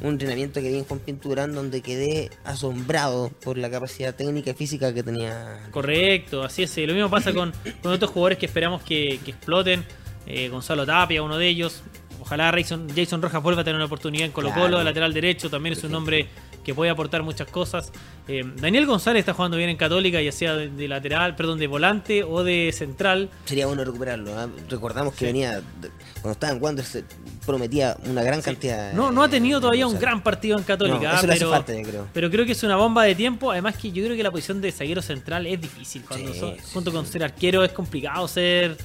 Un 0.00 0.08
entrenamiento 0.10 0.60
que 0.60 0.68
vi 0.68 0.78
en 0.78 0.84
Juan 0.84 1.00
Pinturán 1.00 1.54
donde 1.54 1.80
quedé 1.80 2.30
asombrado 2.44 3.30
por 3.42 3.58
la 3.58 3.70
capacidad 3.70 4.14
técnica 4.14 4.50
y 4.50 4.54
física 4.54 4.92
que 4.92 5.02
tenía. 5.02 5.68
Correcto, 5.70 6.42
así 6.42 6.62
es. 6.62 6.76
Lo 6.76 6.92
mismo 6.92 7.10
pasa 7.10 7.32
con, 7.32 7.52
con 7.82 7.92
otros 7.92 8.10
jugadores 8.10 8.38
que 8.38 8.46
esperamos 8.46 8.82
que, 8.82 9.14
exploten. 9.14 9.84
Eh, 10.26 10.48
Gonzalo 10.48 10.84
Tapia, 10.84 11.22
uno 11.22 11.38
de 11.38 11.48
ellos. 11.48 11.82
Ojalá 12.20 12.50
Jason, 12.50 12.88
Jason 12.94 13.22
Rojas 13.22 13.42
vuelva 13.42 13.60
a 13.60 13.64
tener 13.64 13.76
una 13.76 13.84
oportunidad 13.84 14.26
en 14.26 14.32
Colo 14.32 14.52
Colo, 14.52 14.78
de 14.78 14.84
lateral 14.84 15.14
derecho, 15.14 15.48
también 15.48 15.74
es 15.74 15.84
un 15.84 15.92
nombre 15.92 16.26
que 16.66 16.74
puede 16.74 16.90
aportar 16.90 17.22
muchas 17.22 17.46
cosas. 17.46 17.92
Eh, 18.26 18.42
Daniel 18.56 18.86
González 18.86 19.20
está 19.20 19.32
jugando 19.32 19.56
bien 19.56 19.70
en 19.70 19.76
Católica, 19.76 20.20
ya 20.20 20.32
sea 20.32 20.56
de, 20.56 20.88
lateral, 20.88 21.36
perdón, 21.36 21.60
de 21.60 21.68
volante 21.68 22.24
o 22.24 22.42
de 22.42 22.74
central. 22.76 23.30
Sería 23.44 23.66
bueno 23.66 23.84
recuperarlo. 23.84 24.36
¿ah? 24.36 24.48
Recordamos 24.68 25.14
que 25.14 25.26
venía, 25.26 25.62
cuando 26.14 26.32
estaba 26.32 26.52
en 26.52 26.60
Wander, 26.60 26.84
se 26.84 27.04
prometía 27.46 27.96
una 28.06 28.24
gran 28.24 28.42
cantidad. 28.42 28.92
No, 28.94 29.12
no 29.12 29.22
ha 29.22 29.28
tenido 29.28 29.60
todavía 29.60 29.86
un 29.86 29.96
gran 29.96 30.24
partido 30.24 30.58
en 30.58 30.64
Católica, 30.64 31.18
¿ah? 31.18 31.20
pero, 31.24 31.64
creo. 31.64 32.08
pero 32.12 32.30
creo 32.32 32.44
que 32.44 32.52
es 32.52 32.62
una 32.64 32.74
bomba 32.74 33.04
de 33.04 33.14
tiempo. 33.14 33.52
Además 33.52 33.76
que 33.76 33.92
yo 33.92 34.02
creo 34.02 34.16
que 34.16 34.24
la 34.24 34.32
posición 34.32 34.60
de 34.60 34.72
zaguero 34.72 35.02
central 35.02 35.46
es 35.46 35.60
difícil. 35.60 36.02
Cuando 36.02 36.32
junto 36.72 36.90
con 36.90 37.06
ser 37.06 37.22
arquero 37.22 37.62
es 37.62 37.70
complicado 37.70 38.26
ser 38.26 38.76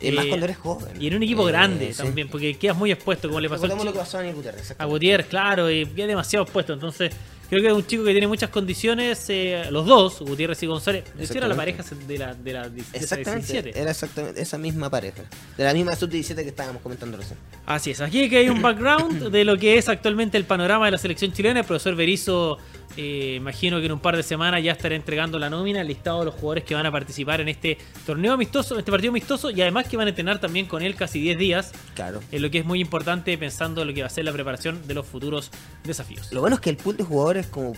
y 0.00 0.12
más 0.12 0.24
eh, 0.24 0.28
cuando 0.28 0.46
eres 0.46 0.56
joven. 0.56 0.88
Y 0.98 1.06
en 1.08 1.14
un 1.16 1.22
equipo 1.22 1.48
eh, 1.48 1.52
grande 1.52 1.94
también, 1.94 2.28
porque 2.28 2.56
quedas 2.56 2.76
muy 2.76 2.90
expuesto, 2.90 3.28
como 3.28 3.40
le 3.40 3.48
pasó 3.48 3.64
a, 3.64 3.68
lo 3.68 3.92
que 3.92 3.98
pasó 3.98 4.18
a, 4.18 4.30
Gutiérrez, 4.30 4.74
a 4.76 4.84
Gutiérrez. 4.86 5.26
claro, 5.26 5.70
y 5.70 5.86
queda 5.86 6.06
demasiado 6.06 6.44
expuesto. 6.44 6.72
Entonces, 6.72 7.12
creo 7.48 7.60
que 7.62 7.68
es 7.68 7.74
un 7.74 7.86
chico 7.86 8.04
que 8.04 8.12
tiene 8.12 8.26
muchas 8.26 8.50
condiciones, 8.50 9.26
eh, 9.28 9.64
los 9.70 9.84
dos, 9.84 10.20
Gutiérrez 10.20 10.62
y 10.62 10.66
González. 10.66 11.04
Esa 11.18 11.38
era 11.38 11.48
la 11.48 11.56
pareja 11.56 11.84
de 12.06 12.18
la, 12.18 12.34
de 12.34 12.52
la, 12.52 12.70
exactamente, 12.92 13.78
Era 13.78 13.90
exactamente 13.90 14.40
esa 14.40 14.56
misma 14.56 14.88
pareja. 14.88 15.22
De 15.56 15.64
la 15.64 15.74
misma 15.74 15.94
sub-17 15.94 16.34
que 16.36 16.48
estábamos 16.48 16.80
comentando 16.82 17.16
recién. 17.16 17.38
Así 17.66 17.90
es, 17.90 18.00
aquí 18.00 18.30
que 18.30 18.38
hay 18.38 18.48
un 18.48 18.62
background 18.62 19.30
de 19.30 19.44
lo 19.44 19.58
que 19.58 19.76
es 19.76 19.88
actualmente 19.88 20.38
el 20.38 20.44
panorama 20.44 20.86
de 20.86 20.92
la 20.92 20.98
selección 20.98 21.32
chilena. 21.32 21.60
El 21.60 21.66
profesor 21.66 21.94
Berizo 21.94 22.58
eh, 23.02 23.36
imagino 23.36 23.80
que 23.80 23.86
en 23.86 23.92
un 23.92 23.98
par 23.98 24.14
de 24.14 24.22
semanas 24.22 24.62
ya 24.62 24.72
estaré 24.72 24.94
entregando 24.94 25.38
la 25.38 25.48
nómina, 25.48 25.80
el 25.80 25.86
listado 25.86 26.18
de 26.18 26.26
los 26.26 26.34
jugadores 26.34 26.64
que 26.64 26.74
van 26.74 26.84
a 26.84 26.92
participar 26.92 27.40
en 27.40 27.48
este 27.48 27.78
torneo 28.04 28.34
amistoso, 28.34 28.78
este 28.78 28.90
partido 28.90 29.10
amistoso, 29.10 29.50
y 29.50 29.62
además 29.62 29.88
que 29.88 29.96
van 29.96 30.06
a 30.06 30.10
entrenar 30.10 30.38
también 30.38 30.66
con 30.66 30.82
él 30.82 30.94
casi 30.96 31.18
10 31.18 31.38
días. 31.38 31.72
Claro. 31.94 32.20
En 32.30 32.42
lo 32.42 32.50
que 32.50 32.58
es 32.58 32.66
muy 32.66 32.78
importante 32.78 33.38
pensando 33.38 33.80
en 33.80 33.88
lo 33.88 33.94
que 33.94 34.02
va 34.02 34.08
a 34.08 34.10
ser 34.10 34.26
la 34.26 34.32
preparación 34.34 34.86
de 34.86 34.92
los 34.92 35.06
futuros 35.06 35.50
desafíos. 35.82 36.30
Lo 36.30 36.40
bueno 36.40 36.56
es 36.56 36.60
que 36.60 36.68
el 36.68 36.76
pool 36.76 36.98
de 36.98 37.04
jugadores, 37.04 37.46
como 37.46 37.72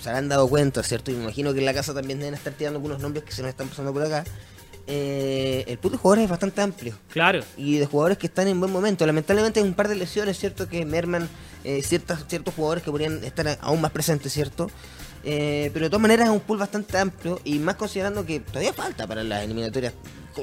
se 0.00 0.10
han 0.10 0.28
dado 0.28 0.48
cuenta, 0.48 0.84
¿cierto? 0.84 1.10
Y 1.10 1.14
me 1.14 1.24
imagino 1.24 1.52
que 1.52 1.58
en 1.58 1.64
la 1.64 1.74
casa 1.74 1.92
también 1.92 2.20
deben 2.20 2.34
estar 2.34 2.52
tirando 2.52 2.76
algunos 2.76 3.00
nombres 3.00 3.24
que 3.24 3.32
se 3.32 3.42
nos 3.42 3.48
están 3.48 3.66
pasando 3.66 3.92
por 3.92 4.02
acá. 4.02 4.22
Eh, 4.86 5.64
el 5.66 5.78
pool 5.78 5.90
de 5.90 5.98
jugadores 5.98 6.24
es 6.26 6.30
bastante 6.30 6.60
amplio. 6.62 6.96
Claro. 7.10 7.40
Y 7.56 7.78
de 7.78 7.86
jugadores 7.86 8.16
que 8.16 8.28
están 8.28 8.46
en 8.46 8.60
buen 8.60 8.72
momento. 8.72 9.04
Lamentablemente 9.04 9.58
hay 9.58 9.66
un 9.66 9.74
par 9.74 9.88
de 9.88 9.96
lesiones, 9.96 10.38
¿cierto? 10.38 10.68
Que 10.68 10.86
merman 10.86 11.28
eh, 11.64 11.82
ciertas, 11.82 12.24
ciertos 12.28 12.54
jugadores 12.54 12.82
que 12.82 12.90
podrían 12.90 13.22
estar 13.24 13.58
aún 13.60 13.80
más 13.80 13.90
presentes, 13.90 14.32
¿cierto? 14.32 14.70
Eh, 15.24 15.70
pero 15.72 15.86
de 15.86 15.90
todas 15.90 16.02
maneras 16.02 16.28
es 16.28 16.32
un 16.34 16.40
pool 16.40 16.58
bastante 16.58 16.96
amplio 16.96 17.40
y 17.44 17.58
más 17.58 17.74
considerando 17.74 18.24
que 18.24 18.40
todavía 18.40 18.72
falta 18.72 19.06
para 19.06 19.24
las 19.24 19.44
eliminatorias 19.44 19.92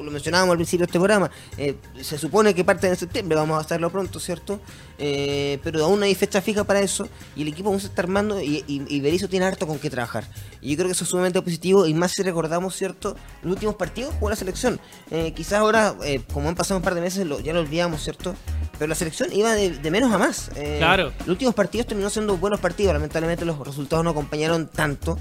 lo 0.02 0.10
mencionábamos 0.10 0.52
al 0.52 0.58
principio 0.58 0.86
de 0.86 0.90
este 0.90 0.98
programa, 0.98 1.30
eh, 1.56 1.76
se 2.00 2.18
supone 2.18 2.54
que 2.54 2.64
parte 2.64 2.86
en 2.86 2.96
septiembre, 2.96 3.36
vamos 3.36 3.58
a 3.58 3.60
hacerlo 3.60 3.90
pronto, 3.90 4.20
¿cierto? 4.20 4.60
Eh, 4.98 5.58
pero 5.62 5.84
aún 5.84 6.00
no 6.00 6.06
hay 6.06 6.14
fecha 6.14 6.40
fija 6.40 6.64
para 6.64 6.80
eso 6.80 7.08
y 7.34 7.42
el 7.42 7.48
equipo 7.48 7.68
aún 7.68 7.80
se 7.80 7.88
está 7.88 8.00
armando 8.02 8.40
y, 8.40 8.64
y, 8.66 9.00
Berizzo 9.00 9.28
tiene 9.28 9.44
harto 9.44 9.66
con 9.66 9.78
qué 9.78 9.90
trabajar. 9.90 10.24
Y 10.62 10.70
yo 10.70 10.76
creo 10.76 10.86
que 10.86 10.92
eso 10.92 11.04
es 11.04 11.10
sumamente 11.10 11.40
positivo 11.42 11.86
y 11.86 11.94
más 11.94 12.12
si 12.12 12.22
recordamos, 12.22 12.74
¿cierto? 12.74 13.16
Los 13.42 13.52
últimos 13.52 13.74
partidos 13.74 14.14
jugó 14.14 14.30
la 14.30 14.36
selección. 14.36 14.80
Eh, 15.10 15.32
quizás 15.36 15.54
ahora, 15.54 15.94
como 16.32 16.48
han 16.48 16.54
pasado 16.54 16.78
un 16.78 16.82
par 16.82 16.94
de 16.94 17.02
meses, 17.02 17.26
ya 17.44 17.52
lo 17.52 17.60
olvidamos, 17.60 18.02
¿cierto? 18.02 18.34
Pero 18.78 18.88
la 18.88 18.94
selección 18.94 19.32
iba 19.32 19.54
de, 19.54 19.90
menos 19.90 20.12
a 20.12 20.18
más. 20.18 20.50
claro. 20.78 21.12
Los 21.20 21.28
últimos 21.28 21.54
partidos 21.54 21.86
terminó 21.86 22.10
siendo 22.10 22.36
buenos 22.36 22.60
partidos, 22.60 22.94
lamentablemente 22.94 23.44
los 23.44 23.58
resultados 23.58 24.04
no 24.04 24.10
acompañaron 24.10 24.66
tanto. 24.68 25.18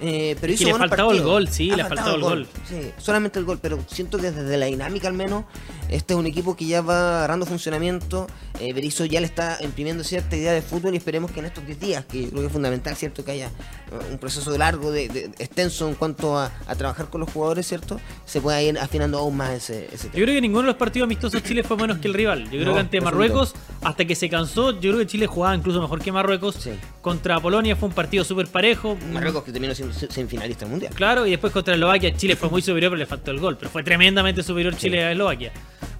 pero 0.00 0.52
hizo 0.52 0.64
y 0.64 0.66
le 0.66 0.74
faltaba 0.74 1.12
el 1.12 1.22
gol, 1.22 1.48
sí, 1.48 1.70
le 1.70 1.82
ha 1.82 1.86
faltado 1.86 2.16
el 2.16 2.22
gol. 2.22 2.48
Sí, 2.68 2.90
solamente 2.98 3.38
el 3.38 3.44
gol, 3.44 3.58
pero 3.62 3.78
siento 3.86 4.18
que 4.18 4.30
desde 4.30 4.56
la 4.56 4.66
dinámica 4.66 5.08
al 5.08 5.14
menos, 5.14 5.44
este 5.92 6.14
es 6.14 6.18
un 6.18 6.26
equipo 6.26 6.56
que 6.56 6.64
ya 6.66 6.80
va 6.80 7.18
agarrando 7.18 7.44
funcionamiento. 7.44 8.26
Eh, 8.60 8.72
Berizzo 8.72 9.04
ya 9.04 9.20
le 9.20 9.26
está 9.26 9.58
imprimiendo 9.60 10.04
cierta 10.04 10.36
idea 10.36 10.52
de 10.52 10.62
fútbol 10.62 10.94
y 10.94 10.96
esperemos 10.96 11.30
que 11.30 11.40
en 11.40 11.46
estos 11.46 11.66
10 11.66 11.80
días, 11.80 12.04
que 12.06 12.28
creo 12.28 12.40
que 12.40 12.46
es 12.46 12.52
fundamental, 12.52 12.96
¿cierto? 12.96 13.24
Que 13.24 13.32
haya 13.32 13.50
uh, 13.90 14.12
un 14.12 14.18
proceso 14.18 14.56
largo, 14.56 14.90
de, 14.90 15.04
extenso 15.38 15.88
en 15.88 15.94
cuanto 15.94 16.38
a, 16.38 16.50
trabajar 16.78 17.10
con 17.10 17.20
los 17.20 17.30
jugadores, 17.30 17.66
¿cierto? 17.66 18.00
Se 18.24 18.40
pueda 18.40 18.62
ir 18.62 18.78
afinando 18.78 19.18
aún 19.18 19.36
más 19.36 19.50
ese, 19.50 19.82
tema. 19.82 20.14
Yo 20.14 20.24
creo 20.24 20.34
que 20.34 20.40
ninguno 20.40 20.62
de 20.62 20.68
los 20.68 20.76
partidos 20.76 21.06
amistosos 21.06 21.42
Chile 21.42 21.62
fue 21.62 21.76
menos 21.76 21.98
que 21.98 22.08
el 22.08 22.14
rival. 22.14 22.44
Yo 22.50 22.60
creo 22.60 22.72
que 22.72 22.80
ante 22.80 23.00
Marruecos, 23.00 23.54
hasta 23.82 24.04
que 24.06 24.14
se 24.14 24.30
cansó, 24.30 24.72
yo 24.72 24.92
creo 24.92 24.98
que 24.98 25.06
Chile 25.06 25.26
jugaba 25.26 25.54
incluso 25.54 25.80
mejor 25.80 26.00
que 26.00 26.10
Marruecos. 26.10 26.68
Contra 27.02 27.40
Polonia 27.40 27.76
fue 27.76 27.88
un 27.88 27.94
partido 27.94 28.24
súper 28.24 28.46
parejo. 28.46 28.96
Marruecos 29.12 29.44
que 29.44 29.52
terminó 29.52 29.74
siendo 29.74 29.94
semifinalista 29.94 30.66
mundial. 30.66 30.94
Claro, 30.94 31.26
y 31.26 31.30
después 31.30 31.52
contra 31.52 31.74
Eslovaquia 31.74 32.16
Chile 32.16 32.36
fue 32.36 32.48
muy 32.48 32.62
superior, 32.62 32.90
pero 32.92 32.98
le 32.98 33.06
faltó 33.06 33.30
el 33.30 33.40
gol. 33.40 33.56
Pero 33.58 33.70
fue 33.70 33.82
tremendamente 33.82 34.42
superior 34.42 34.76
Chile 34.76 35.04
a 35.04 35.12
Eslovaquia. 35.12 35.52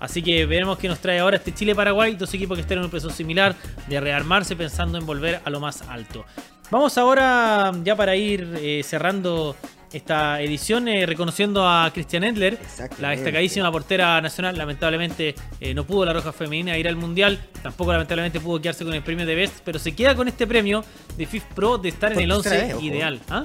Así 0.02 0.20
que 0.20 0.46
veremos 0.46 0.78
qué 0.78 0.88
nos 0.88 0.98
trae 0.98 1.20
ahora 1.20 1.36
este 1.36 1.54
Chile-Paraguay, 1.54 2.16
dos 2.16 2.34
equipos 2.34 2.56
que 2.56 2.62
están 2.62 2.78
en 2.78 2.84
un 2.84 2.90
peso 2.90 3.08
similar, 3.08 3.54
de 3.86 4.00
rearmarse 4.00 4.56
pensando 4.56 4.98
en 4.98 5.06
volver 5.06 5.40
a 5.44 5.48
lo 5.48 5.60
más 5.60 5.82
alto. 5.82 6.24
Vamos 6.72 6.98
ahora, 6.98 7.70
ya 7.84 7.94
para 7.94 8.16
ir 8.16 8.52
eh, 8.60 8.82
cerrando 8.82 9.54
esta 9.92 10.40
edición 10.40 10.88
eh, 10.88 11.06
reconociendo 11.06 11.68
a 11.68 11.88
Christian 11.94 12.24
Endler, 12.24 12.58
la 12.98 13.10
destacadísima 13.10 13.70
portera 13.70 14.20
nacional. 14.20 14.58
Lamentablemente 14.58 15.36
eh, 15.60 15.72
no 15.72 15.84
pudo 15.84 16.04
la 16.06 16.12
Roja 16.14 16.32
Femenina 16.32 16.76
ir 16.76 16.88
al 16.88 16.96
Mundial, 16.96 17.38
tampoco 17.62 17.92
lamentablemente 17.92 18.40
pudo 18.40 18.60
quedarse 18.60 18.84
con 18.84 18.94
el 18.94 19.02
premio 19.02 19.24
de 19.24 19.36
Best, 19.36 19.60
pero 19.64 19.78
se 19.78 19.94
queda 19.94 20.16
con 20.16 20.26
este 20.26 20.48
premio 20.48 20.84
de 21.16 21.26
FIF 21.26 21.44
Pro 21.54 21.78
de 21.78 21.90
estar 21.90 22.12
Por 22.12 22.22
en 22.22 22.28
el 22.28 22.42
tercera 22.42 22.56
11 22.56 22.66
vez, 22.66 22.74
ojo. 22.74 22.84
ideal. 22.84 23.20
¿Ah? 23.30 23.44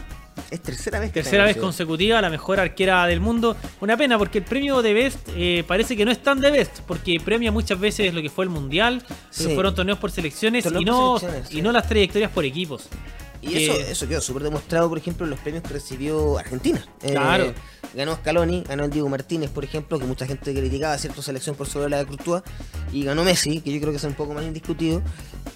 Es 0.51 0.61
tercera 0.61 0.99
vez 0.99 1.11
que 1.11 1.21
Tercera 1.21 1.45
vez 1.45 1.57
consecutiva, 1.57 2.21
la 2.21 2.29
mejor 2.29 2.59
arquera 2.59 3.05
del 3.07 3.19
mundo. 3.19 3.55
Una 3.81 3.97
pena 3.97 4.17
porque 4.17 4.37
el 4.39 4.43
premio 4.45 4.81
de 4.81 4.93
Best 4.93 5.29
eh, 5.35 5.63
parece 5.67 5.95
que 5.97 6.05
no 6.05 6.11
es 6.11 6.21
tan 6.21 6.39
de 6.39 6.51
Best, 6.51 6.79
porque 6.87 7.19
premia 7.19 7.51
muchas 7.51 7.79
veces 7.79 8.13
lo 8.13 8.21
que 8.21 8.29
fue 8.29 8.45
el 8.45 8.49
Mundial, 8.49 8.95
lo 9.09 9.15
que 9.37 9.43
Sí. 9.49 9.53
fueron 9.53 9.75
torneos 9.75 9.97
por 9.99 10.11
selecciones 10.11 10.63
Torneos 10.63 10.81
y 10.81 10.85
por 10.85 10.93
no, 10.95 11.19
selecciones, 11.19 11.51
y 11.51 11.55
sí. 11.55 11.61
no 11.61 11.71
las 11.71 11.87
trayectorias 11.87 12.31
por 12.31 12.45
equipos. 12.45 12.87
Y 13.41 13.49
que- 13.49 13.65
eso, 13.65 13.79
eso 13.91 14.07
quedó 14.07 14.21
súper 14.21 14.43
demostrado, 14.43 14.89
por 14.89 14.97
ejemplo, 14.97 15.25
en 15.25 15.29
los 15.31 15.39
premios 15.39 15.63
que 15.63 15.73
recibió 15.73 16.37
Argentina. 16.37 16.83
Eh, 17.03 17.11
Claro. 17.11 17.53
Ganó 17.93 18.15
Scaloni, 18.15 18.63
ganó 18.67 18.85
el 18.85 18.91
Diego 18.91 19.09
Martínez, 19.09 19.49
por 19.49 19.63
ejemplo, 19.63 19.99
que 19.99 20.05
mucha 20.05 20.25
gente 20.25 20.53
criticaba 20.53 20.93
a 20.93 20.97
cierta 20.97 21.21
selección 21.21 21.55
por 21.55 21.67
sobre 21.67 21.89
la 21.89 21.97
de 21.97 22.05
Courtois. 22.05 22.43
Y 22.91 23.03
ganó 23.03 23.23
Messi, 23.23 23.61
que 23.61 23.71
yo 23.71 23.79
creo 23.79 23.91
que 23.91 23.97
es 23.97 24.03
un 24.03 24.13
poco 24.13 24.33
más 24.33 24.45
indiscutido. 24.45 25.01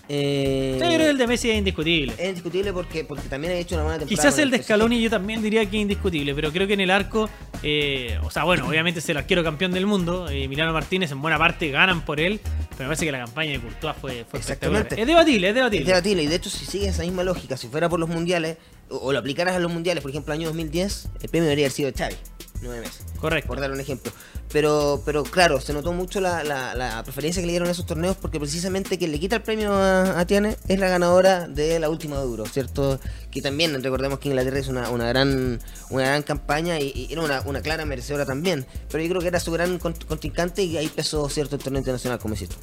Eh, 0.10 0.78
Yo 0.80 0.86
creo 0.88 0.98
que 0.98 1.10
el 1.10 1.18
de 1.18 1.28
Messi 1.28 1.50
es 1.50 1.58
indiscutible. 1.58 2.14
Es 2.18 2.30
indiscutible 2.30 2.74
porque, 2.74 3.06
porque 3.06 3.30
también 3.30 3.54
ha 3.54 3.56
hecho 3.56 3.76
una 3.76 3.84
buena 3.84 4.00
temporada. 4.00 4.30
Quizás 4.30 4.40
el 4.40 4.52
de. 4.52 4.62
Scaloni 4.62 5.02
yo 5.02 5.10
también 5.10 5.42
diría 5.42 5.62
que 5.70 5.78
es 5.78 5.82
indiscutible, 5.82 6.36
pero 6.36 6.52
creo 6.52 6.68
que 6.68 6.74
en 6.74 6.82
el 6.82 6.92
arco, 6.92 7.30
eh, 7.64 8.18
o 8.24 8.30
sea, 8.30 8.44
bueno, 8.44 8.68
obviamente 8.68 9.00
es 9.00 9.08
el 9.10 9.18
arquero 9.18 9.44
campeón 9.44 9.72
del 9.72 9.86
mundo, 9.86 10.28
eh, 10.30 10.48
Milano 10.50 10.74
Martínez 10.74 11.12
en 11.12 11.22
buena 11.22 11.38
parte 11.38 11.70
ganan 11.70 12.04
por 12.04 12.20
él, 12.20 12.42
pero 12.72 12.82
me 12.82 12.86
parece 12.88 13.06
que 13.06 13.12
la 13.12 13.20
campaña 13.20 13.52
de 13.52 13.60
Courtois 13.60 13.96
fue, 14.02 14.26
fue 14.30 14.40
Exactamente. 14.40 15.00
Es 15.00 15.08
debatible, 15.08 15.50
es 15.50 15.56
debatible. 15.56 15.84
Es 15.84 15.88
debatible, 15.88 16.24
y 16.24 16.28
de 16.28 16.36
hecho, 16.36 16.50
si 16.50 16.66
sigue 16.66 16.88
esa 16.88 17.04
misma 17.04 17.24
lógica, 17.24 17.56
si 17.56 17.68
fuera 17.68 17.88
por 17.88 18.00
los 18.00 18.10
mundiales, 18.10 18.58
o, 18.92 19.12
lo 19.14 19.20
aplicaras 19.20 19.56
a 19.56 19.60
los 19.60 19.72
mundiales, 19.72 20.02
por 20.02 20.12
ejemplo, 20.12 20.34
año 20.34 20.48
2010, 20.48 21.10
el 21.22 21.30
premio 21.30 21.44
debería 21.44 21.66
haber 21.66 21.72
sido 21.72 21.92
Xavi, 21.98 22.16
nueve 22.62 22.82
meses. 22.82 23.04
Correcto. 23.20 23.48
por 23.48 23.60
dar 23.60 23.72
un 23.72 23.80
ejemplo. 23.80 24.12
Pero, 24.52 25.02
pero 25.06 25.24
claro, 25.24 25.62
se 25.62 25.72
notó 25.72 25.94
mucho 25.94 26.20
la, 26.20 26.44
la- 26.44 26.76
la 26.76 27.02
preferencia 27.04 27.42
que 27.42 27.46
le 27.46 27.54
dieron 27.54 27.70
a 27.70 27.72
esos 27.72 27.86
torneos 27.86 28.18
porque 28.18 28.38
precisamente 28.38 28.98
quien 28.98 29.12
le 29.14 29.20
quita 29.20 29.38
el 29.38 29.44
premio 29.44 29.72
a, 29.74 30.20
a 30.20 30.26
Tiane 30.26 30.58
es 30.68 30.78
la 30.80 30.90
ganadora 30.90 31.48
de 31.48 31.80
la 31.80 31.90
última 31.90 32.18
Euro, 32.20 32.46
¿cierto? 32.46 33.00
Que 33.32 33.42
también 33.42 33.82
recordemos 33.82 34.20
que 34.20 34.28
Inglaterra 34.28 34.60
hizo 34.60 34.72
una, 34.72 34.90
una 34.90 35.08
gran 35.08 35.62
una 35.90 36.04
gran 36.04 36.24
campaña 36.24 36.80
y, 36.82 36.92
y 36.94 37.14
era 37.14 37.22
una, 37.22 37.42
una 37.46 37.62
clara 37.62 37.86
merecedora 37.86 38.26
también. 38.26 38.66
Pero 38.90 39.02
yo 39.04 39.10
creo 39.10 39.22
que 39.22 39.30
era 39.30 39.40
su 39.40 39.52
gran 39.54 39.80
cont- 39.80 40.04
contrincante 40.06 40.64
y 40.64 40.76
ahí 40.76 40.90
pesó 40.90 41.30
cierto 41.30 41.56
el 41.56 41.62
torneo 41.64 41.80
internacional, 41.80 42.20
como 42.20 42.34
hiciste. 42.34 42.58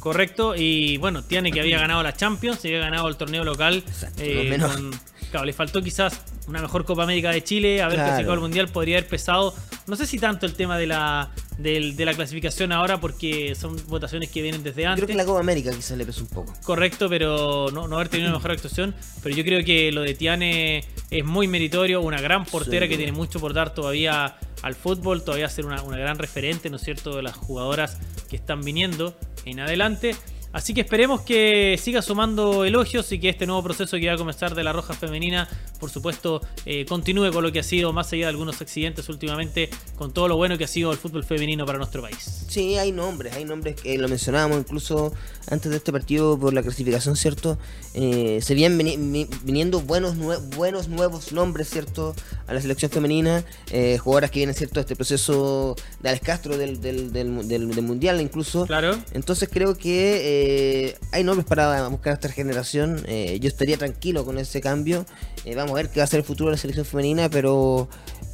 Correcto, 0.00 0.54
y 0.56 0.96
bueno, 0.98 1.22
Tiene 1.24 1.50
que 1.52 1.60
había 1.60 1.78
ganado 1.78 2.02
la 2.02 2.14
Champions, 2.14 2.64
había 2.64 2.78
ganado 2.78 3.08
el 3.08 3.16
torneo 3.16 3.44
local. 3.44 3.82
Exacto, 3.86 4.22
eh, 4.22 4.34
los 4.34 4.44
menores. 4.46 4.76
con- 4.76 5.00
claro, 5.30 5.44
le 5.46 5.52
faltó 5.52 5.82
quizás 5.82 6.22
una 6.46 6.62
mejor 6.62 6.84
Copa 6.84 7.02
América 7.02 7.30
de 7.30 7.44
Chile, 7.44 7.82
haber 7.82 7.96
Claro. 7.96 8.08
clasificado 8.08 8.32
al 8.34 8.40
Mundial 8.40 8.68
podría 8.68 8.96
haber 8.98 9.08
pesado, 9.08 9.54
no 9.86 9.96
sé 9.96 10.06
si 10.06 10.18
tanto 10.18 10.46
el 10.46 10.54
tema 10.54 10.78
de 10.78 10.86
la, 10.86 11.30
de 11.58 11.92
la 12.04 12.14
clasificación 12.14 12.72
ahora, 12.72 13.00
porque 13.00 13.54
son 13.54 13.76
votaciones 13.88 14.30
que 14.30 14.40
vienen 14.40 14.62
desde 14.62 14.86
antes. 14.86 15.04
Creo 15.04 15.08
que 15.08 15.14
la 15.22 15.26
Copa 15.26 15.40
América 15.40 15.70
quizás 15.74 15.98
le 15.98 16.06
pesó 16.06 16.22
un 16.22 16.28
poco. 16.28 16.54
Correcto, 16.64 17.08
pero 17.08 17.70
no, 17.72 17.88
no 17.88 17.96
haber 17.96 18.08
tenido 18.08 18.30
una 18.30 18.38
mejor 18.38 18.52
actuación. 18.52 18.94
Pero 19.22 19.34
yo 19.36 19.44
creo 19.44 19.62
que 19.64 19.90
lo 19.92 20.02
de 20.02 20.14
Tiane 20.14 20.84
es 21.10 21.24
muy 21.24 21.48
meritorio, 21.48 22.00
una 22.00 22.20
gran 22.20 22.44
portera 22.46 22.86
Sí. 22.86 22.90
que 22.90 22.96
tiene 22.96 23.12
mucho 23.12 23.40
por 23.40 23.52
dar 23.52 23.74
todavía 23.74 24.36
al 24.62 24.74
fútbol, 24.74 25.22
todavía 25.24 25.48
ser 25.48 25.66
una, 25.66 25.82
una 25.82 25.98
gran 25.98 26.18
referente, 26.18 26.70
¿no 26.70 26.76
es 26.76 26.82
cierto?, 26.82 27.16
de 27.16 27.22
las 27.22 27.36
jugadoras 27.36 27.98
que 28.30 28.36
están 28.36 28.62
viniendo 28.62 29.16
en 29.50 29.60
adelante. 29.60 30.14
Así 30.52 30.72
que 30.74 30.80
esperemos 30.80 31.20
que 31.20 31.78
siga 31.80 32.00
sumando 32.02 32.64
elogios 32.64 33.12
y 33.12 33.18
que 33.20 33.28
este 33.28 33.46
nuevo 33.46 33.62
proceso 33.62 33.98
que 33.98 34.06
va 34.08 34.14
a 34.14 34.16
comenzar 34.16 34.54
de 34.54 34.64
la 34.64 34.72
Roja 34.72 34.94
Femenina, 34.94 35.46
por 35.78 35.90
supuesto, 35.90 36.40
eh, 36.64 36.86
continúe 36.86 37.30
con 37.32 37.42
lo 37.44 37.52
que 37.52 37.58
ha 37.60 37.62
sido, 37.62 37.92
más 37.92 38.10
allá 38.12 38.24
de 38.24 38.30
algunos 38.30 38.60
accidentes 38.60 39.08
últimamente, 39.10 39.68
con 39.96 40.12
todo 40.12 40.26
lo 40.26 40.36
bueno 40.36 40.56
que 40.56 40.64
ha 40.64 40.68
sido 40.68 40.90
el 40.90 40.96
fútbol 40.98 41.22
femenino 41.24 41.66
para 41.66 41.76
nuestro 41.78 42.00
país. 42.02 42.46
Sí, 42.48 42.76
hay 42.78 42.92
nombres, 42.92 43.34
hay 43.34 43.44
nombres 43.44 43.76
que 43.80 43.98
lo 43.98 44.08
mencionábamos 44.08 44.58
incluso 44.58 45.12
antes 45.50 45.70
de 45.70 45.76
este 45.76 45.92
partido 45.92 46.38
por 46.38 46.54
la 46.54 46.62
clasificación, 46.62 47.14
¿cierto? 47.16 47.58
Eh, 47.94 48.40
se 48.42 48.54
vienen 48.54 48.78
vini- 48.78 48.96
vi- 48.96 49.28
viniendo 49.44 49.80
buenos, 49.80 50.16
nue- 50.16 50.40
buenos 50.56 50.88
nuevos 50.88 51.30
nombres, 51.32 51.68
¿cierto? 51.68 52.14
A 52.46 52.54
la 52.54 52.60
selección 52.62 52.90
femenina, 52.90 53.44
eh, 53.70 53.98
jugadoras 53.98 54.30
que 54.30 54.40
vienen, 54.40 54.54
¿cierto? 54.54 54.80
Este 54.80 54.96
proceso 54.96 55.76
de 56.00 56.08
Alex 56.08 56.24
Castro 56.24 56.56
del, 56.56 56.80
del, 56.80 57.12
del- 57.12 57.46
del- 57.46 57.70
del 57.74 57.84
Mundial 57.84 58.20
incluso. 58.20 58.66
Claro. 58.66 58.98
Entonces 59.12 59.48
creo 59.52 59.76
que 59.76 60.37
eh, 60.40 60.96
hay 61.10 61.24
nombres 61.24 61.46
para 61.46 61.88
buscar 61.88 62.12
a 62.12 62.14
esta 62.14 62.28
generación. 62.28 63.02
Eh, 63.06 63.38
yo 63.40 63.48
estaría 63.48 63.76
tranquilo 63.76 64.24
con 64.24 64.38
ese 64.38 64.60
cambio. 64.60 65.04
Eh, 65.44 65.54
vamos 65.54 65.72
a 65.72 65.74
ver 65.74 65.90
qué 65.90 66.00
va 66.00 66.04
a 66.04 66.06
ser 66.06 66.20
el 66.20 66.24
futuro 66.24 66.50
de 66.50 66.56
la 66.56 66.60
selección 66.60 66.86
femenina, 66.86 67.28
pero 67.28 67.88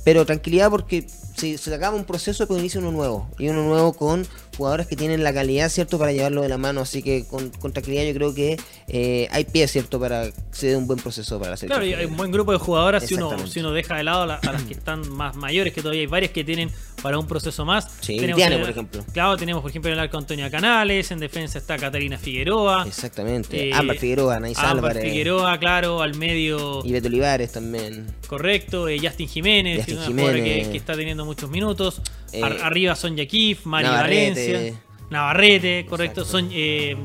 pero 0.04 0.26
tranquilidad 0.26 0.70
porque 0.70 1.06
se, 1.34 1.56
se 1.56 1.74
acaba 1.74 1.96
un 1.96 2.04
proceso 2.04 2.46
pero 2.46 2.60
inicia 2.60 2.80
uno 2.80 2.92
nuevo. 2.92 3.30
Y 3.38 3.48
uno 3.48 3.64
nuevo 3.64 3.94
con 3.94 4.26
jugadores 4.56 4.86
que 4.86 4.96
tienen 4.96 5.24
la 5.24 5.32
calidad, 5.32 5.70
¿cierto? 5.70 5.98
Para 5.98 6.12
llevarlo 6.12 6.42
de 6.42 6.50
la 6.50 6.58
mano. 6.58 6.82
Así 6.82 7.02
que 7.02 7.24
con, 7.24 7.48
con 7.50 7.72
tranquilidad 7.72 8.04
yo 8.04 8.14
creo 8.14 8.34
que 8.34 9.28
hay 9.30 9.44
pie, 9.44 9.66
¿cierto? 9.66 9.98
Para 9.98 10.30
se 10.54 10.68
dé 10.68 10.76
un 10.76 10.86
buen 10.86 10.98
proceso 10.98 11.38
para 11.38 11.50
la 11.50 11.56
selección. 11.56 11.80
Claro, 11.82 11.84
y 11.84 12.00
hay 12.00 12.06
un 12.06 12.16
buen 12.16 12.30
grupo 12.30 12.52
de 12.52 12.58
jugadoras 12.58 13.04
si 13.06 13.14
uno, 13.14 13.46
si 13.46 13.60
uno 13.60 13.72
deja 13.72 13.96
de 13.96 14.04
lado 14.04 14.22
a, 14.22 14.26
la- 14.26 14.34
a 14.36 14.52
las 14.52 14.62
que 14.62 14.72
están 14.74 15.06
más 15.12 15.34
mayores, 15.36 15.72
que 15.72 15.82
todavía 15.82 16.00
hay 16.02 16.06
varias 16.06 16.30
que 16.32 16.44
tienen 16.44 16.70
para 17.02 17.18
un 17.18 17.26
proceso 17.26 17.64
más. 17.64 17.88
Sí, 18.00 18.16
Tenemos 18.16 18.40
por 18.60 18.70
ejemplo. 18.70 19.04
Claro, 19.12 19.36
tenemos 19.36 19.60
por 19.62 19.70
ejemplo 19.70 19.90
en 19.90 19.94
el 19.98 20.00
arco 20.00 20.16
Antonia 20.16 20.50
Canales, 20.50 21.10
en 21.10 21.18
defensa 21.18 21.58
está 21.58 21.76
Catalina 21.76 22.16
Figueroa. 22.18 22.84
Exactamente. 22.86 23.68
eh, 23.68 23.74
Ámbar 23.74 23.96
Figueroa, 23.98 24.36
Anaís 24.36 24.58
Álvarez. 24.58 25.02
Figueroa, 25.02 25.58
claro, 25.58 26.00
al 26.00 26.14
medio 26.14 26.80
Y 26.84 26.92
Beto 26.92 27.08
Olivares 27.08 27.52
también. 27.52 28.06
correcto, 28.28 28.88
eh, 28.88 28.98
Justin 29.02 29.28
Jiménez, 29.28 29.78
Justin 29.78 29.96
que 29.96 30.02
es 30.02 30.08
una 30.08 30.22
que, 30.32 30.32
Jiménez. 30.38 30.68
que 30.68 30.76
está 30.76 30.94
teniendo 30.96 31.24
muchos 31.24 31.50
minutos. 31.50 32.00
Eh, 32.32 32.42
Ar- 32.42 32.58
arriba 32.62 32.94
Sonja 32.94 33.26
Kif, 33.26 33.66
Mari 33.66 33.86
Navarrete. 33.86 34.52
Valencia, 34.52 34.80
Navarrete, 35.10 35.86
correcto. 35.88 36.24
Son, 36.24 36.48
eh, 36.52 36.96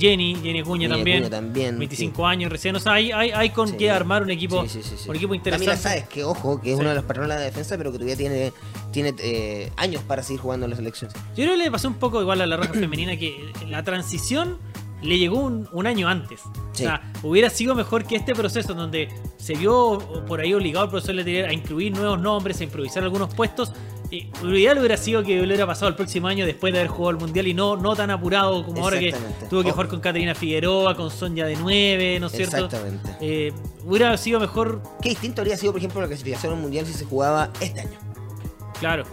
Jenny, 0.00 0.34
Jenny 0.42 0.60
Acuña 0.60 0.88
también, 0.88 1.28
también, 1.28 1.78
25 1.78 2.26
años 2.26 2.50
recién, 2.50 2.74
o 2.74 2.80
sea, 2.80 2.94
hay, 2.94 3.12
hay, 3.12 3.30
hay 3.30 3.50
con 3.50 3.68
Sí. 3.68 3.76
qué 3.76 3.90
armar 3.90 4.22
un 4.22 4.30
equipo, 4.30 4.66
Sí, 4.66 4.80
un 5.06 5.14
equipo 5.16 5.34
interesante. 5.34 5.76
Sáez, 5.76 6.08
que 6.08 6.24
ojo, 6.24 6.60
que 6.60 6.72
es 6.72 6.78
una 6.78 6.88
de 6.88 6.94
las 6.96 7.04
patronas 7.04 7.30
de 7.30 7.34
la 7.36 7.40
defensa, 7.44 7.76
pero 7.76 7.92
que 7.92 7.98
todavía 7.98 8.16
tiene, 8.16 8.52
tiene 8.92 9.14
eh, 9.18 9.70
años 9.76 10.02
para 10.02 10.22
seguir 10.22 10.40
jugando 10.40 10.64
en 10.64 10.70
la 10.70 10.76
selección. 10.76 11.10
Yo 11.36 11.44
creo 11.44 11.50
que 11.52 11.64
le 11.64 11.70
pasó 11.70 11.86
un 11.88 11.94
poco 11.94 12.20
igual 12.22 12.40
a 12.40 12.46
la 12.46 12.56
roja 12.56 12.72
femenina 12.72 13.16
que 13.16 13.52
la 13.68 13.82
transición 13.84 14.58
le 15.02 15.18
llegó 15.18 15.38
un, 15.40 15.68
un 15.72 15.86
año 15.86 16.08
antes. 16.08 16.40
Sí. 16.72 16.84
O 16.84 16.86
sea, 16.86 17.12
hubiera 17.22 17.48
sido 17.50 17.74
mejor 17.74 18.04
que 18.04 18.16
este 18.16 18.34
proceso 18.34 18.72
en 18.72 18.78
donde 18.78 19.08
se 19.38 19.54
vio 19.54 19.98
por 20.26 20.40
ahí 20.40 20.52
obligado 20.54 20.84
el 20.86 20.90
profesor 20.90 21.14
Letelier 21.14 21.46
a 21.46 21.52
incluir 21.52 21.92
nuevos 21.92 22.20
nombres, 22.20 22.60
a 22.60 22.64
improvisar 22.64 23.02
algunos 23.02 23.34
puestos. 23.34 23.72
Y 24.10 24.26
lo 24.42 24.58
ideal 24.58 24.78
hubiera 24.78 24.96
sido 24.96 25.22
que 25.22 25.40
hubiera 25.40 25.66
pasado 25.66 25.88
el 25.88 25.94
próximo 25.94 26.26
año 26.26 26.44
después 26.44 26.72
de 26.72 26.80
haber 26.80 26.90
jugado 26.90 27.10
el 27.10 27.16
mundial 27.18 27.46
y 27.46 27.54
no, 27.54 27.76
no 27.76 27.94
tan 27.94 28.10
apurado 28.10 28.64
como 28.64 28.82
ahora 28.82 28.98
que 28.98 29.14
tuvo 29.48 29.62
que 29.62 29.68
Oh. 29.70 29.72
jugar 29.72 29.86
con 29.88 30.00
Caterina 30.00 30.34
Figueroa, 30.34 30.96
con 30.96 31.10
Sonja 31.10 31.46
de 31.46 31.54
9, 31.56 32.18
¿no 32.18 32.26
es 32.26 32.32
cierto? 32.32 32.56
Exactamente. 32.56 33.08
Eh, 33.20 33.52
hubiera 33.84 34.16
sido 34.16 34.40
mejor, 34.40 34.82
Qué 35.00 35.10
distinto 35.10 35.42
habría 35.42 35.56
sido, 35.56 35.72
por 35.72 35.78
ejemplo, 35.78 36.00
la 36.00 36.08
clasificación 36.08 36.54
al 36.54 36.58
mundial 36.60 36.86
si 36.86 36.92
se 36.92 37.04
jugaba 37.04 37.50
este 37.60 37.80
año. 37.80 37.98
Claro. 38.80 39.04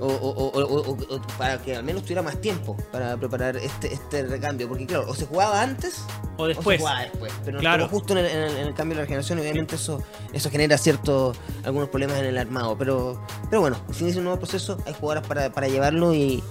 O, 0.00 0.06
o- 0.06 0.30
o- 0.30 0.64
o- 0.64 0.90
o- 0.90 1.16
o 1.16 1.20
para 1.38 1.58
que 1.62 1.76
al 1.76 1.84
menos 1.84 2.02
tuviera 2.02 2.22
más 2.22 2.40
tiempo 2.40 2.76
para 2.90 3.16
preparar 3.16 3.56
este, 3.56 3.92
este 3.92 4.22
recambio. 4.26 4.68
Porque, 4.68 4.86
claro, 4.86 5.04
o 5.08 5.14
se 5.14 5.26
jugaba 5.26 5.60
antes 5.62 6.02
O 6.36 6.44
o 6.44 6.46
después. 6.46 6.76
se 6.76 6.82
jugaba 6.82 7.00
después. 7.02 7.32
Pero 7.44 7.58
Claro. 7.60 7.88
justo 7.88 8.12
en 8.16 8.18
el, 8.24 8.26
en 8.26 8.66
el- 8.68 8.74
cambio 8.74 8.96
de 8.96 9.02
la 9.02 9.06
generación, 9.06 9.38
obviamente 9.38 9.74
eso, 9.76 10.02
eso 10.32 10.50
genera 10.50 10.78
ciertos 10.78 11.36
algunos 11.64 11.88
problemas 11.90 12.18
en 12.18 12.24
el 12.26 12.38
armado. 12.38 12.76
Pero, 12.78 13.20
pero 13.50 13.60
bueno, 13.60 13.76
si 13.92 14.02
inicia 14.04 14.18
un 14.20 14.24
nuevo 14.24 14.38
proceso, 14.40 14.78
hay 14.86 14.94
jugadoras 14.94 15.26
para, 15.28 15.50
para 15.50 15.68
llevarlo 15.68 16.12
y, 16.14 16.42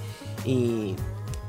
y, 0.45 0.95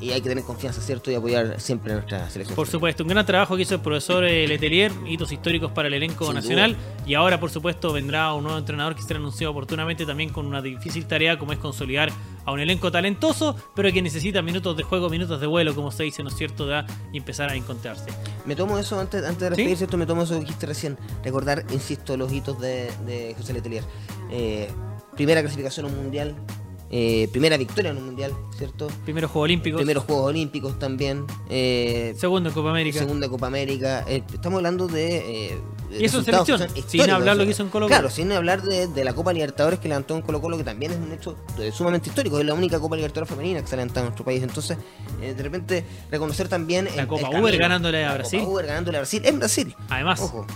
y 0.04 0.12
hay 0.12 0.20
que 0.20 0.28
tener 0.28 0.44
confianza, 0.44 0.82
¿cierto? 0.82 1.10
Y 1.10 1.14
apoyar 1.14 1.58
siempre 1.58 1.92
a 1.92 1.96
nuestra 1.96 2.28
selección. 2.28 2.54
Por 2.54 2.66
supuesto, 2.66 3.02
un 3.04 3.08
gran 3.08 3.24
trabajo 3.24 3.56
que 3.56 3.62
hizo 3.62 3.76
el 3.76 3.80
profesor 3.80 4.22
eh, 4.24 4.46
Letelier, 4.46 4.92
hitos 5.06 5.32
históricos 5.32 5.72
para 5.72 5.88
el 5.88 5.94
elenco 5.94 6.26
Sin 6.26 6.34
nacional. 6.34 6.76
Y 7.06 7.14
ahora, 7.14 7.40
por 7.40 7.50
supuesto, 7.50 7.90
vendrá 7.90 8.34
un 8.34 8.44
nuevo 8.44 8.58
entrenador 8.58 8.94
que 8.94 9.02
será 9.02 9.18
anunciado 9.18 9.52
oportunamente 9.52 10.04
también 10.04 10.28
con 10.28 10.46
una 10.46 10.60
difícil 10.60 11.06
tarea 11.06 11.38
como 11.38 11.52
es 11.52 11.58
consolidar 11.58 12.10
a 12.44 12.52
un 12.52 12.60
elenco 12.60 12.92
talentoso, 12.92 13.56
pero 13.74 13.90
que 13.92 14.02
necesita 14.02 14.42
minutos 14.42 14.76
de 14.76 14.82
juego, 14.82 15.08
minutos 15.08 15.40
de 15.40 15.46
vuelo, 15.46 15.74
como 15.74 15.90
se 15.90 16.02
dice, 16.02 16.22
¿no 16.22 16.28
es 16.28 16.36
cierto?, 16.36 16.66
da, 16.66 16.84
y 17.10 17.16
empezar 17.16 17.48
a 17.48 17.54
encontrarse. 17.54 18.10
Me 18.44 18.54
tomo 18.54 18.78
eso 18.78 19.00
antes, 19.00 19.24
antes 19.24 19.40
de 19.40 19.46
¿Sí? 19.46 19.50
despedirse, 19.50 19.76
¿cierto? 19.78 19.96
Me 19.96 20.04
tomo 20.04 20.24
eso 20.24 20.34
que 20.34 20.40
dijiste 20.40 20.66
recién. 20.66 20.98
Recordar, 21.22 21.64
insisto, 21.72 22.18
los 22.18 22.30
hitos 22.30 22.60
de, 22.60 22.90
de 23.06 23.34
José 23.38 23.54
Letelier. 23.54 23.84
Eh, 24.30 24.68
primera 25.16 25.40
clasificación 25.40 25.86
a 25.86 25.88
un 25.88 25.96
mundial. 25.96 26.34
Eh, 26.96 27.28
primera 27.32 27.56
victoria 27.56 27.90
en 27.90 27.96
un 27.98 28.04
mundial, 28.06 28.32
¿cierto? 28.56 28.86
Primero 29.02 29.26
Juegos 29.28 29.46
Olímpicos, 29.46 29.78
Primeros 29.80 30.04
Juegos 30.04 30.26
Olímpicos 30.26 30.78
también. 30.78 31.24
eh, 31.50 32.14
segundo 32.16 32.50
en 32.50 32.54
Copa 32.54 32.70
América. 32.70 33.00
segunda 33.00 33.28
Copa 33.28 33.48
América. 33.48 34.04
eh, 34.06 34.22
estamos 34.32 34.58
hablando 34.58 34.86
de. 34.86 35.16
eh, 35.48 35.58
Y 35.90 36.04
eso 36.04 36.18
en 36.18 36.24
resultados 36.26 36.46
selección, 36.60 36.88
sin 36.88 37.10
hablar 37.10 37.36
lo 37.36 37.44
que 37.44 37.50
hizo 37.50 37.62
en 37.64 37.68
Colo-Colo. 37.70 37.88
Claro, 37.88 38.10
sin 38.10 38.30
hablar 38.30 38.62
de, 38.62 38.86
de 38.86 39.04
la 39.04 39.12
Copa 39.12 39.32
Libertadores 39.32 39.80
que 39.80 39.88
levantó 39.88 40.14
en 40.14 40.22
Colo 40.22 40.40
Colo, 40.40 40.56
que 40.56 40.62
también 40.62 40.92
es 40.92 40.98
un 40.98 41.10
hecho 41.10 41.36
eh, 41.58 41.72
sumamente 41.72 42.10
histórico. 42.10 42.38
Es 42.38 42.44
la 42.46 42.54
única 42.54 42.78
Copa 42.78 42.94
Libertadores 42.94 43.28
femenina 43.28 43.60
que 43.60 43.66
se 43.66 43.74
ha 43.74 43.78
levantado 43.78 44.02
en 44.02 44.06
nuestro 44.10 44.24
país. 44.24 44.42
Entonces, 44.44 44.78
de 45.20 45.42
repente, 45.42 45.84
reconocer 46.12 46.46
también. 46.48 46.84
La 46.94 47.02
el- 47.02 47.08
Copa 47.08 47.28
el 47.28 47.40
Uber 47.42 47.56
ganándole 47.58 48.04
a 48.04 48.10
La 48.10 48.14
Brasil. 48.14 48.38
Copa 48.40 48.52
Uber 48.52 48.66
ganándole 48.66 48.98
a 48.98 49.00
Brasil. 49.00 49.22
En 49.24 49.38
Brasil. 49.40 49.74
Además, 49.88 50.20
Ojo. 50.20 50.46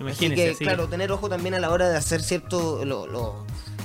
Imagínense, 0.00 0.48
Así 0.50 0.58
que, 0.58 0.64
claro, 0.64 0.88
tener 0.88 1.12
ojo 1.12 1.28
también 1.28 1.54
a 1.54 1.60
la 1.60 1.70
hora 1.70 1.88
de 1.88 1.96
hacer 1.96 2.22
cierto, 2.22 2.84
lo, 2.84 3.06
lo- 3.06 3.44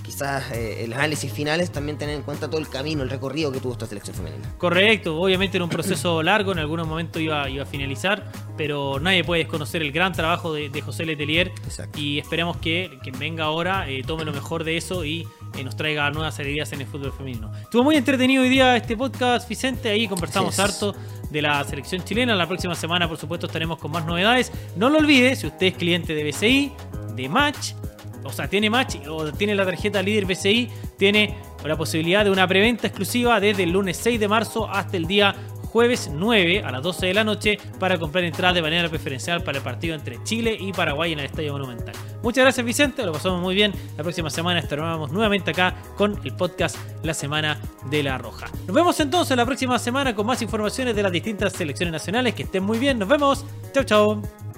quizás 0.09 0.51
eh, 0.53 0.85
el 0.85 0.93
análisis 0.93 1.31
finales, 1.31 1.71
también 1.71 1.99
tener 1.99 2.15
en 2.15 2.23
cuenta 2.23 2.49
todo 2.49 2.59
el 2.59 2.67
camino, 2.67 3.03
el 3.03 3.11
recorrido 3.11 3.51
que 3.51 3.59
tuvo 3.59 3.73
esta 3.73 3.85
selección 3.85 4.15
femenina. 4.15 4.51
Correcto, 4.57 5.21
obviamente 5.21 5.57
era 5.57 5.63
un 5.63 5.69
proceso 5.69 6.23
largo, 6.23 6.51
en 6.51 6.57
algunos 6.57 6.87
momentos 6.87 7.21
iba, 7.21 7.47
iba 7.47 7.61
a 7.61 7.67
finalizar, 7.67 8.25
pero 8.57 8.99
nadie 8.99 9.23
puede 9.23 9.43
desconocer 9.43 9.83
el 9.83 9.91
gran 9.91 10.11
trabajo 10.11 10.51
de, 10.51 10.69
de 10.69 10.81
José 10.81 11.05
Letelier 11.05 11.49
Exacto. 11.63 11.99
y 11.99 12.17
esperamos 12.17 12.57
que 12.57 12.97
quien 13.03 13.19
venga 13.19 13.43
ahora 13.43 13.87
eh, 13.87 14.01
tome 14.03 14.25
lo 14.25 14.33
mejor 14.33 14.63
de 14.63 14.77
eso 14.77 15.05
y 15.05 15.27
eh, 15.55 15.63
nos 15.63 15.75
traiga 15.75 16.09
nuevas 16.09 16.39
alegrías 16.39 16.71
en 16.73 16.81
el 16.81 16.87
fútbol 16.87 17.13
femenino. 17.13 17.51
Estuvo 17.61 17.83
muy 17.83 17.95
entretenido 17.95 18.41
hoy 18.41 18.49
día 18.49 18.75
este 18.75 18.97
podcast, 18.97 19.47
Vicente, 19.47 19.89
ahí 19.89 20.07
conversamos 20.07 20.57
harto 20.57 20.95
de 21.29 21.41
la 21.43 21.63
selección 21.65 22.03
chilena. 22.03 22.33
La 22.33 22.47
próxima 22.47 22.73
semana, 22.73 23.07
por 23.07 23.17
supuesto, 23.17 23.45
estaremos 23.45 23.77
con 23.77 23.91
más 23.91 24.07
novedades. 24.07 24.51
No 24.75 24.89
lo 24.89 24.97
olvide, 24.97 25.35
si 25.35 25.45
usted 25.45 25.67
es 25.67 25.75
cliente 25.75 26.15
de 26.15 26.23
BCI, 26.23 26.71
de 27.15 27.29
Match, 27.29 27.73
o 28.23 28.31
sea, 28.31 28.47
tiene 28.47 28.69
Match 28.69 28.97
o 29.07 29.31
tiene 29.31 29.55
la 29.55 29.65
tarjeta 29.65 30.01
líder 30.01 30.25
BCI, 30.25 30.69
tiene 30.97 31.35
la 31.63 31.77
posibilidad 31.77 32.23
de 32.23 32.31
una 32.31 32.47
preventa 32.47 32.87
exclusiva 32.87 33.39
desde 33.39 33.63
el 33.63 33.71
lunes 33.71 33.97
6 33.97 34.19
de 34.19 34.27
marzo 34.27 34.69
hasta 34.69 34.97
el 34.97 35.05
día 35.05 35.35
jueves 35.71 36.09
9 36.11 36.63
a 36.63 36.71
las 36.71 36.81
12 36.81 37.07
de 37.07 37.13
la 37.13 37.23
noche 37.23 37.57
para 37.79 37.97
comprar 37.99 38.23
entradas 38.23 38.55
de 38.55 38.61
manera 38.61 38.89
preferencial 38.89 39.43
para 39.43 39.59
el 39.59 39.63
partido 39.63 39.95
entre 39.95 40.21
Chile 40.23 40.57
y 40.59 40.73
Paraguay 40.73 41.13
en 41.13 41.19
el 41.19 41.25
Estadio 41.25 41.53
Monumental. 41.53 41.93
Muchas 42.23 42.43
gracias 42.43 42.65
Vicente, 42.65 43.05
lo 43.05 43.13
pasamos 43.13 43.41
muy 43.41 43.55
bien. 43.55 43.71
La 43.95 44.03
próxima 44.03 44.29
semana 44.29 44.59
estaremos 44.59 45.11
nuevamente 45.11 45.51
acá 45.51 45.75
con 45.95 46.19
el 46.23 46.35
podcast 46.35 46.75
La 47.03 47.13
Semana 47.13 47.59
de 47.89 48.03
la 48.03 48.17
Roja. 48.17 48.47
Nos 48.67 48.75
vemos 48.75 48.99
entonces 48.99 49.37
la 49.37 49.45
próxima 49.45 49.79
semana 49.79 50.15
con 50.15 50.25
más 50.25 50.41
informaciones 50.41 50.95
de 50.95 51.03
las 51.03 51.11
distintas 51.11 51.53
selecciones 51.53 51.93
nacionales. 51.93 52.33
Que 52.33 52.43
estén 52.43 52.63
muy 52.63 52.79
bien, 52.79 52.99
nos 52.99 53.07
vemos. 53.07 53.45
Chau 53.73 53.83
chau. 53.83 54.48